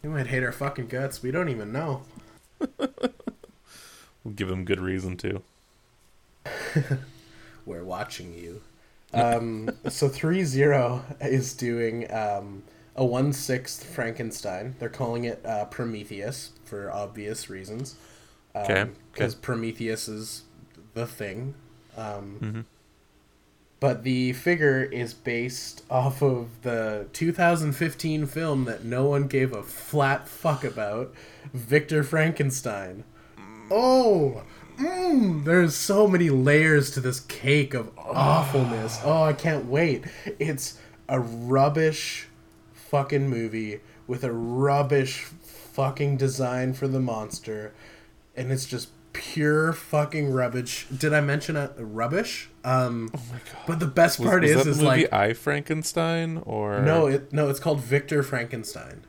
They 0.01 0.09
might 0.09 0.29
hate 0.29 0.42
our 0.42 0.53
fucking 0.53 0.87
guts. 0.87 1.22
We 1.22 1.31
don't 1.31 1.49
even 1.51 1.72
know. 1.72 2.03
We'll 4.25 4.35
give 4.35 4.49
them 4.49 4.64
good 4.64 4.81
reason 4.81 5.16
to. 5.18 5.40
We're 7.64 7.85
watching 7.85 8.35
you. 8.35 8.61
Um, 9.14 9.70
so 9.88 10.09
three 10.09 10.42
zero 10.42 11.05
is 11.20 11.55
doing 11.55 12.12
um, 12.12 12.64
a 12.96 13.05
one 13.05 13.33
sixth 13.33 13.85
Frankenstein. 13.85 14.75
They're 14.81 14.88
calling 14.88 15.22
it 15.22 15.46
uh, 15.46 15.66
Prometheus 15.66 16.51
for 16.64 16.90
obvious 16.90 17.49
reasons. 17.49 17.94
Um, 18.57 18.62
Okay, 18.62 18.87
Because 19.12 19.35
okay. 19.35 19.42
Prometheus 19.42 20.09
is 20.09 20.42
the 20.95 21.07
thing. 21.07 21.55
Um, 21.97 22.38
Mhm. 22.40 22.64
But 23.79 24.05
the 24.05 24.33
figure 24.33 24.83
is 24.85 25.12
based 25.12 25.83
off 25.90 26.23
of 26.23 26.49
the 26.62 27.07
2015 27.12 28.25
film 28.27 28.64
that 28.64 28.85
no 28.85 29.05
one 29.05 29.27
gave 29.27 29.53
a 29.53 29.62
flat 29.62 30.27
fuck 30.29 30.64
about, 30.64 31.12
Victor 31.53 32.03
Frankenstein. 32.03 33.05
Oh, 33.71 34.42
mm, 34.79 35.45
there's 35.45 35.75
so 35.75 36.09
many 36.09 36.31
layers 36.31 36.90
to 36.92 37.01
this 37.01 37.21
cake 37.21 37.75
of 37.75 37.90
awfulness. 37.99 38.99
Oh, 39.05 39.23
I 39.25 39.35
can't 39.35 39.66
wait. 39.66 40.05
It's 40.38 40.79
a 41.09 41.21
rubbish 41.21 42.29
fucking 42.73 43.29
movie 43.29 43.81
with 44.07 44.25
a 44.25 44.33
rubbish 44.33 45.25
fucking 45.25 46.16
design 46.16 46.73
for 46.73 46.88
the 46.88 47.01
monster, 47.01 47.75
and 48.37 48.53
it's 48.53 48.66
just 48.66 48.88
pure 49.12 49.72
fucking 49.72 50.31
rubbish. 50.31 50.87
Did 50.96 51.12
I 51.14 51.20
mention 51.20 51.57
a 51.57 51.68
rubbish? 51.79 52.51
Um, 52.64 53.11
Oh 53.14 53.20
my 53.33 53.38
god. 53.38 53.62
but 53.66 53.81
the 53.81 53.87
best 53.87 54.18
Was, 54.18 54.29
part 54.29 54.42
was 54.42 54.51
is, 54.51 54.57
that 54.64 54.70
is 54.70 54.79
the 54.79 54.85
movie 54.85 55.03
like 55.03 55.12
I 55.12 55.33
Frankenstein 55.33 56.38
or 56.44 56.81
no, 56.81 57.07
it 57.07 57.33
no, 57.33 57.49
it's 57.49 57.61
called 57.61 57.81
Victor 57.81 58.22
Frankenstein. 58.22 59.03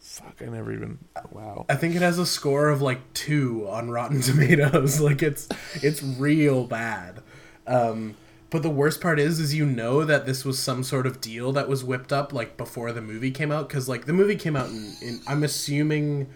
Fuck, 0.00 0.42
I 0.42 0.44
never 0.50 0.72
even. 0.72 0.98
Wow. 1.32 1.66
I 1.68 1.74
think 1.76 1.96
it 1.96 2.02
has 2.02 2.18
a 2.18 2.26
score 2.26 2.68
of 2.68 2.80
like 2.82 3.12
two 3.14 3.66
on 3.68 3.90
Rotten 3.90 4.20
Tomatoes. 4.22 5.00
like 5.00 5.22
it's 5.22 5.48
it's 5.82 6.02
real 6.02 6.66
bad. 6.66 7.22
Um, 7.66 8.16
but 8.50 8.62
the 8.62 8.70
worst 8.70 9.00
part 9.00 9.18
is, 9.18 9.40
is 9.40 9.54
you 9.54 9.66
know 9.66 10.04
that 10.04 10.26
this 10.26 10.44
was 10.44 10.58
some 10.58 10.84
sort 10.84 11.06
of 11.06 11.20
deal 11.20 11.50
that 11.52 11.68
was 11.68 11.82
whipped 11.82 12.12
up 12.12 12.32
like 12.32 12.56
before 12.56 12.92
the 12.92 13.00
movie 13.00 13.30
came 13.32 13.50
out 13.50 13.68
because 13.68 13.88
like 13.88 14.04
the 14.04 14.12
movie 14.12 14.36
came 14.36 14.54
out 14.54 14.68
in, 14.68 14.92
in 15.02 15.20
I'm 15.26 15.42
assuming 15.42 16.28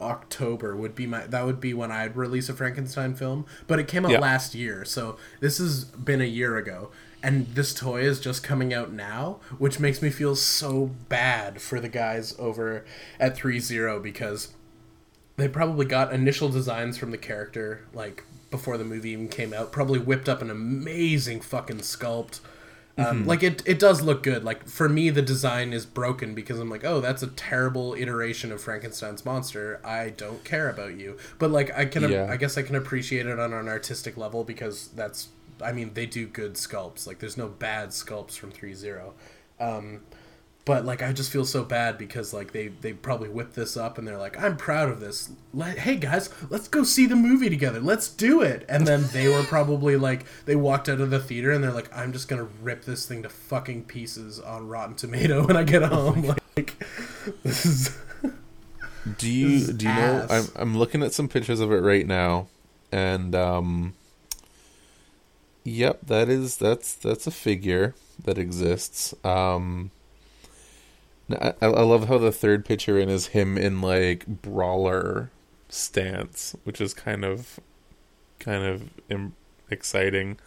October 0.00 0.74
would 0.76 0.94
be 0.94 1.06
my 1.06 1.26
that 1.26 1.44
would 1.46 1.60
be 1.60 1.72
when 1.74 1.90
I'd 1.92 2.16
release 2.16 2.48
a 2.48 2.54
Frankenstein 2.54 3.14
film, 3.14 3.46
but 3.66 3.78
it 3.78 3.86
came 3.88 4.04
out 4.04 4.12
Yeah. 4.12 4.18
last 4.20 4.54
year, 4.54 4.84
so 4.84 5.16
this 5.40 5.58
has 5.58 5.84
been 5.84 6.20
a 6.20 6.24
year 6.24 6.56
ago. 6.56 6.90
And 7.22 7.46
this 7.54 7.72
toy 7.72 8.02
is 8.02 8.20
just 8.20 8.42
coming 8.42 8.74
out 8.74 8.92
now, 8.92 9.38
which 9.56 9.80
makes 9.80 10.02
me 10.02 10.10
feel 10.10 10.36
so 10.36 10.90
bad 11.08 11.62
for 11.62 11.80
the 11.80 11.88
guys 11.88 12.34
over 12.38 12.84
at 13.18 13.34
3-0 13.34 14.02
because 14.02 14.48
they 15.36 15.48
probably 15.48 15.86
got 15.86 16.12
initial 16.12 16.50
designs 16.50 16.98
from 16.98 17.12
the 17.12 17.16
character 17.18 17.86
like 17.94 18.24
before 18.50 18.76
the 18.76 18.84
movie 18.84 19.10
even 19.10 19.26
came 19.28 19.52
out 19.54 19.72
probably 19.72 19.98
whipped 19.98 20.28
up 20.28 20.42
an 20.42 20.50
amazing 20.50 21.40
fucking 21.40 21.78
sculpt 21.78 22.40
um, 22.96 23.26
like 23.26 23.42
it, 23.42 23.62
it 23.66 23.78
does 23.78 24.02
look 24.02 24.22
good. 24.22 24.44
Like 24.44 24.66
for 24.68 24.88
me 24.88 25.10
the 25.10 25.22
design 25.22 25.72
is 25.72 25.84
broken 25.84 26.34
because 26.34 26.60
i'm 26.60 26.70
like 26.70 26.84
oh 26.84 27.00
that's 27.00 27.22
a 27.22 27.26
terrible 27.28 27.94
iteration 27.94 28.52
of 28.52 28.60
frankenstein's 28.60 29.24
monster. 29.24 29.80
I 29.84 30.10
don't 30.10 30.44
care 30.44 30.68
about 30.70 30.96
you. 30.98 31.16
But 31.38 31.50
like 31.50 31.76
i 31.76 31.84
can 31.86 32.08
Yeah. 32.10 32.28
i 32.30 32.36
guess 32.36 32.56
i 32.56 32.62
can 32.62 32.76
appreciate 32.76 33.26
it 33.26 33.38
on 33.40 33.52
an 33.52 33.68
artistic 33.68 34.16
level 34.16 34.44
because 34.44 34.88
that's 34.88 35.28
i 35.60 35.72
mean 35.72 35.92
they 35.94 36.06
do 36.06 36.26
good 36.26 36.54
sculpts. 36.54 37.06
Like 37.06 37.18
there's 37.18 37.36
no 37.36 37.48
bad 37.48 37.88
sculpts 37.90 38.38
from 38.38 38.52
3-0 38.52 39.12
um, 39.60 40.00
but 40.64 40.84
like 40.84 41.02
I 41.02 41.12
just 41.12 41.30
feel 41.30 41.44
so 41.44 41.62
bad 41.62 41.98
because 41.98 42.32
like 42.32 42.52
they 42.52 42.68
they 42.68 42.92
probably 42.94 43.28
whipped 43.28 43.54
this 43.54 43.76
up 43.76 43.98
and 43.98 44.08
they're 44.08 44.18
like 44.18 44.40
I'm 44.42 44.56
proud 44.56 44.88
of 44.88 45.00
this. 45.00 45.30
Let, 45.52 45.78
hey 45.78 45.96
guys, 45.96 46.30
let's 46.48 46.68
go 46.68 46.84
see 46.84 47.06
the 47.06 47.16
movie 47.16 47.50
together. 47.50 47.80
Let's 47.80 48.08
do 48.08 48.40
it. 48.40 48.64
And 48.68 48.86
then 48.86 49.04
they 49.12 49.28
were 49.28 49.42
probably 49.42 49.96
like 49.96 50.24
they 50.46 50.56
walked 50.56 50.88
out 50.88 51.00
of 51.00 51.10
the 51.10 51.20
theater 51.20 51.50
and 51.50 51.62
they're 51.62 51.72
like 51.72 51.94
I'm 51.94 52.12
just 52.12 52.28
going 52.28 52.40
to 52.40 52.48
rip 52.62 52.84
this 52.84 53.06
thing 53.06 53.22
to 53.24 53.28
fucking 53.28 53.84
pieces 53.84 54.40
on 54.40 54.68
Rotten 54.68 54.94
Tomato 54.94 55.46
when 55.46 55.56
I 55.56 55.64
get 55.64 55.82
home. 55.82 56.34
like 56.56 56.82
this 57.42 57.66
is 57.66 57.98
Do 59.18 59.30
you 59.30 59.72
do 59.72 59.86
you 59.86 59.94
know? 59.94 60.26
I'm. 60.30 60.44
I'm 60.56 60.78
looking 60.78 61.02
at 61.02 61.12
some 61.12 61.28
pictures 61.28 61.60
of 61.60 61.70
it 61.72 61.80
right 61.80 62.06
now, 62.06 62.48
and 62.90 63.34
um, 63.34 63.94
yep, 65.62 66.00
that 66.06 66.30
is 66.30 66.56
that's 66.56 66.94
that's 66.94 67.26
a 67.26 67.30
figure 67.30 67.94
that 68.24 68.38
exists. 68.38 69.12
Um, 69.22 69.90
I, 71.30 71.54
I 71.62 71.66
love 71.82 72.08
how 72.08 72.18
the 72.18 72.32
third 72.32 72.64
picture 72.64 72.98
in 72.98 73.08
is 73.08 73.28
him 73.28 73.56
in 73.56 73.80
like 73.80 74.26
brawler 74.26 75.30
stance, 75.68 76.54
which 76.64 76.80
is 76.80 76.92
kind 76.94 77.24
of 77.24 77.58
kind 78.38 78.64
of 78.64 78.90
Im- 79.08 79.34
exciting. 79.70 80.38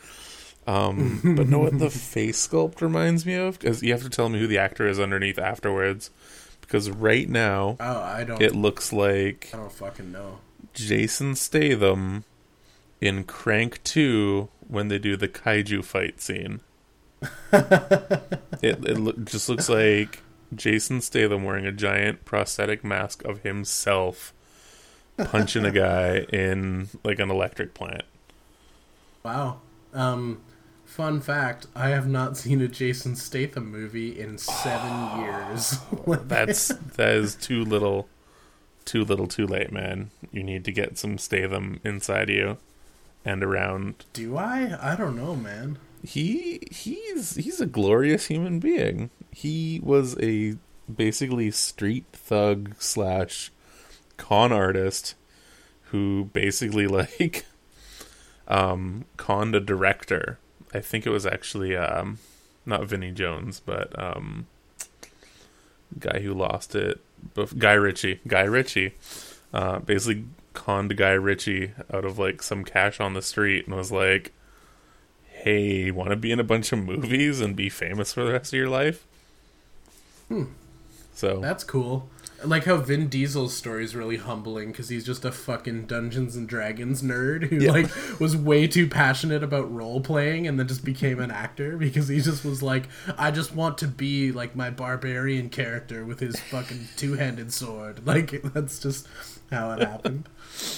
Um, 0.68 1.22
but 1.38 1.48
know 1.48 1.60
what 1.60 1.80
the 1.80 1.90
face 1.90 2.46
sculpt 2.48 2.82
reminds 2.82 3.26
me 3.26 3.34
of? 3.36 3.58
Because 3.60 3.82
you 3.82 3.92
have 3.94 4.04
to 4.04 4.10
tell 4.10 4.30
me 4.30 4.40
who 4.40 4.48
the 4.48 4.58
actor 4.58 4.88
is 4.88 5.00
underneath 5.00 5.40
afterwards. 5.40 6.12
Because 6.62 6.90
right 6.90 7.30
now, 7.30 7.78
Oh, 7.80 8.02
I 8.02 8.24
don't. 8.26 8.42
it 8.42 8.54
looks 8.54 8.92
like 8.92 9.50
I 9.54 9.58
don't 9.58 9.72
fucking 9.72 10.12
know. 10.12 10.40
Jason 10.74 11.36
Statham 11.36 12.26
in 13.00 13.24
Crank 13.24 13.82
2 13.86 14.50
when 14.68 14.90
they 14.90 15.00
do 15.00 15.16
the 15.16 15.30
kaiju 15.30 15.84
fight 15.86 16.20
scene. 16.22 16.60
it 17.54 18.40
it 18.62 18.98
lo- 19.00 19.14
just 19.24 19.50
looks 19.50 19.70
like 19.70 20.22
Jason 20.54 21.02
Statham 21.02 21.44
wearing 21.44 21.66
a 21.66 21.72
giant 21.72 22.26
prosthetic 22.26 22.84
mask 22.84 23.24
of 23.26 23.44
himself 23.44 24.34
punching 25.18 25.66
a 25.66 25.72
guy 25.72 26.20
in 26.34 26.90
like 27.04 27.20
an 27.20 27.30
electric 27.30 27.74
plant. 27.74 28.04
Wow. 29.24 29.60
Um, 29.94 30.42
fun 30.86 31.20
fact: 31.22 31.68
I 31.76 31.90
have 31.90 32.08
not 32.08 32.38
seen 32.38 32.62
a 32.62 32.68
Jason 32.68 33.16
Statham 33.16 33.72
movie 33.72 34.20
in 34.20 34.38
seven 34.38 35.20
years. 35.22 35.78
That's 36.08 36.70
that 36.70 37.16
is 37.16 37.36
too 37.36 37.64
little 37.64 38.08
too 38.86 39.04
little 39.04 39.28
too 39.28 39.46
late, 39.46 39.72
man. 39.72 40.12
You 40.32 40.44
need 40.44 40.64
to 40.66 40.72
get 40.72 40.98
some 40.98 41.18
Statham 41.18 41.80
inside 41.84 42.30
you 42.30 42.58
and 43.26 43.44
around 43.44 44.06
Do 44.14 44.38
I? 44.38 44.78
I 44.82 44.96
don't 44.96 45.18
know, 45.18 45.36
man. 45.36 45.78
He 46.04 46.62
he's 46.72 47.36
he's 47.36 47.62
a 47.62 47.66
glorious 47.66 48.28
human 48.28 48.60
being. 48.60 49.10
He 49.32 49.82
was 49.84 50.18
a 50.22 50.56
basically 50.94 51.52
street 51.52 52.06
thug 52.14 52.76
slash 52.80 53.52
con 54.18 54.52
artist 54.52 55.16
who 55.92 56.30
basically 56.34 56.88
like 56.88 57.46
um 58.48 59.06
conned 59.18 59.56
a 59.56 59.60
director. 59.60 60.40
I 60.74 60.80
think 60.80 61.06
it 61.06 61.12
was 61.12 61.26
actually 61.26 61.76
um 61.76 62.20
not 62.66 62.86
Vinnie 62.86 63.12
Jones, 63.12 63.60
but 63.60 63.98
um 64.02 64.48
guy 66.00 66.20
who 66.20 66.34
lost 66.34 66.76
it, 66.76 67.00
Guy 67.58 67.74
Ritchie. 67.74 68.20
Guy 68.28 68.44
Ritchie 68.44 68.94
uh 69.54 69.80
basically 69.80 70.26
conned 70.54 70.98
Guy 70.98 71.12
Ritchie 71.12 71.72
out 71.94 72.06
of 72.06 72.18
like 72.18 72.42
some 72.42 72.64
cash 72.64 73.00
on 73.00 73.14
the 73.14 73.22
street 73.22 73.68
and 73.68 73.76
was 73.76 73.92
like 73.92 74.34
hey, 75.44 75.92
want 75.92 76.10
to 76.10 76.16
be 76.16 76.32
in 76.32 76.40
a 76.40 76.44
bunch 76.44 76.72
of 76.72 76.80
movies 76.80 77.40
and 77.42 77.56
be 77.56 77.70
famous 77.70 78.14
for 78.14 78.24
the 78.24 78.32
rest 78.34 78.54
of 78.54 78.58
your 78.58 78.70
life? 78.70 79.06
Hmm. 80.28 80.46
So 81.14 81.40
That's 81.40 81.64
cool. 81.64 82.10
I 82.40 82.46
like 82.46 82.66
how 82.66 82.78
Vin 82.78 83.08
Diesel's 83.08 83.56
story 83.58 83.84
is 83.84 83.96
really 83.96 84.18
humbling 84.18 84.72
because 84.72 84.90
he's 84.90 85.04
just 85.04 85.26
a 85.26 85.32
fucking 85.32 85.88
Dungeons 85.88 86.36
and 86.36 86.48
Dragons 86.48 87.02
nerd 87.02 87.50
who 87.50 87.56
Yeah. 87.56 87.72
like 87.72 88.20
was 88.20 88.38
way 88.38 88.68
too 88.68 88.88
passionate 88.88 89.42
about 89.42 89.74
role 89.74 90.02
playing 90.02 90.46
and 90.46 90.60
then 90.60 90.68
just 90.68 90.86
became 90.86 91.20
an 91.20 91.32
actor 91.32 91.76
because 91.78 92.08
he 92.10 92.22
just 92.22 92.46
was 92.46 92.62
like, 92.62 92.84
I 93.18 93.32
just 93.32 93.56
want 93.56 93.80
to 93.80 93.88
be 93.88 94.32
like 94.32 94.56
my 94.56 94.70
barbarian 94.70 95.50
character 95.50 96.06
with 96.06 96.20
his 96.20 96.40
fucking 96.40 96.90
two 96.96 97.14
handed 97.14 97.52
sword. 97.52 98.02
Like 98.06 98.42
that's 98.54 98.78
just 98.80 99.08
how 99.50 99.72
it 99.72 99.80
happened. 99.80 100.30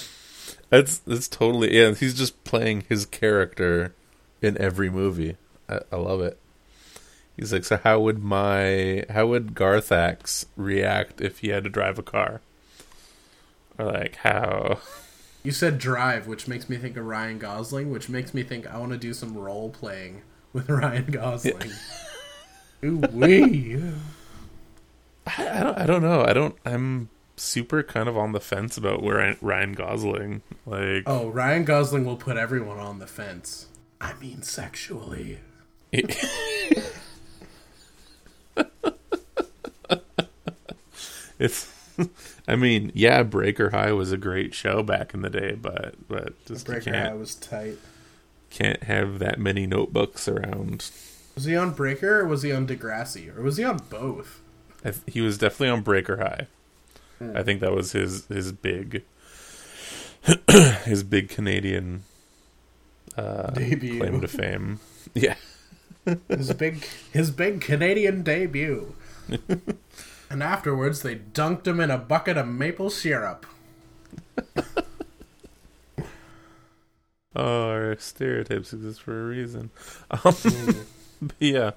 that's 0.70 0.96
that's 0.98 1.28
totally 1.28 1.76
yeah. 1.76 1.92
He's 1.92 2.14
just 2.16 2.42
playing 2.44 2.84
his 2.88 3.04
character 3.04 3.94
in 4.42 4.56
every 4.58 4.90
movie. 4.90 5.36
I, 5.68 5.80
I 5.92 5.96
love 5.96 6.20
it. 6.20 6.38
He's 7.36 7.52
like, 7.52 7.64
so 7.64 7.78
how 7.78 8.00
would 8.00 8.22
my 8.22 9.04
how 9.08 9.26
would 9.28 9.54
Garthax 9.54 10.44
react 10.56 11.20
if 11.20 11.38
he 11.38 11.48
had 11.48 11.64
to 11.64 11.70
drive 11.70 11.98
a 11.98 12.02
car? 12.02 12.40
Or 13.78 13.86
like 13.86 14.16
how? 14.16 14.78
You 15.42 15.52
said 15.52 15.78
drive, 15.78 16.26
which 16.26 16.46
makes 16.46 16.68
me 16.68 16.76
think 16.76 16.98
of 16.98 17.06
Ryan 17.06 17.38
Gosling, 17.38 17.90
which 17.90 18.10
makes 18.10 18.34
me 18.34 18.42
think 18.42 18.66
I 18.66 18.76
want 18.76 18.92
to 18.92 18.98
do 18.98 19.14
some 19.14 19.38
role 19.38 19.70
playing 19.70 20.20
with 20.52 20.68
Ryan 20.68 21.06
Gosling. 21.06 21.72
Ooh 22.84 23.00
wee. 23.10 23.82
I, 25.26 25.60
I 25.60 25.62
don't 25.62 25.78
I 25.78 25.86
don't 25.86 26.02
know. 26.02 26.22
I 26.26 26.34
don't. 26.34 26.56
I'm 26.66 27.08
super 27.36 27.82
kind 27.82 28.06
of 28.06 28.18
on 28.18 28.32
the 28.32 28.40
fence 28.40 28.76
about 28.76 29.02
where 29.02 29.34
Ryan 29.40 29.72
Gosling. 29.72 30.42
Like 30.66 31.04
Oh, 31.06 31.28
Ryan 31.30 31.64
Gosling 31.64 32.04
will 32.04 32.16
put 32.18 32.36
everyone 32.36 32.78
on 32.78 32.98
the 32.98 33.06
fence. 33.06 33.64
I 34.00 34.14
mean, 34.14 34.42
sexually. 34.42 35.40
it's 41.38 41.68
I 42.48 42.56
mean, 42.56 42.90
yeah, 42.94 43.22
Breaker 43.22 43.70
High 43.70 43.92
was 43.92 44.12
a 44.12 44.16
great 44.16 44.54
show 44.54 44.82
back 44.82 45.14
in 45.14 45.22
the 45.22 45.30
day, 45.30 45.56
but 45.60 45.94
but 46.08 46.44
just 46.46 46.66
Breaker 46.66 46.92
High 46.96 47.14
was 47.14 47.34
tight. 47.34 47.78
can't 48.50 48.82
have 48.84 49.18
that 49.18 49.38
many 49.38 49.66
notebooks 49.66 50.28
around. 50.28 50.90
Was 51.34 51.44
he 51.44 51.56
on 51.56 51.72
Breaker 51.72 52.20
or 52.20 52.26
was 52.26 52.42
he 52.42 52.52
on 52.52 52.66
Degrassi? 52.66 53.36
Or 53.36 53.42
was 53.42 53.56
he 53.56 53.64
on 53.64 53.78
both? 53.88 54.40
I 54.84 54.90
th- 54.90 55.02
he 55.06 55.20
was 55.20 55.38
definitely 55.38 55.68
on 55.68 55.82
Breaker 55.82 56.16
High. 56.16 56.46
Hmm. 57.18 57.36
I 57.36 57.42
think 57.42 57.60
that 57.60 57.72
was 57.72 57.92
his 57.92 58.26
his 58.26 58.52
big 58.52 59.04
his 60.84 61.02
big 61.02 61.28
Canadian 61.28 62.04
uh, 63.16 63.50
Debut. 63.50 63.98
claim 63.98 64.20
to 64.20 64.28
fame. 64.28 64.80
Yeah, 65.14 65.34
His 66.28 66.52
big 66.52 66.84
his 67.12 67.30
big 67.32 67.60
Canadian 67.60 68.22
debut. 68.22 68.94
and 70.30 70.42
afterwards 70.42 71.02
they 71.02 71.16
dunked 71.16 71.66
him 71.66 71.80
in 71.80 71.90
a 71.90 71.98
bucket 71.98 72.36
of 72.36 72.46
maple 72.46 72.90
syrup. 72.90 73.44
oh, 77.36 77.68
our 77.70 77.96
stereotypes 77.98 78.72
exist 78.72 79.02
for 79.02 79.20
a 79.20 79.26
reason. 79.28 79.70
Um, 80.24 80.86
but 81.22 81.36
yeah, 81.38 81.70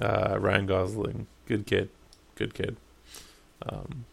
uh, 0.00 0.36
Ryan 0.40 0.66
Gosling, 0.66 1.26
good 1.46 1.64
kid, 1.66 1.90
good 2.34 2.54
kid. 2.54 2.76
Um, 3.68 4.04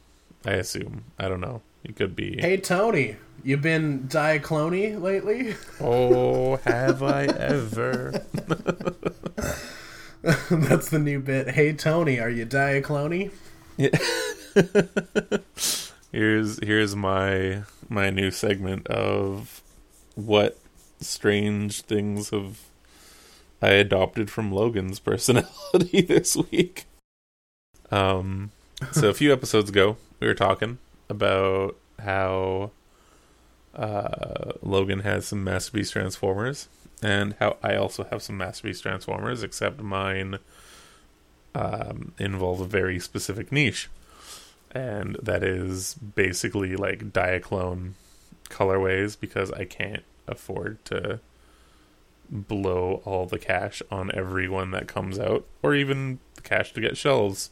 I 0.46 0.52
assume. 0.54 1.06
I 1.18 1.28
don't 1.28 1.42
know. 1.42 1.62
It 1.84 1.96
could 1.96 2.16
be. 2.16 2.40
Hey 2.40 2.58
Tony, 2.58 3.18
you 3.44 3.58
been 3.58 4.08
diaclone 4.08 5.02
lately? 5.02 5.56
Oh, 5.82 6.56
have 6.66 7.04
I 7.04 7.26
ever? 7.26 8.12
That's 10.22 10.90
the 10.90 11.00
new 11.00 11.20
bit. 11.20 11.50
Hey 11.50 11.74
Tony, 11.74 12.20
are 12.20 12.30
you 12.30 12.46
diaclone? 12.46 13.32
here's 16.12 16.60
here's 16.64 16.96
my 16.96 17.64
my 17.90 18.10
new 18.10 18.32
segment 18.32 18.88
of 18.88 19.62
what 20.16 20.58
strange 21.02 21.82
things 21.82 22.30
have 22.30 22.60
I 23.62 23.72
adopted 23.72 24.30
from 24.30 24.52
Logan's 24.52 25.00
personality 25.00 26.02
this 26.02 26.38
week. 26.38 26.86
Um 27.92 28.52
so 28.92 29.10
a 29.10 29.14
few 29.14 29.34
episodes 29.34 29.70
ago 29.70 29.98
we 30.24 30.30
were 30.30 30.34
talking 30.34 30.78
about 31.10 31.76
how 32.00 32.72
uh 33.76 34.54
Logan 34.62 35.00
has 35.00 35.28
some 35.28 35.44
masterpiece 35.44 35.92
transformers 35.92 36.70
and 37.02 37.36
how 37.40 37.58
I 37.62 37.76
also 37.76 38.06
have 38.06 38.24
some 38.24 38.38
masterpiece 38.38 38.80
transformers 38.80 39.44
except 39.44 39.82
mine 39.82 40.40
um 41.54 42.14
involve 42.18 42.62
a 42.62 42.66
very 42.66 43.00
specific 43.00 43.52
niche. 43.52 43.90
And 44.72 45.18
that 45.22 45.44
is 45.44 45.96
basically 45.96 46.78
like 46.78 47.12
diaclone 47.12 47.92
colorways 48.50 49.20
because 49.20 49.52
I 49.52 49.66
can't 49.66 50.04
afford 50.26 50.84
to 50.86 51.20
blow 52.30 53.02
all 53.04 53.26
the 53.26 53.38
cash 53.38 53.82
on 53.92 54.10
every 54.16 54.48
one 54.48 54.72
that 54.72 54.88
comes 54.88 55.20
out 55.20 55.46
or 55.62 55.76
even 55.76 56.20
the 56.36 56.42
cash 56.42 56.72
to 56.74 56.82
get 56.82 56.96
shelves 56.96 57.50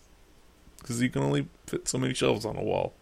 because 0.82 1.02
you 1.02 1.10
can 1.10 1.24
only 1.24 1.48
fit 1.68 1.88
so 1.88 1.98
many 1.98 2.14
shelves 2.14 2.46
on 2.46 2.58
a 2.58 2.64
wall. 2.64 2.94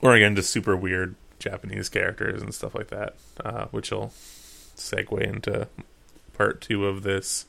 Or 0.00 0.14
again 0.14 0.34
just 0.34 0.50
super 0.50 0.76
weird 0.76 1.14
japanese 1.38 1.88
characters 1.88 2.40
and 2.40 2.54
stuff 2.54 2.74
like 2.74 2.88
that 2.88 3.14
uh, 3.44 3.66
which 3.72 3.90
will 3.90 4.12
segue 4.76 5.20
into 5.20 5.66
part 6.34 6.60
two 6.60 6.86
of 6.86 7.02
this 7.02 7.46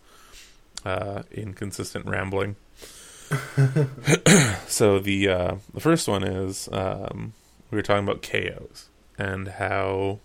uh, 0.85 1.23
inconsistent 1.31 2.05
rambling. 2.05 2.55
So 4.73 4.97
the 4.97 5.29
uh, 5.29 5.55
the 5.71 5.79
first 5.79 6.07
one 6.07 6.23
is 6.23 6.67
um, 6.71 7.33
we 7.69 7.75
were 7.75 7.83
talking 7.83 8.03
about 8.03 8.23
KOs 8.23 8.89
and 9.19 9.47
how 9.47 10.17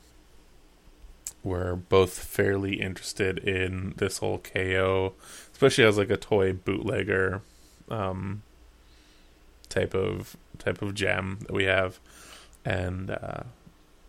we're 1.43 1.77
both 1.77 2.19
fairly 2.19 2.81
interested 2.81 3.37
in 3.39 3.93
this 3.99 4.19
whole 4.19 4.39
KO, 4.39 5.13
especially 5.53 5.85
as 5.85 5.99
like 5.99 6.09
a 6.09 6.17
toy 6.17 6.55
bootlegger 6.55 7.43
um, 7.91 8.43
type 9.69 9.95
of 9.95 10.37
type 10.59 10.83
of 10.83 10.95
jam 10.95 11.39
that 11.43 11.53
we 11.53 11.65
have, 11.65 12.01
and 12.65 13.11
uh, 13.11 13.43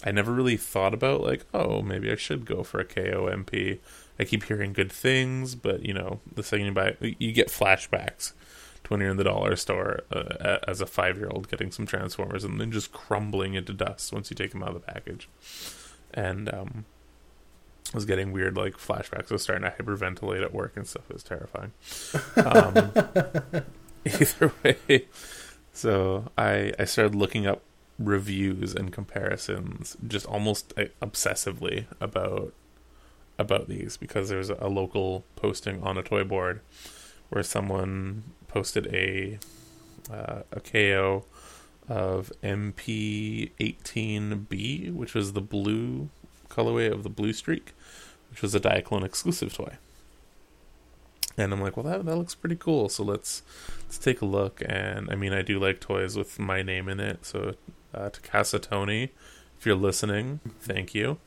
I 0.03 0.11
never 0.11 0.31
really 0.31 0.57
thought 0.57 0.93
about 0.93 1.21
like 1.21 1.45
oh 1.53 1.81
maybe 1.81 2.11
I 2.11 2.15
should 2.15 2.45
go 2.45 2.63
for 2.63 2.79
a 2.79 2.85
KO 2.85 3.29
MP. 3.31 3.79
I 4.19 4.25
keep 4.25 4.43
hearing 4.43 4.73
good 4.73 4.91
things, 4.91 5.55
but 5.55 5.85
you 5.85 5.93
know 5.93 6.19
the 6.33 6.57
you 6.57 6.71
buy, 6.71 6.95
you 6.99 7.31
get 7.31 7.47
flashbacks 7.47 8.33
to 8.83 8.89
when 8.89 9.01
you're 9.01 9.11
in 9.11 9.17
the 9.17 9.23
dollar 9.23 9.55
store 9.55 10.01
uh, 10.11 10.59
as 10.67 10.81
a 10.81 10.85
five 10.85 11.17
year 11.17 11.29
old 11.29 11.49
getting 11.49 11.71
some 11.71 11.85
Transformers 11.85 12.43
and 12.43 12.59
then 12.59 12.71
just 12.71 12.91
crumbling 12.91 13.53
into 13.53 13.73
dust 13.73 14.11
once 14.13 14.29
you 14.29 14.35
take 14.35 14.51
them 14.51 14.63
out 14.63 14.69
of 14.69 14.85
the 14.85 14.91
package. 14.91 15.29
And 16.13 16.53
um, 16.53 16.85
I 17.93 17.97
was 17.97 18.05
getting 18.05 18.31
weird 18.31 18.55
like 18.55 18.77
flashbacks. 18.77 19.31
I 19.31 19.35
was 19.35 19.43
starting 19.43 19.63
to 19.63 19.71
hyperventilate 19.75 20.43
at 20.43 20.53
work 20.53 20.77
and 20.77 20.87
stuff. 20.87 21.09
It 21.09 21.13
was 21.13 21.23
terrifying. 21.23 21.71
Um, 22.35 22.91
either 24.05 24.53
way, 24.63 25.07
so 25.73 26.29
I 26.37 26.73
I 26.77 26.85
started 26.85 27.15
looking 27.15 27.47
up 27.47 27.63
reviews 27.97 28.75
and 28.75 28.93
comparisons 28.93 29.97
just 30.07 30.27
almost 30.27 30.71
uh, 30.77 30.85
obsessively 31.01 31.85
about 31.99 32.53
about 33.37 33.67
these 33.67 33.97
because 33.97 34.29
there's 34.29 34.49
a 34.49 34.67
local 34.67 35.25
posting 35.35 35.81
on 35.81 35.97
a 35.97 36.03
toy 36.03 36.23
board 36.23 36.61
where 37.29 37.43
someone 37.43 38.23
posted 38.47 38.87
a 38.93 39.39
uh, 40.11 40.43
a 40.51 40.59
KO 40.59 41.25
of 41.87 42.31
MP18B, 42.43 44.93
which 44.93 45.15
was 45.15 45.33
the 45.33 45.41
blue 45.41 46.09
colorway 46.49 46.91
of 46.91 47.03
the 47.03 47.09
blue 47.09 47.33
streak, 47.33 47.73
which 48.29 48.41
was 48.41 48.55
a 48.55 48.59
Diaclone 48.59 49.03
exclusive 49.03 49.53
toy. 49.53 49.77
And 51.37 51.53
I'm 51.53 51.61
like, 51.61 51.77
well, 51.77 51.85
that 51.85 52.05
that 52.05 52.15
looks 52.17 52.35
pretty 52.35 52.57
cool. 52.57 52.89
So 52.89 53.03
let's 53.03 53.43
let's 53.83 53.97
take 53.97 54.21
a 54.21 54.25
look. 54.25 54.61
And 54.65 55.09
I 55.09 55.15
mean, 55.15 55.33
I 55.33 55.41
do 55.41 55.59
like 55.59 55.79
toys 55.79 56.17
with 56.17 56.37
my 56.37 56.61
name 56.61 56.89
in 56.89 56.99
it. 56.99 57.25
So 57.25 57.55
uh, 57.93 58.09
Takasa 58.09 58.61
Tony, 58.61 59.11
if 59.57 59.65
you're 59.65 59.75
listening, 59.75 60.39
thank 60.59 60.93
you. 60.93 61.17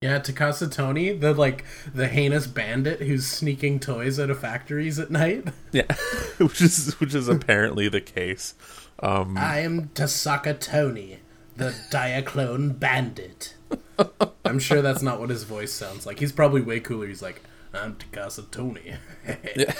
Yeah, 0.00 0.20
Takasa 0.20 0.70
Tony, 0.70 1.10
the 1.12 1.34
like 1.34 1.64
the 1.92 2.06
heinous 2.06 2.46
bandit 2.46 3.00
who's 3.00 3.26
sneaking 3.26 3.80
toys 3.80 4.20
out 4.20 4.30
of 4.30 4.38
factories 4.38 4.98
at 4.98 5.10
night. 5.10 5.48
Yeah, 5.72 5.92
which 6.38 6.60
is 6.60 6.98
which 7.00 7.14
is 7.14 7.28
apparently 7.28 7.88
the 7.88 8.00
case. 8.00 8.54
Um, 9.00 9.36
I 9.36 9.58
am 9.58 9.88
Tasaka 9.90 10.58
Tony, 10.58 11.18
the 11.56 11.74
Diaclone 11.90 12.78
bandit. 12.78 13.54
I'm 14.44 14.58
sure 14.58 14.82
that's 14.82 15.02
not 15.02 15.20
what 15.20 15.30
his 15.30 15.44
voice 15.44 15.72
sounds 15.72 16.06
like. 16.06 16.20
He's 16.20 16.32
probably 16.32 16.60
way 16.60 16.80
cooler. 16.80 17.06
He's 17.06 17.22
like, 17.22 17.42
I'm 17.74 17.96
Takasa 17.96 18.50
Tony. 18.50 18.94
yeah. 19.56 19.74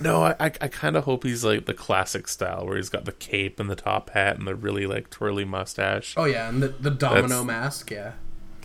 No, 0.00 0.22
I 0.22 0.34
I, 0.38 0.46
I 0.60 0.68
kind 0.68 0.96
of 0.96 1.04
hope 1.04 1.24
he's 1.24 1.44
like 1.44 1.66
the 1.66 1.74
classic 1.74 2.28
style 2.28 2.66
where 2.66 2.76
he's 2.76 2.88
got 2.88 3.04
the 3.04 3.12
cape 3.12 3.58
and 3.58 3.68
the 3.68 3.74
top 3.76 4.10
hat 4.10 4.38
and 4.38 4.46
the 4.46 4.54
really 4.54 4.86
like 4.86 5.10
twirly 5.10 5.44
mustache. 5.44 6.14
Oh 6.16 6.24
yeah, 6.24 6.48
and 6.48 6.62
the 6.62 6.68
the 6.68 6.90
domino 6.90 7.28
That's- 7.28 7.44
mask. 7.44 7.90
Yeah. 7.90 8.12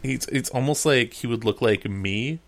He's 0.02 0.26
it's 0.28 0.50
almost 0.50 0.86
like 0.86 1.14
he 1.14 1.28
would 1.28 1.46
look 1.46 1.62
like 1.62 1.86
me, 1.90 2.40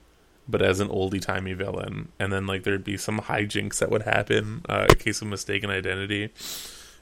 but 0.47 0.61
as 0.61 0.81
an 0.81 0.89
oldie 0.89 1.21
timey 1.21 1.53
villain. 1.53 2.09
And 2.19 2.31
then 2.33 2.45
like 2.45 2.63
there'd 2.63 2.83
be 2.83 2.97
some 2.97 3.21
hijinks 3.21 3.79
that 3.79 3.89
would 3.89 4.01
happen, 4.01 4.63
uh, 4.67 4.87
in 4.89 4.95
case 4.97 5.21
of 5.21 5.27
mistaken 5.29 5.69
identity. 5.69 6.31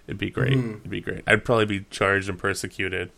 It'd 0.07 0.19
be 0.19 0.29
great. 0.29 0.53
Mhm. 0.57 0.77
It'd 0.81 0.89
be 0.91 1.01
great. 1.01 1.23
I'd 1.25 1.43
probably 1.43 1.65
be 1.65 1.85
charged 1.89 2.29
and 2.29 2.37
persecuted. 2.37 3.09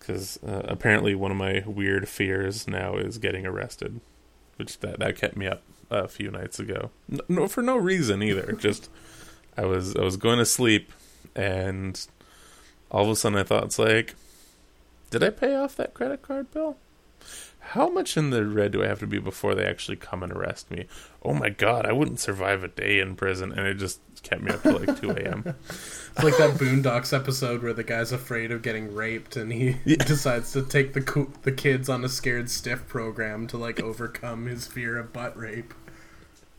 Because 0.00 0.42
uh, 0.42 0.62
apparently 0.64 1.14
one 1.14 1.30
of 1.30 1.36
my 1.36 1.62
weird 1.66 2.08
fears 2.08 2.66
now 2.66 2.96
is 2.96 3.18
getting 3.18 3.46
arrested, 3.46 4.00
which 4.56 4.80
that 4.80 4.98
that 4.98 5.16
kept 5.16 5.36
me 5.36 5.46
up 5.46 5.62
a 5.90 6.08
few 6.08 6.30
nights 6.30 6.58
ago. 6.58 6.90
No, 7.08 7.20
no 7.28 7.48
for 7.48 7.62
no 7.62 7.76
reason 7.76 8.22
either. 8.22 8.52
Just 8.58 8.90
I 9.56 9.66
was 9.66 9.94
I 9.94 10.02
was 10.02 10.16
going 10.16 10.38
to 10.38 10.46
sleep, 10.46 10.92
and 11.36 12.04
all 12.90 13.04
of 13.04 13.10
a 13.10 13.16
sudden 13.16 13.38
I 13.38 13.42
thought 13.44 13.64
it's 13.64 13.78
like, 13.78 14.14
did 15.10 15.22
I 15.22 15.30
pay 15.30 15.54
off 15.54 15.76
that 15.76 15.94
credit 15.94 16.22
card 16.22 16.50
bill? 16.50 16.76
How 17.60 17.88
much 17.88 18.16
in 18.16 18.30
the 18.30 18.44
red 18.44 18.72
do 18.72 18.82
I 18.82 18.88
have 18.88 18.98
to 19.00 19.06
be 19.06 19.18
before 19.18 19.54
they 19.54 19.64
actually 19.64 19.96
come 19.96 20.22
and 20.22 20.32
arrest 20.32 20.70
me? 20.70 20.86
Oh 21.22 21.34
my 21.34 21.50
god, 21.50 21.86
I 21.86 21.92
wouldn't 21.92 22.18
survive 22.18 22.64
a 22.64 22.68
day 22.68 22.98
in 22.98 23.14
prison, 23.14 23.52
and 23.52 23.66
it 23.66 23.74
just 23.74 24.00
kept 24.22 24.42
me 24.42 24.50
up 24.50 24.62
to 24.62 24.72
like 24.76 25.00
two 25.00 25.10
a.m. 25.12 25.54
It's 25.68 26.18
like 26.22 26.36
that 26.38 26.58
Boondocks 26.58 27.16
episode 27.16 27.62
where 27.62 27.72
the 27.72 27.84
guy's 27.84 28.12
afraid 28.12 28.50
of 28.50 28.62
getting 28.62 28.92
raped 28.94 29.36
and 29.36 29.52
he 29.52 29.76
Yeah. 29.84 29.96
decides 30.04 30.52
to 30.52 30.62
take 30.62 30.94
the 30.94 31.00
co- 31.00 31.32
the 31.42 31.52
kids 31.52 31.88
on 31.88 32.04
a 32.04 32.08
scared 32.08 32.50
stiff 32.50 32.88
program 32.88 33.46
to 33.48 33.56
like 33.56 33.80
overcome 33.80 34.46
his 34.46 34.66
fear 34.66 34.98
of 34.98 35.12
butt 35.12 35.36
rape. 35.36 35.72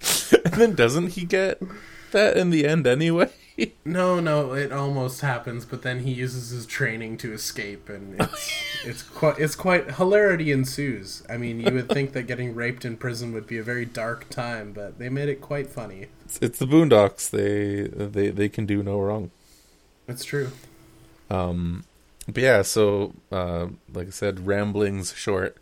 and 0.46 0.54
then 0.54 0.76
doesn't 0.76 1.10
he 1.10 1.26
get 1.26 1.62
that 2.12 2.38
in 2.38 2.50
the 2.52 2.66
end 2.66 2.88
anyway? 2.88 3.30
No, 3.86 4.20
no, 4.20 4.54
it 4.54 4.72
almost 4.72 5.22
happens, 5.22 5.66
but 5.66 5.82
then 5.82 6.00
he 6.00 6.12
uses 6.12 6.50
his 6.52 6.66
training 6.66 7.18
to 7.18 7.34
escape, 7.34 7.90
and 7.90 8.20
it's 8.22 8.52
it's 8.86 9.04
quite 9.04 9.40
it's 9.40 9.56
quite 9.56 9.96
hilarity 9.96 10.52
ensues. 10.52 11.24
I 11.30 11.38
mean, 11.38 11.60
you 11.60 11.72
would 11.74 11.90
think 11.90 12.14
that 12.14 12.24
getting 12.24 12.56
raped 12.56 12.86
in 12.86 12.98
prison 12.98 13.34
would 13.34 13.48
be 13.48 13.58
a 13.58 13.64
very 13.64 13.86
dark 13.86 14.30
time, 14.30 14.72
but 14.72 15.00
they 15.00 15.10
made 15.10 15.30
it 15.30 15.42
quite 15.42 15.68
funny. 15.68 16.08
It's, 16.26 16.38
it's 16.40 16.60
the 16.60 16.66
Boondocks. 16.66 17.30
They 17.30 17.88
they 18.06 18.30
they 18.30 18.50
can 18.50 18.66
do 18.66 18.84
no 18.84 19.00
wrong. 19.00 19.32
It's 20.08 20.24
true. 20.24 20.52
Um, 21.30 21.84
but 22.28 22.44
yeah, 22.44 22.62
so 22.62 23.14
uh, 23.32 23.68
like 23.94 24.08
I 24.08 24.12
said, 24.12 24.46
ramblings 24.46 25.14
short. 25.14 25.58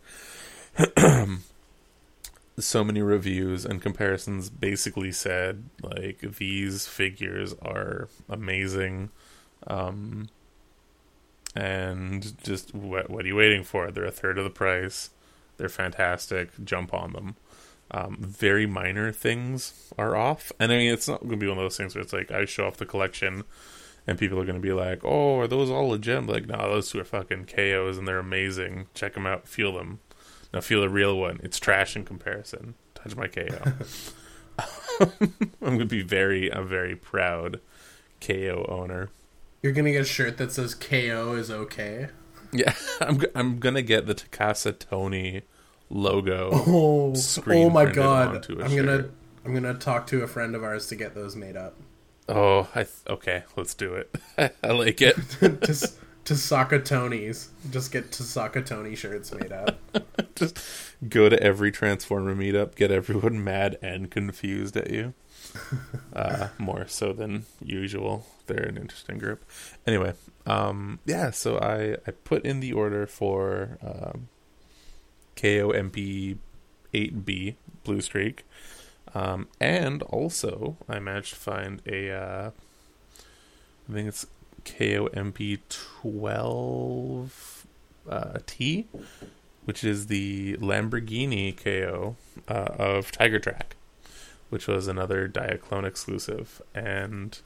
so 2.58 2.84
many 2.84 3.00
reviews 3.00 3.64
and 3.64 3.80
comparisons 3.80 4.50
basically 4.50 5.12
said 5.12 5.64
like 5.82 6.20
these 6.38 6.86
figures 6.86 7.54
are 7.62 8.08
amazing, 8.28 9.10
um, 9.66 10.28
and 11.54 12.42
just 12.42 12.74
what 12.74 13.10
what 13.10 13.24
are 13.24 13.28
you 13.28 13.36
waiting 13.36 13.64
for? 13.64 13.90
They're 13.90 14.04
a 14.04 14.10
third 14.10 14.38
of 14.38 14.44
the 14.44 14.50
price. 14.50 15.10
They're 15.56 15.68
fantastic. 15.68 16.50
Jump 16.64 16.94
on 16.94 17.12
them. 17.12 17.36
Um, 17.92 18.18
very 18.20 18.66
minor 18.66 19.10
things 19.12 19.92
are 19.98 20.14
off, 20.16 20.52
and 20.58 20.72
I 20.72 20.76
mean 20.76 20.92
it's 20.92 21.08
not 21.08 21.20
going 21.20 21.32
to 21.32 21.36
be 21.38 21.48
one 21.48 21.58
of 21.58 21.64
those 21.64 21.76
things 21.76 21.94
where 21.94 22.02
it's 22.02 22.12
like 22.12 22.30
I 22.30 22.44
show 22.44 22.66
off 22.66 22.76
the 22.76 22.86
collection 22.86 23.44
and 24.06 24.18
people 24.18 24.40
are 24.40 24.44
going 24.44 24.56
to 24.56 24.60
be 24.60 24.72
like, 24.72 25.04
"Oh, 25.04 25.38
are 25.38 25.46
those 25.46 25.70
all 25.70 25.88
legit?" 25.88 26.18
I'm 26.18 26.26
like, 26.26 26.46
no, 26.46 26.56
those 26.56 26.90
two 26.90 27.00
are 27.00 27.04
fucking 27.04 27.46
KOs, 27.46 27.98
and 27.98 28.06
they're 28.08 28.18
amazing. 28.18 28.86
Check 28.94 29.14
them 29.14 29.26
out, 29.26 29.46
feel 29.48 29.72
them. 29.72 30.00
Now 30.52 30.60
feel 30.60 30.80
the 30.80 30.88
real 30.88 31.16
one. 31.16 31.40
It's 31.42 31.58
trash 31.58 31.96
in 31.96 32.04
comparison. 32.04 32.74
Touch 32.94 33.16
my 33.16 33.28
KO. 33.28 33.72
I'm 35.20 35.46
going 35.60 35.78
to 35.78 35.84
be 35.86 36.02
very, 36.02 36.50
a 36.50 36.62
very 36.62 36.96
proud 36.96 37.60
KO 38.20 38.66
owner. 38.68 39.10
You're 39.62 39.72
gonna 39.72 39.92
get 39.92 40.02
a 40.02 40.06
shirt 40.06 40.38
that 40.38 40.52
says 40.52 40.74
"KO 40.74 41.34
is 41.34 41.50
okay." 41.50 42.08
Yeah, 42.52 42.74
I'm 43.00 43.20
g- 43.20 43.28
I'm 43.34 43.58
gonna 43.58 43.82
get 43.82 44.06
the 44.06 44.14
Takasa 44.14 44.78
Tony 44.78 45.42
logo. 45.90 46.50
Oh, 46.52 47.14
oh 47.46 47.70
my 47.70 47.84
god! 47.84 48.36
onto 48.36 48.60
a 48.60 48.64
I'm 48.64 48.74
gonna. 48.74 49.10
I'm 49.44 49.54
gonna 49.54 49.74
talk 49.74 50.06
to 50.08 50.22
a 50.22 50.26
friend 50.26 50.54
of 50.54 50.62
ours 50.62 50.86
to 50.88 50.96
get 50.96 51.14
those 51.14 51.36
made 51.36 51.56
up. 51.56 51.76
Oh, 52.28 52.68
I 52.74 52.84
th- 52.84 52.90
okay, 53.08 53.44
let's 53.56 53.74
do 53.74 53.94
it. 53.94 54.14
I 54.62 54.68
like 54.68 55.02
it. 55.02 55.16
to 55.40 55.90
to 56.24 56.34
Sakatonis, 56.34 57.48
just 57.70 57.92
get 57.92 58.12
to 58.12 58.22
Sakatoni 58.22 58.96
shirts 58.96 59.32
made 59.32 59.52
up. 59.52 59.78
Just 60.36 60.58
go 61.08 61.28
to 61.28 61.42
every 61.42 61.70
Transformer 61.72 62.34
meetup, 62.34 62.74
get 62.76 62.90
everyone 62.90 63.42
mad 63.42 63.78
and 63.82 64.10
confused 64.10 64.76
at 64.76 64.90
you. 64.90 65.14
Uh, 66.12 66.48
more 66.58 66.86
so 66.86 67.12
than 67.12 67.44
usual. 67.62 68.26
They're 68.46 68.66
an 68.66 68.76
interesting 68.76 69.18
group. 69.18 69.44
Anyway, 69.86 70.14
um, 70.44 70.98
yeah. 71.06 71.30
So 71.30 71.56
I 71.58 71.96
I 72.06 72.10
put 72.10 72.44
in 72.44 72.60
the 72.60 72.72
order 72.72 73.06
for 73.06 73.78
um, 73.80 74.28
KOMP 75.36 76.36
8B 76.92 77.54
Blue 77.84 78.00
Streak, 78.00 78.44
um, 79.14 79.48
and 79.60 80.02
also 80.02 80.76
I 80.88 80.98
managed 80.98 81.30
to 81.30 81.40
find 81.40 81.80
a 81.86 82.10
uh, 82.10 82.50
I 83.88 83.92
think 83.92 84.08
it's 84.08 84.26
KOMP 84.64 85.58
12 85.68 87.66
uh, 88.08 88.38
which 89.64 89.84
is 89.84 90.06
the 90.06 90.56
Lamborghini 90.56 91.56
KO 91.56 92.16
uh, 92.48 92.52
of 92.78 93.12
Tiger 93.12 93.38
Track, 93.38 93.76
which 94.48 94.66
was 94.66 94.88
another 94.88 95.28
Diaclone 95.28 95.84
exclusive. 95.84 96.60
And 96.74 97.38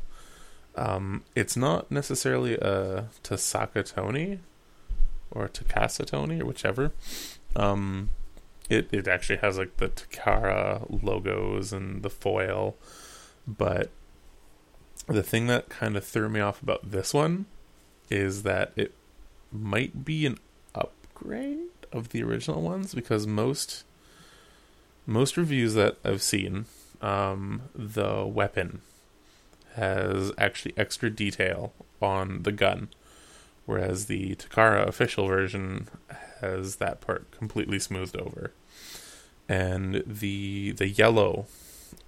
um, 0.77 1.25
it's 1.35 1.57
not 1.57 1.91
necessarily 1.91 2.55
a 2.55 3.09
Tasaka 3.23 3.85
Tony 3.85 4.41
or 5.31 5.49
Takasa 5.49 6.07
Tony 6.07 6.41
or 6.41 6.47
whichever. 6.47 6.93
Um, 7.57 8.11
it, 8.71 8.89
it 8.93 9.07
actually 9.07 9.39
has 9.39 9.59
like 9.59 9.77
the 9.77 9.89
Takara 9.89 11.03
logos 11.03 11.73
and 11.73 12.03
the 12.03 12.11
foil. 12.11 12.77
But 13.47 13.91
the 15.07 15.23
thing 15.23 15.47
that 15.49 15.69
kind 15.69 15.97
of 15.97 16.05
threw 16.05 16.29
me 16.29 16.41
off 16.41 16.63
about 16.63 16.91
this 16.91 17.13
one 17.13 17.47
is 18.11 18.43
that 18.43 18.73
it 18.77 18.95
might 19.53 20.05
be 20.05 20.27
an 20.27 20.39
upgrade 20.75 21.59
of 21.93 22.11
the 22.11 22.23
original 22.23 22.61
ones 22.61 22.95
because 22.95 23.27
most 23.27 23.85
most 25.07 25.37
reviews 25.37 25.75
that 25.75 25.97
I've 26.03 26.23
seen, 26.23 26.65
um, 27.03 27.63
the 27.75 28.25
weapon 28.25 28.81
has 29.75 30.33
actually 30.39 30.73
extra 30.79 31.11
detail 31.11 31.75
on 32.01 32.43
the 32.43 32.53
gun, 32.53 32.89
whereas 33.67 34.07
the 34.07 34.35
Takara 34.37 34.87
official 34.87 35.27
version 35.27 35.89
has 36.41 36.77
that 36.77 37.01
part 37.01 37.31
completely 37.31 37.79
smoothed 37.79 38.17
over, 38.17 38.53
and 39.49 40.03
the 40.07 40.73
the 40.73 40.89
yellow 40.89 41.47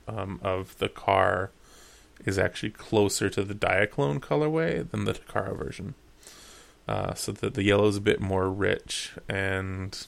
um, 0.09 0.41
of 0.43 0.79
the 0.79 0.89
car 0.89 1.51
is 2.25 2.39
actually 2.39 2.71
closer 2.71 3.29
to 3.31 3.43
the 3.43 3.55
Diaclone 3.55 4.21
colorway 4.21 4.89
than 4.89 5.05
the 5.05 5.15
Takara 5.15 5.57
version. 5.57 5.95
Uh, 6.89 7.15
so 7.15 7.33
that 7.33 7.55
the 7.55 7.65
yellow 7.65 7.89
is 7.89 7.97
a 7.97 8.01
bit 8.01 8.21
more 8.21 8.49
rich 8.49 9.13
and 9.29 10.07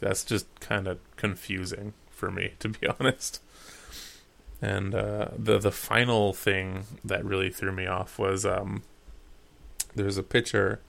that's 0.00 0.24
just 0.24 0.46
kind 0.60 0.88
of 0.88 0.98
confusing 1.16 1.94
for 2.10 2.30
me, 2.30 2.52
to 2.60 2.68
be 2.68 2.86
honest. 2.86 3.40
And 4.62 4.94
uh, 4.94 5.28
the 5.36 5.58
the 5.58 5.70
final 5.70 6.32
thing 6.32 6.84
that 7.04 7.24
really 7.24 7.50
threw 7.50 7.72
me 7.72 7.86
off 7.86 8.18
was 8.18 8.46
um, 8.46 8.82
there's 9.94 10.16
a 10.16 10.22
picture 10.22 10.80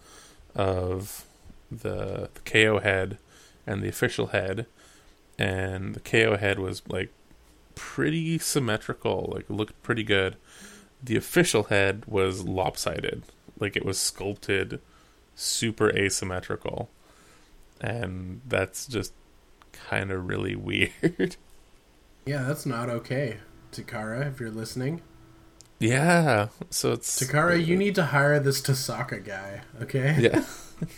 of 0.56 1.26
the, 1.70 2.30
the 2.34 2.40
KO 2.46 2.80
head 2.80 3.18
and 3.66 3.84
the 3.84 3.90
official 3.90 4.28
head, 4.28 4.68
and 5.38 5.96
the 5.96 6.00
KO 6.00 6.38
head 6.38 6.60
was 6.60 6.82
like 6.88 7.12
pretty 7.78 8.38
symmetrical, 8.40 9.32
like 9.34 9.50
looked 9.50 9.82
pretty 9.84 10.04
good. 10.04 10.36
The 11.02 11.16
official 11.16 11.66
head 11.66 12.04
was 12.08 12.44
lopsided, 12.44 13.24
like 13.60 13.78
it 13.78 13.86
was 13.86 14.00
sculpted 14.00 14.82
super 15.36 15.96
asymmetrical, 15.96 16.90
and 17.80 18.42
that's 18.48 18.88
just 18.88 19.14
kind 19.72 20.12
of 20.12 20.28
really 20.28 20.56
weird. 21.04 21.38
Yeah, 22.26 22.44
that's 22.44 22.66
not 22.66 22.90
okay, 22.90 23.38
Takara. 23.72 24.28
If 24.28 24.40
you're 24.40 24.52
listening, 24.52 25.02
yeah. 25.80 26.48
So 26.70 26.94
it's 26.94 27.22
Takara, 27.22 27.64
you 27.64 27.78
need 27.78 27.96
to 27.96 28.06
hire 28.06 28.40
this 28.40 28.62
Tasaka 28.62 29.24
guy. 29.24 29.62
Okay. 29.82 30.16
yeah. 30.20 30.44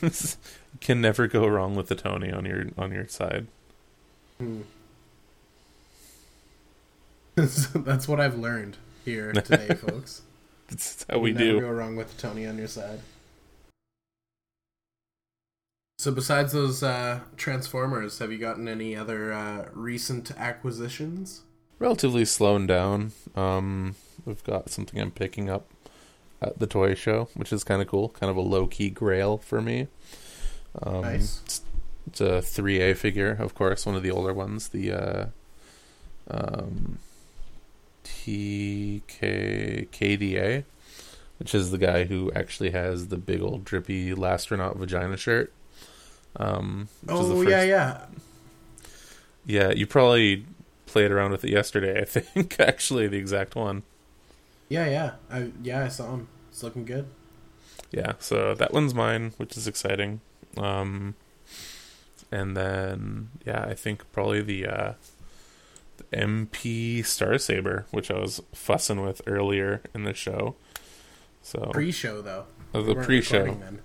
Can 0.82 1.01
never 1.01 1.27
go 1.27 1.47
wrong 1.47 1.75
with 1.75 1.88
the 1.88 1.95
Tony 1.95 2.32
on 2.32 2.45
your 2.45 2.67
on 2.77 2.91
your 2.91 3.07
side. 3.07 3.47
Hmm. 4.39 4.61
That's 7.73 8.07
what 8.07 8.19
I've 8.19 8.37
learned 8.37 8.77
here 9.05 9.31
today, 9.31 9.73
folks. 9.75 10.23
That's 10.69 11.05
how 11.09 11.19
we 11.19 11.31
do. 11.31 11.61
go 11.61 11.69
wrong 11.69 11.95
with 11.95 12.17
Tony 12.17 12.45
on 12.45 12.57
your 12.57 12.67
side. 12.67 12.99
So, 15.97 16.11
besides 16.11 16.53
those 16.53 16.83
uh, 16.83 17.21
Transformers, 17.37 18.19
have 18.19 18.31
you 18.31 18.37
gotten 18.37 18.67
any 18.67 18.95
other 18.95 19.31
uh, 19.31 19.69
recent 19.73 20.31
acquisitions? 20.37 21.41
Relatively 21.77 22.25
slowing 22.25 22.67
down. 22.67 23.13
Um, 23.35 23.95
we've 24.25 24.43
got 24.43 24.69
something 24.69 24.99
I'm 24.99 25.11
picking 25.11 25.49
up 25.49 25.69
at 26.41 26.59
the 26.59 26.67
toy 26.67 26.93
show, 26.93 27.29
which 27.35 27.53
is 27.53 27.63
kind 27.63 27.81
of 27.81 27.87
cool. 27.87 28.09
Kind 28.09 28.29
of 28.29 28.35
a 28.35 28.41
low 28.41 28.67
key 28.67 28.89
grail 28.89 29.37
for 29.37 29.61
me. 29.61 29.87
Um, 30.83 31.01
Nice. 31.01 31.41
It's, 31.45 31.61
it's 32.07 32.21
a 32.21 32.61
3A 32.61 32.97
figure, 32.97 33.37
of 33.39 33.55
course, 33.55 33.85
one 33.85 33.95
of 33.95 34.03
the 34.03 34.11
older 34.11 34.33
ones. 34.33 34.69
The 34.69 34.91
uh, 34.91 35.25
um, 36.29 36.99
TK 38.20 39.89
KDA, 39.89 40.63
which 41.38 41.55
is 41.55 41.72
the 41.72 41.78
guy 41.78 42.03
who 42.05 42.32
actually 42.36 42.72
has 42.72 43.07
the 43.07 43.17
big 43.17 43.41
old 43.41 43.63
drippy 43.63 44.13
Lastronaut 44.13 44.76
vagina 44.76 45.17
shirt. 45.17 45.53
Um, 46.36 46.89
which 47.03 47.17
is 47.17 47.30
the 47.30 47.36
Oh 47.36 47.41
yeah, 47.41 47.63
yeah. 47.63 48.05
yeah. 49.45 49.72
You 49.72 49.88
probably 49.88 50.45
played 50.86 51.11
around 51.11 51.32
with 51.32 51.43
it 51.43 51.51
yesterday. 51.51 52.01
I 52.01 52.05
think 52.05 52.59
actually 52.59 53.07
the 53.07 53.17
exact 53.17 53.55
one. 53.55 53.84
Yeah, 54.67 54.88
yeah. 54.89 55.11
I 55.32 55.51
yeah, 55.63 55.86
I 55.86 55.88
saw 55.88 56.13
him. 56.13 56.28
It's 56.51 56.61
looking 56.61 56.86
good. 56.86 57.07
Yeah, 57.91 58.13
so 58.20 58.53
that 58.53 58.74
one's 58.74 58.93
mine, 58.93 59.34
which 59.38 59.57
is 59.57 59.65
exciting. 59.65 60.22
Um, 60.57 61.15
and 62.32 62.55
then 62.55 63.30
yeah, 63.45 63.63
I 63.63 63.74
think 63.74 64.11
probably 64.11 64.41
the 64.41 64.67
uh, 64.67 64.93
the 65.18 65.18
MP 66.12 67.06
Star 67.06 67.38
Saber, 67.38 67.86
which 67.91 68.10
I 68.12 68.20
was 68.20 68.41
fussing 68.54 69.02
with 69.02 69.22
earlier 69.28 69.82
in 69.93 70.04
the 70.04 70.14
show. 70.14 70.56
So 71.41 71.70
Pre-show 71.74 72.22
though. 72.22 72.45
oh, 72.74 72.82
the 72.82 72.93
weren't 72.93 73.06
pre-show, 73.06 73.45
then. 73.45 73.80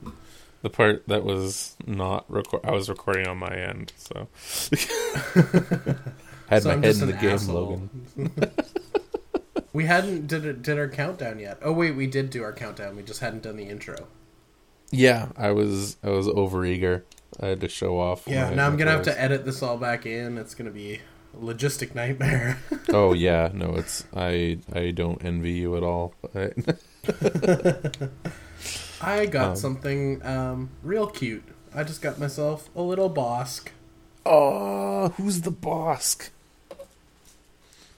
the 0.62 0.71
part 0.71 1.07
that 1.09 1.25
was 1.25 1.77
not 1.87 2.25
record, 2.31 2.61
I 2.65 2.73
was 2.73 2.89
recording 2.89 3.27
on 3.27 3.39
my 3.39 3.55
end, 3.55 3.93
so 3.97 4.29
had 6.49 6.62
So 6.62 6.69
my 6.69 6.75
I'm 6.75 6.83
head 6.83 6.97
in 6.97 7.07
the 7.07 7.15
an 7.15 7.21
game, 7.21 7.31
asshole. 7.31 7.89
Logan. 8.17 8.51
we 9.73 9.85
hadn't 9.87 10.27
did 10.27 10.45
it, 10.45 10.62
did 10.62 10.79
our 10.79 10.89
countdown 10.89 11.39
yet. 11.39 11.59
Oh 11.62 11.73
wait, 11.73 11.93
we 11.93 12.07
did 12.07 12.31
do 12.31 12.43
our 12.43 12.53
countdown. 12.53 12.97
We 12.97 13.03
just 13.03 13.21
hadn't 13.21 13.43
done 13.43 13.57
the 13.57 13.65
intro. 13.69 14.07
Yeah, 14.91 15.29
I 15.37 15.51
was 15.51 15.97
I 16.03 16.11
was 16.11 16.27
overeager. 16.29 17.03
I 17.41 17.47
had 17.49 17.61
to 17.62 17.69
show 17.69 17.99
off. 17.99 18.25
Yeah, 18.27 18.51
now 18.51 18.67
I'm 18.67 18.77
gonna 18.77 18.93
have 18.93 19.03
to 19.05 19.21
edit 19.21 19.45
this 19.45 19.62
all 19.62 19.77
back 19.77 20.07
in. 20.07 20.39
It's 20.39 20.55
gonna 20.55 20.71
be 20.71 20.95
a 20.95 21.01
logistic 21.41 21.95
nightmare. 21.95 22.59
oh 22.91 23.12
yeah, 23.12 23.51
no, 23.53 23.74
it's 23.76 24.05
I 24.14 24.59
I 24.72 24.91
don't 24.91 25.24
envy 25.24 25.53
you 25.53 25.76
at 25.76 25.82
all. 25.82 26.14
I- 29.01 29.26
got 29.26 29.51
Um, 29.51 29.57
something 29.57 30.24
um, 30.24 30.70
real 30.82 31.07
cute. 31.07 31.45
I 31.74 31.85
just 31.85 32.01
got 32.01 32.18
myself 32.18 32.68
a 32.76 32.82
little 32.82 33.11
Bossk. 33.11 33.68
oh, 34.24 35.09
who's 35.16 35.43
the 35.43 35.51
Bossk? 35.53 36.30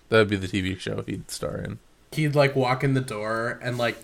That'd 0.09 0.28
be 0.28 0.37
the 0.37 0.47
TV 0.49 0.78
show 0.78 1.03
he'd 1.07 1.30
star 1.30 1.59
in. 1.59 1.78
He'd 2.12 2.34
like 2.34 2.57
walk 2.57 2.82
in 2.84 2.95
the 2.95 3.01
door 3.01 3.59
and 3.62 3.76
like 3.76 3.97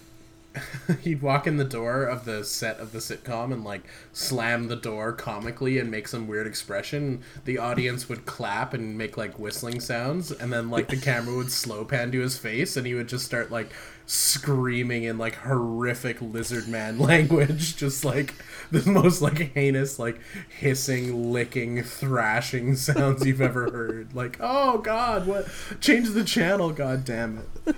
he'd 1.03 1.23
walk 1.23 1.47
in 1.47 1.57
the 1.57 1.65
door 1.65 2.05
of 2.05 2.25
the 2.25 2.45
set 2.45 2.79
of 2.79 2.93
the 2.93 2.99
sitcom 2.99 3.53
and 3.53 3.65
like 3.65 3.83
slam 4.13 4.69
the 4.69 4.77
door 4.77 5.13
comically 5.13 5.79
and 5.79 5.91
make 5.91 6.09
some 6.09 6.27
weird 6.27 6.47
expression. 6.47 7.23
The 7.45 7.59
audience 7.59 8.09
would 8.09 8.27
clap 8.27 8.75
and 8.75 8.97
make 8.97 9.17
like 9.17 9.39
whistling 9.39 9.81
sounds, 9.81 10.31
and 10.31 10.53
then 10.53 10.71
like 10.71 10.89
the 10.89 10.97
camera 10.97 11.37
would 11.37 11.51
slow 11.51 11.85
pan 11.85 12.13
to 12.13 12.21
his 12.21 12.39
face, 12.39 12.77
and 12.77 12.87
he 12.87 12.95
would 12.95 13.09
just 13.09 13.25
start 13.25 13.51
like 13.51 13.73
screaming 14.07 15.05
in 15.05 15.17
like 15.17 15.37
horrific 15.37 16.21
lizard 16.21 16.69
man 16.69 16.99
language, 17.01 17.77
just 17.77 18.05
like 18.05 18.35
the 18.71 18.89
most 18.91 19.23
like 19.23 19.55
heinous, 19.55 19.99
like 19.99 20.21
hissing, 20.59 21.33
licking, 21.33 21.83
thrashing 21.83 22.77
sounds 22.77 23.25
you've 23.27 23.41
ever 23.41 23.71
heard. 23.71 24.15
Like, 24.15 24.37
oh 24.41 24.79
god, 24.79 25.27
what? 25.27 25.47
Change 25.81 26.11
the 26.11 26.25
channel, 26.25 26.71
god 26.71 27.05
damn 27.05 27.43
it. 27.67 27.77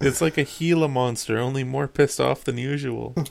It's 0.00 0.20
like 0.20 0.36
a 0.38 0.44
Gila 0.44 0.88
monster, 0.88 1.38
only 1.38 1.64
more 1.64 1.88
pissed 1.88 2.20
off 2.20 2.44
than 2.44 2.58
usual. 2.58 3.14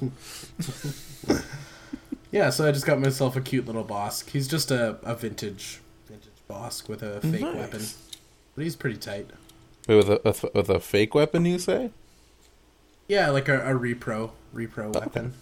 Yeah, 2.32 2.50
so 2.50 2.68
I 2.68 2.74
just 2.74 2.86
got 2.86 3.00
myself 3.00 3.38
a 3.38 3.42
cute 3.42 3.66
little 3.66 3.86
Bossk. 3.86 4.30
He's 4.32 4.50
just 4.50 4.70
a, 4.70 4.98
a 5.04 5.16
vintage 5.16 5.80
vintage 6.06 6.34
Bossk 6.50 6.90
with 6.90 7.02
a 7.02 7.22
fake 7.22 7.40
Nice. 7.40 7.56
weapon. 7.56 7.82
But 8.56 8.64
he's 8.66 8.76
pretty 8.76 8.98
tight. 8.98 9.30
Wait, 9.88 9.96
with 9.96 10.10
a, 10.10 10.20
a 10.28 10.50
with 10.54 10.70
a 10.70 10.82
fake 10.82 11.16
weapon, 11.16 11.46
you 11.46 11.60
say? 11.60 11.92
Yeah, 13.08 13.30
like 13.30 13.48
a, 13.48 13.62
a 13.62 13.74
repro 13.80 14.32
repro 14.54 14.94
weapon. 14.94 15.34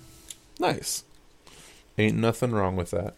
Nice. 0.59 1.03
Ain't 1.97 2.17
nothing 2.17 2.51
wrong 2.51 2.75
with 2.75 2.91
that. 2.91 3.15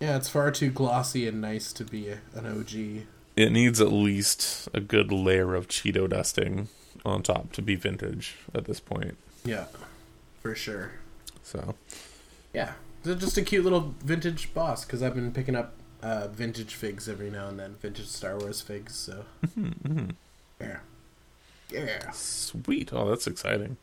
Yeah, 0.00 0.16
it's 0.16 0.28
far 0.28 0.50
too 0.50 0.70
glossy 0.70 1.28
and 1.28 1.40
nice 1.40 1.72
to 1.72 1.84
be 1.84 2.08
an 2.34 2.46
OG. 2.46 3.04
It 3.36 3.52
needs 3.52 3.80
at 3.80 3.92
least 3.92 4.68
a 4.74 4.80
good 4.80 5.12
layer 5.12 5.54
of 5.54 5.68
Cheeto 5.68 6.08
dusting 6.08 6.66
on 7.06 7.22
top 7.22 7.52
to 7.52 7.62
be 7.62 7.76
vintage 7.76 8.36
at 8.54 8.64
this 8.66 8.80
point. 8.80 9.16
Yeah, 9.44 9.66
for 10.42 10.54
sure. 10.54 10.92
So 11.42 11.76
Yeah, 12.52 12.72
just 13.04 13.38
a 13.38 13.42
cute 13.42 13.64
little 13.64 13.94
vintage 14.04 14.52
Bossk 14.52 14.86
because 14.86 15.02
I've 15.02 15.14
been 15.14 15.32
picking 15.32 15.54
up 15.54 15.74
uh, 16.02 16.28
vintage 16.28 16.74
figs 16.74 17.08
every 17.08 17.30
now 17.30 17.48
and 17.48 17.58
then, 17.58 17.76
vintage 17.80 18.08
Star 18.08 18.36
Wars 18.38 18.60
figs. 18.60 18.94
So 18.94 19.24
yeah, 20.60 20.78
yeah. 21.70 22.10
Sweet. 22.10 22.92
Oh, 22.92 23.08
that's 23.08 23.26
exciting. 23.26 23.76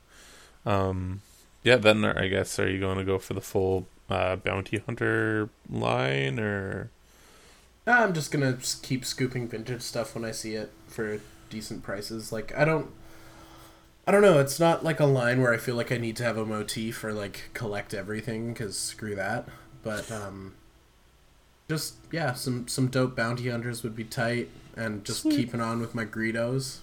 Um, 0.65 1.21
yeah. 1.63 1.77
Then 1.77 2.03
I 2.05 2.27
guess 2.27 2.59
are 2.59 2.69
you 2.69 2.79
going 2.79 2.97
to 2.97 3.03
go 3.05 3.17
for 3.17 3.33
the 3.33 3.41
full 3.41 3.87
uh, 4.09 4.35
bounty 4.35 4.79
hunter 4.79 5.49
line 5.69 6.39
or? 6.39 6.89
I'm 7.85 8.13
just 8.13 8.31
gonna 8.31 8.57
keep 8.81 9.03
scooping 9.03 9.49
vintage 9.49 9.81
stuff 9.81 10.15
when 10.15 10.23
I 10.23 10.31
see 10.31 10.53
it 10.55 10.71
for 10.87 11.19
decent 11.49 11.83
prices. 11.83 12.31
Like 12.31 12.55
I 12.57 12.63
don't, 12.63 12.89
I 14.05 14.11
don't 14.11 14.21
know. 14.21 14.39
It's 14.39 14.59
not 14.59 14.83
like 14.83 14.99
a 14.99 15.05
line 15.05 15.41
where 15.41 15.53
I 15.53 15.57
feel 15.57 15.75
like 15.75 15.91
I 15.91 15.97
need 15.97 16.17
to 16.17 16.23
have 16.23 16.37
a 16.37 16.45
motif 16.45 17.03
or 17.03 17.13
like 17.13 17.49
collect 17.53 17.93
everything 17.93 18.49
because 18.53 18.77
screw 18.77 19.15
that. 19.15 19.47
But 19.81 20.11
um, 20.11 20.55
just 21.69 21.95
yeah, 22.11 22.33
some 22.33 22.67
some 22.67 22.87
dope 22.87 23.15
bounty 23.15 23.49
hunters 23.49 23.81
would 23.83 23.95
be 23.95 24.03
tight, 24.03 24.49
and 24.75 25.05
just 25.05 25.21
Sweet. 25.21 25.35
keeping 25.35 25.61
on 25.61 25.79
with 25.79 25.95
my 25.95 26.05
Greedos. 26.05 26.79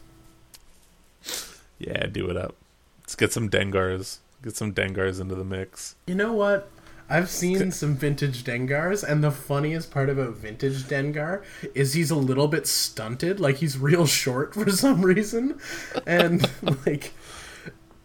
Yeah, 1.78 2.06
do 2.06 2.28
it 2.30 2.36
up. 2.36 2.54
Let's 3.02 3.14
get 3.14 3.32
some 3.32 3.50
Dengars. 3.50 4.18
Get 4.42 4.56
some 4.56 4.72
Dengars 4.72 5.20
into 5.20 5.34
the 5.34 5.44
mix. 5.44 5.96
You 6.06 6.14
know 6.14 6.32
what? 6.32 6.70
I've 7.10 7.28
seen 7.28 7.72
some 7.72 7.96
vintage 7.96 8.44
Dengars, 8.44 9.02
and 9.02 9.22
the 9.22 9.32
funniest 9.32 9.90
part 9.90 10.08
about 10.08 10.36
vintage 10.36 10.84
Dengar 10.84 11.42
is 11.74 11.94
he's 11.94 12.12
a 12.12 12.16
little 12.16 12.46
bit 12.46 12.68
stunted, 12.68 13.40
like 13.40 13.56
he's 13.56 13.76
real 13.76 14.06
short 14.06 14.54
for 14.54 14.70
some 14.70 15.04
reason. 15.04 15.58
And, 16.06 16.48
like, 16.86 17.12